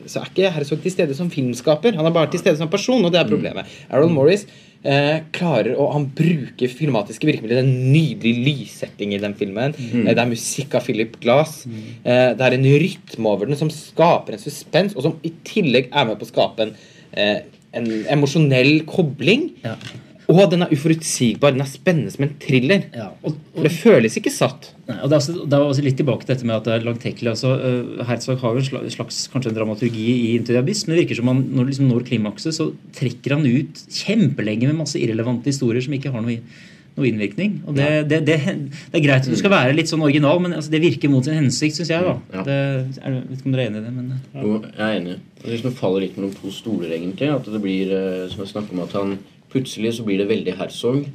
Så 0.08 0.22
er 0.22 0.30
ikke 0.32 0.50
Herzog 0.50 0.80
til 0.82 0.90
stede 0.94 1.14
som 1.14 1.28
filmskaper. 1.30 1.94
Han 1.94 2.06
er 2.08 2.10
bare 2.10 2.30
til 2.32 2.40
stede 2.40 2.56
som 2.56 2.70
person, 2.72 3.04
og 3.04 3.12
det 3.12 3.20
er 3.20 3.28
problemet. 3.28 3.68
Errol 3.92 4.08
Morris 4.10 4.46
eh, 4.86 5.18
klarer 5.36 5.76
å 5.76 5.88
Han 5.92 6.06
bruker 6.16 6.70
filmatiske 6.72 7.28
virkemidler. 7.28 7.58
Det 7.58 7.64
er 7.64 7.66
en 7.66 7.92
nydelig 7.92 8.34
lyssetting 8.46 9.14
i 9.16 9.20
den 9.22 9.34
filmen. 9.38 9.74
Eh, 10.06 10.12
det 10.12 10.22
er 10.22 10.30
musikk 10.30 10.76
av 10.78 10.86
Philip 10.86 11.18
Glass. 11.22 11.64
Eh, 11.66 12.32
det 12.38 12.46
er 12.46 12.56
en 12.56 12.70
rytme 12.86 13.32
over 13.32 13.50
den 13.50 13.58
som 13.58 13.72
skaper 13.72 14.36
en 14.36 14.42
suspens, 14.42 14.96
og 14.96 15.06
som 15.06 15.18
i 15.26 15.32
tillegg 15.46 15.90
er 15.92 16.08
med 16.08 16.18
på 16.20 16.28
å 16.28 16.32
skape 16.32 16.66
en, 16.66 16.74
eh, 17.12 17.40
en 17.76 17.86
emosjonell 18.16 18.84
kobling. 18.88 19.50
Ja. 19.64 19.76
Og 20.26 20.40
den 20.50 20.64
er 20.64 20.72
uforutsigbar. 20.74 21.54
Den 21.54 21.62
er 21.62 21.70
spennende 21.70 22.10
som 22.10 22.26
en 22.26 22.34
thriller. 22.42 22.86
Ja, 22.94 23.12
og, 23.22 23.36
og, 23.54 23.62
det 23.66 23.72
føles 23.76 24.18
ikke 24.18 24.32
satt. 24.34 24.72
Nei, 24.88 24.98
og 24.98 25.10
det 25.10 25.16
er, 25.16 25.20
også, 25.20 25.34
det 25.46 25.58
er 25.58 25.66
også 25.70 25.84
litt 25.86 25.98
tilbake 26.00 26.26
til 26.26 26.34
dette 26.34 26.48
med 26.48 26.56
at 26.56 26.66
det 26.66 26.74
er 26.74 26.86
langtekkelig. 26.86 27.32
Altså, 27.32 27.52
uh, 27.54 28.04
Herzog 28.08 28.40
har 28.42 28.56
jo 28.56 28.62
en 28.64 28.94
slags 28.94 29.20
kanskje 29.32 29.52
en 29.52 29.58
dramaturgi 29.58 30.06
i 30.12 30.30
Into 30.36 30.56
men 30.56 30.66
det 30.66 31.02
virker 31.04 31.20
som 31.20 31.30
han 31.30 31.44
når 31.46 31.66
det 31.66 31.74
liksom 31.74 31.90
når 31.90 32.06
klimakset, 32.08 32.56
så 32.56 32.70
trekker 32.96 33.36
han 33.36 33.46
ut 33.46 33.84
kjempelenge 33.92 34.70
med 34.70 34.80
masse 34.80 34.98
irrelevante 34.98 35.52
historier 35.52 35.84
som 35.84 35.94
ikke 35.94 36.10
har 36.14 36.24
noe, 36.24 36.40
noe 36.96 37.06
innvirkning. 37.06 37.60
Og 37.68 37.78
det, 37.78 37.88
det, 38.10 38.22
det, 38.26 38.38
det 38.42 38.98
er 38.98 39.04
greit 39.04 39.28
at 39.28 39.30
du 39.30 39.38
skal 39.38 39.54
være 39.54 39.76
litt 39.76 39.92
sånn 39.92 40.02
original, 40.06 40.42
men 40.42 40.58
altså, 40.58 40.74
det 40.74 40.82
virker 40.82 41.12
mot 41.12 41.26
sin 41.26 41.38
hensikt, 41.38 41.78
syns 41.78 41.92
jeg. 41.94 42.02
da. 42.02 42.16
Ja. 42.34 42.44
Det, 42.48 42.58
jeg 42.98 43.14
vet 43.20 43.38
ikke 43.38 43.50
om 43.52 43.56
dere 43.56 43.68
er 43.68 43.70
enig 43.70 43.84
i 43.84 43.86
det, 43.86 43.94
men 43.94 44.10
uh, 44.10 44.42
Jo, 44.42 44.58
jeg 44.72 44.82
er 44.88 44.98
enig. 44.98 45.16
Det 45.44 45.54
liksom 45.54 45.78
faller 45.78 46.02
litt 46.02 46.18
mellom 46.18 46.34
to 46.34 46.50
stoler, 46.50 46.90
egentlig. 46.98 47.30
At 47.30 47.46
det 47.46 47.62
blir, 47.62 47.94
eh, 47.94 48.22
som 48.32 48.42
jeg 48.42 48.50
snakker 48.50 48.74
om, 48.74 48.82
at 48.82 48.94
han 48.98 49.18
plutselig 49.56 49.96
så 49.96 50.04
blir 50.06 50.20
det 50.20 50.28
veldig 50.30 50.54
Herzog. 50.60 51.06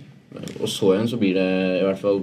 Og 0.62 0.68
så 0.72 0.94
igjen 0.94 1.10
så 1.12 1.18
blir 1.20 1.36
det 1.36 1.48
i 1.82 1.84
hvert 1.84 2.00
fall 2.00 2.22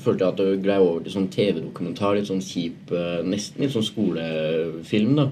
Følte 0.00 0.24
jeg 0.24 0.30
at 0.30 0.38
det 0.40 0.62
glei 0.64 0.78
over 0.80 1.02
til 1.04 1.12
sånn 1.12 1.30
TV-dokumentar. 1.32 2.16
Litt 2.16 2.30
sånn 2.30 2.44
kjip, 2.44 2.92
eh, 2.96 3.20
nesten 3.28 3.62
litt 3.62 3.74
sånn 3.74 3.84
skolefilm, 3.86 5.12
da. 5.20 5.26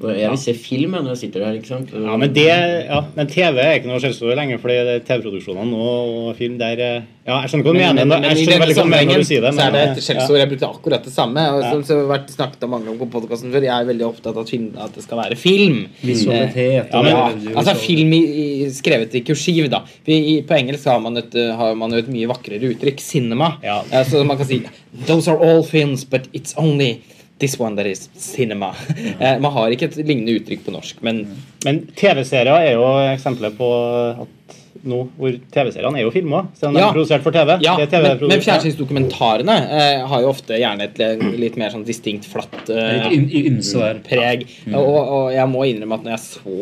Og 0.00 0.10
Jeg 0.16 0.30
vil 0.32 0.38
se 0.40 0.52
film 0.56 0.94
når 0.96 1.10
jeg 1.12 1.18
sitter 1.26 1.42
der. 1.44 1.56
ikke 1.58 1.68
sant? 1.68 1.90
Ja, 1.92 2.16
men, 2.16 2.32
det, 2.32 2.46
ja, 2.88 3.00
men 3.16 3.26
TV 3.28 3.58
er 3.60 3.74
ikke 3.76 3.90
noe 3.90 4.00
skjellsord 4.00 4.36
lenger, 4.38 4.60
fordi 4.62 4.76
det 4.86 4.94
TV-produksjonene 5.08 5.68
nå 5.68 5.88
og 5.88 6.36
film 6.38 6.54
der 6.60 6.80
eh, 6.80 7.02
Ja, 7.28 7.42
jeg 7.44 7.50
skjønner 7.52 7.66
hva 7.66 7.72
du 7.74 7.78
mener, 7.78 8.06
men, 8.08 8.24
i 8.24 8.28
jeg 8.30 8.46
skjønner 8.46 8.62
veldig 8.62 8.76
godt 8.78 8.88
når 9.10 9.20
du 9.20 9.26
sier 9.28 9.42
det. 9.44 9.50
så 9.52 9.64
er 9.66 9.74
det 9.74 9.82
et 9.84 9.98
ja. 10.00 10.04
skjellsord. 10.06 10.38
Jeg 10.40 10.48
brukte 10.54 10.70
akkurat 10.70 11.04
det 11.04 11.12
samme. 11.12 11.42
Og 11.52 11.58
Ja. 11.60 11.72
som 11.74 11.82
som 11.84 11.98
har 12.00 12.08
vært 12.14 12.30
snakket 12.32 12.64
om 12.64 12.70
mange 12.72 12.88
om 12.88 12.96
på 13.02 13.08
podkasten 13.12 13.52
før, 13.52 13.66
jeg 13.68 13.74
er 13.74 13.90
veldig 13.90 14.06
opptatt 14.06 14.32
av 14.32 14.40
at, 14.46 14.48
film, 14.54 14.70
at 14.80 14.94
det 14.96 15.04
skal 15.04 15.20
være 15.20 15.36
film. 15.36 15.82
Visualitet. 16.00 16.88
Ja, 16.94 17.02
men- 17.02 17.12
Ja, 17.18 17.52
altså 17.60 17.74
film 17.76 18.12
i, 18.16 18.22
i, 18.64 18.70
skrevet 18.72 19.14
i 19.14 19.20
kursiv, 19.20 19.68
da. 19.68 19.82
I, 20.06 20.40
på 20.48 20.56
engelsk 20.56 20.88
har 20.88 21.00
man, 21.04 21.16
et, 21.20 21.34
uh, 21.34 21.52
har 21.56 21.74
man 21.74 21.90
jo 21.92 21.98
et 21.98 22.08
mye 22.08 22.26
vakrere 22.32 22.72
uttrykk. 22.72 23.00
Cinema. 23.04 23.58
Ja. 23.62 23.82
Eh, 23.92 24.04
så 24.08 24.24
man 24.24 24.36
kan 24.38 24.46
si 24.46 24.62
Those 25.06 25.28
are 25.28 25.36
all 25.38 25.62
films, 25.62 26.04
but 26.04 26.28
it's 26.32 26.54
only 26.56 27.02
this 27.38 27.58
one 27.60 27.76
that 27.76 27.86
is 27.86 28.08
cinema. 28.18 28.72
Eh, 29.18 29.38
man 29.40 29.52
har 29.52 29.74
ikke 29.74 29.88
et 29.90 29.96
lignende 30.02 30.34
uttrykk 30.38 30.64
på 30.66 30.74
norsk, 30.74 31.02
men 31.06 31.24
Men 31.64 31.80
TV-serier 31.98 32.54
er 32.54 32.76
jo 32.76 32.84
eksempler 33.10 33.50
på 33.58 33.68
at 34.22 34.34
nå 34.84 35.08
hvor 35.18 35.34
TV-seriene 35.54 35.98
er 36.00 36.04
jo 36.06 36.10
filma, 36.14 36.44
selv 36.58 36.70
om 36.70 36.74
de 36.74 36.80
Ja. 36.80 36.88
er 36.88 36.96
produsert 36.96 37.22
for 37.22 37.32
TV. 37.32 37.58
Ja, 37.64 37.76
det 37.76 37.92
er 37.92 38.02
men, 38.02 38.28
men 38.28 38.40
fjernsynsdokumentarene 38.44 39.56
eh, 39.70 40.06
har 40.06 40.22
jo 40.22 40.28
ofte 40.28 40.58
gjerne 40.58 40.84
et 40.88 40.98
litt 41.38 41.56
mer 41.56 41.70
sånn 41.74 41.84
distinkt 41.86 42.26
flatt 42.28 42.68
eh, 42.70 43.08
Litt 43.08 44.02
preg. 44.06 44.44
ymse 44.44 44.74
Og, 44.74 44.98
og 44.98 45.32
jeg 45.32 45.48
må 45.50 45.64
innrømme 45.68 45.98
at 45.98 46.04
når 46.06 46.14
jeg 46.16 46.24
så, 46.26 46.56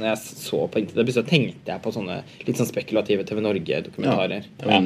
når 0.00 0.06
jeg 0.10 0.18
så 0.24 0.62
på 0.70 0.82
Internet, 0.82 1.14
så 1.14 1.24
tenkte 1.26 1.72
jeg 1.74 1.82
på 1.84 1.92
sånne 1.94 2.20
litt 2.46 2.56
sånn 2.60 2.68
spekulative 2.70 3.24
TV 3.28 3.40
Norge-dokumentarer. 3.44 4.48
Var. 4.64 4.80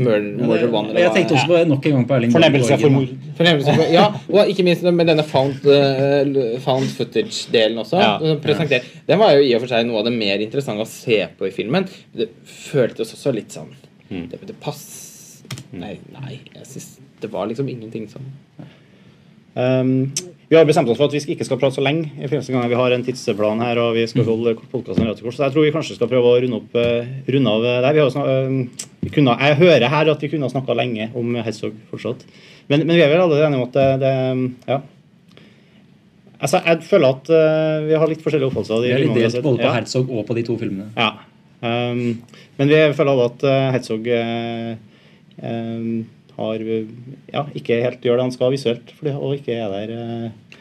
Murder, 0.00 0.66
ja, 0.66 0.70
One 0.80 0.94
jeg 1.00 1.12
tenkte 1.14 1.36
også 1.36 1.48
på 1.50 1.60
nok 1.70 1.86
en 1.86 1.96
gang 1.98 2.06
på 2.08 2.16
Erling 2.16 2.34
Fornemmelse 2.34 2.78
for 2.80 2.90
mor 2.94 3.00
mord. 3.00 3.14
Fornemmelse 3.38 3.74
for- 3.76 3.92
Ja, 3.92 4.06
og 4.30 4.48
ikke 4.52 4.64
minst 4.66 4.82
med 4.82 5.06
denne 5.06 5.24
found, 5.24 5.64
uh, 5.66 6.58
found 6.64 6.86
footage-delen 6.96 7.78
også. 7.78 8.00
Ja. 8.00 8.18
Den 9.06 9.18
var 9.18 9.34
jo 9.34 9.42
i 9.42 9.54
og 9.54 9.60
for 9.64 9.72
seg 9.72 9.86
noe 9.88 9.98
av 10.02 10.04
det 10.08 10.12
mer 10.16 10.38
interessante 10.44 10.84
å 10.84 10.88
se 10.88 11.26
på 11.38 11.48
i 11.48 11.50
filmen. 11.54 11.86
Det 12.16 12.30
føltes 12.44 13.14
også 13.14 13.32
litt 13.34 13.54
sånn 13.54 13.72
Det, 14.08 14.40
det 14.46 14.56
pass... 14.62 14.84
Nei, 15.70 15.96
nei, 16.14 16.40
jeg 16.54 16.66
synes 16.66 16.90
det 17.20 17.28
var 17.32 17.48
liksom 17.50 17.68
ingenting 17.68 18.06
sånn. 18.10 18.28
Um, 19.54 20.12
vi 20.50 20.56
har 20.56 20.66
bestemt 20.66 20.88
oss 20.90 20.98
for 20.98 21.06
at 21.06 21.14
vi 21.14 21.34
ikke 21.34 21.46
skal 21.46 21.58
prate 21.60 21.76
så 21.76 21.82
lenge. 21.84 22.08
i 22.18 22.28
fremste 22.30 22.50
gang 22.50 22.68
Vi 22.70 22.78
har 22.78 22.90
en 22.90 23.04
tidsplan 23.06 23.60
her, 23.62 23.78
og 23.78 23.94
vi 23.94 24.06
skal 24.10 24.24
holde 24.26 24.56
podkasten 24.72 25.06
i 25.06 25.12
kort. 25.14 25.34
Så 25.36 25.44
jeg 25.44 25.54
tror 25.54 25.66
vi 25.66 25.72
kanskje 25.74 25.94
skal 25.94 26.10
prøve 26.10 26.26
å 26.26 26.40
runde, 26.42 26.58
opp, 26.58 26.74
eh, 26.74 27.06
runde 27.30 27.50
av 27.50 27.62
der. 27.62 27.92
Vi 27.94 28.00
har 28.00 28.10
snak, 28.10 28.26
eh, 28.26 28.86
vi 29.00 29.10
kunne, 29.10 29.36
jeg 29.38 29.60
hører 29.62 29.88
her 29.88 30.10
at 30.10 30.20
vi 30.20 30.28
kunne 30.28 30.48
ha 30.48 30.50
snakka 30.50 30.74
lenge 30.74 31.10
om 31.14 31.34
Herzog 31.36 31.76
fortsatt. 31.90 32.24
Men, 32.68 32.86
men 32.86 32.96
vi 32.96 33.02
er 33.02 33.12
vel 33.12 33.20
alle 33.20 33.46
enige 33.46 33.60
om 33.60 33.68
at 33.68 33.72
det, 33.78 34.00
det 34.00 34.14
Ja. 34.66 34.80
Altså, 36.40 36.62
jeg 36.64 36.82
føler 36.88 37.08
at 37.08 37.28
uh, 37.28 37.86
vi 37.86 37.96
har 38.00 38.08
litt 38.08 38.22
forskjellige 38.24 38.48
oppfattelser 38.48 38.80
Vi 38.80 38.92
er 38.94 39.02
litt 39.02 39.14
delt 39.14 39.42
både 39.44 39.60
på 39.60 39.66
Ja. 39.66 39.72
Herzog 39.76 40.10
og 40.10 40.26
på 40.26 40.34
de 40.34 40.42
to 40.42 40.56
filmene. 40.56 40.88
Ja. 40.96 41.12
Um, 41.60 42.22
men 42.58 42.70
vi 42.72 42.78
føler 42.96 43.18
at 43.26 43.42
uh, 43.44 43.56
Herzog 43.74 44.06
uh, 44.08 44.76
um, 45.44 46.06
har 46.38 46.62
ja, 46.64 47.42
ikke 47.58 47.82
helt 47.84 48.00
gjør 48.06 48.16
det 48.16 48.24
han 48.28 48.32
skal 48.32 48.54
visuelt, 48.54 48.92
fordi, 48.96 49.12
og 49.12 49.34
ikke 49.36 49.58
er 49.60 49.74
der 49.74 49.92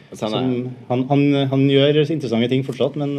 Altså, 0.10 0.26
han 0.26 0.34
som, 0.34 0.50
er- 0.50 0.88
han, 0.90 1.04
han, 1.12 1.24
han 1.54 1.64
gjør 1.70 2.00
interessante 2.02 2.50
ting 2.52 2.64
fortsatt, 2.68 2.96
men, 3.00 3.14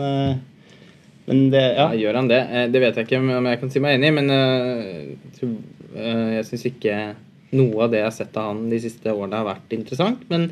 men 1.29 1.43
det 1.55 1.63
Ja, 1.63 1.87
Ja. 1.87 1.99
gjør 2.03 2.19
han 2.19 2.29
det? 2.29 2.41
Eh, 2.51 2.67
Det 2.75 2.81
vet 2.83 2.97
jeg 2.99 3.07
ikke 3.07 3.21
om 3.23 3.47
jeg 3.47 3.61
kan 3.61 3.71
si 3.71 3.79
meg 3.81 3.95
enig 3.97 4.11
i, 4.11 4.17
men 4.19 4.31
eh, 4.35 5.53
eh, 5.95 6.29
jeg 6.37 6.45
syns 6.51 6.67
ikke 6.73 6.97
noe 7.57 7.85
av 7.87 7.91
det 7.95 8.03
jeg 8.03 8.09
har 8.11 8.15
sett 8.19 8.37
av 8.37 8.51
han 8.53 8.69
de 8.71 8.79
siste 8.83 9.11
årene, 9.15 9.39
har 9.41 9.47
vært 9.55 9.73
interessant. 9.79 10.21
Men, 10.31 10.51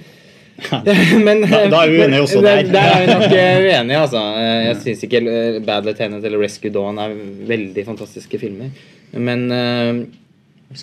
men 1.27 1.43
Da- 1.47 1.65
da 1.71 1.83
er 1.85 1.91
vi 1.93 1.99
uenige 2.03 2.23
også 2.25 2.41
der. 2.43 2.63
Der 2.67 2.87
er 2.93 3.01
vi 3.05 3.11
nok 3.13 3.27
eh, 3.33 3.59
uenige, 3.69 3.99
altså. 4.05 4.23
Eh, 4.43 4.63
Jeg 4.69 4.77
syns 4.83 5.05
ikke 5.07 5.21
eh, 5.23 5.59
Bad 5.67 5.87
Lieutenant 5.87 6.25
eller 6.25 6.41
Rescue 6.43 6.73
Dawn 6.75 6.99
er 7.03 7.15
veldig 7.49 7.85
fantastiske 7.87 8.41
filmer. 8.43 8.73
Men 9.13 9.47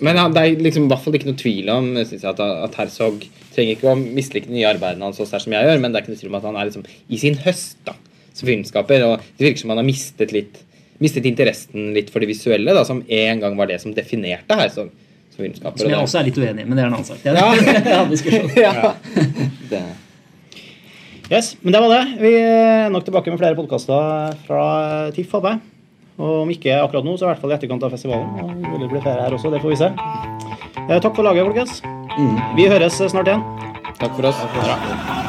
men 0.02 0.16
ja, 0.18 0.24
det 0.34 0.40
er 0.42 0.56
liksom 0.64 0.88
i 0.88 0.90
hvert 0.90 1.02
fall 1.04 1.14
ikke 1.14 1.28
noe 1.28 1.38
tvil 1.38 1.68
om 1.70 1.92
synes 2.00 2.24
jeg, 2.24 2.32
at, 2.32 2.40
at 2.42 2.74
Herzog 2.74 3.20
trenger 3.54 3.76
ikke 3.76 3.92
å 3.92 3.94
mislike 4.00 4.48
de 4.48 4.56
nye 4.56 4.66
arbeidene 4.66 5.06
hans 5.06 5.20
så 5.20 5.26
sterkt 5.28 5.44
som 5.46 5.54
jeg 5.54 5.62
gjør, 5.68 5.78
men 5.84 5.92
det 5.94 6.00
er 6.00 6.02
ikke 6.02 6.14
noe 6.16 6.18
tvil 6.24 6.32
om 6.32 6.38
at 6.40 6.46
han 6.48 6.58
er 6.58 6.66
liksom 6.72 6.88
i 7.14 7.20
sin 7.22 7.36
høst 7.44 7.76
da, 7.86 7.94
som 8.34 8.48
filmskaper. 8.50 9.04
Og 9.06 9.22
det 9.38 9.46
virker 9.46 9.62
som 9.62 9.70
han 9.70 9.78
har 9.84 9.86
mistet 9.86 10.34
litt 10.34 10.58
mistet 10.98 11.28
interessen 11.28 11.92
litt 11.94 12.08
for 12.10 12.24
det 12.24 12.30
visuelle, 12.32 12.72
da, 12.74 12.82
som 12.88 13.04
en 13.06 13.40
gang 13.44 13.54
var 13.60 13.68
det 13.70 13.78
som 13.84 13.94
definerte 13.94 14.56
Herzog 14.58 14.88
som. 15.36 15.44
Som 15.76 15.90
jeg 15.92 16.00
også 16.00 16.18
er 16.22 16.28
litt 16.32 16.38
uenig 16.40 16.62
i, 16.64 16.66
men 16.66 16.78
det 16.78 16.82
er 16.82 16.88
en 16.88 16.94
annen 16.96 17.06
sak. 17.06 17.18
Det 17.22 17.30
er, 17.30 17.36
Ja. 18.56 18.72
ja. 18.74 19.45
Yes, 21.30 21.56
men 21.62 21.72
det 21.74 21.80
var 21.82 21.90
det. 21.90 22.02
Vi 22.22 22.30
er 22.38 22.92
nok 22.94 23.04
tilbake 23.06 23.32
med 23.32 23.40
flere 23.40 23.56
podkaster 23.58 24.36
fra 24.46 24.66
TIFF, 25.16 25.32
håper 25.34 25.56
jeg. 25.56 25.60
Og 26.22 26.42
om 26.44 26.52
ikke 26.54 26.78
akkurat 26.80 27.04
nå, 27.04 27.16
så 27.18 27.26
i 27.26 27.30
hvert 27.32 27.42
fall 27.42 27.52
i 27.52 27.56
etterkant 27.58 27.82
av 27.84 27.92
festivalen. 27.92 28.30
Og 28.38 28.78
det 28.78 28.86
vil 28.86 28.92
bli 28.94 29.02
flere 29.04 29.26
her 29.26 29.36
også, 29.36 29.50
det 29.52 29.60
får 29.64 29.74
vi 29.74 29.80
se. 29.82 29.90
Eh, 30.86 30.98
Takk 31.02 31.12
for 31.18 31.26
laget, 31.26 31.44
folkens. 31.50 31.82
Vi 32.56 32.70
høres 32.70 33.02
snart 33.10 33.28
igjen. 33.28 33.44
Takk 33.98 34.14
for 34.16 34.30
oss. 34.30 35.24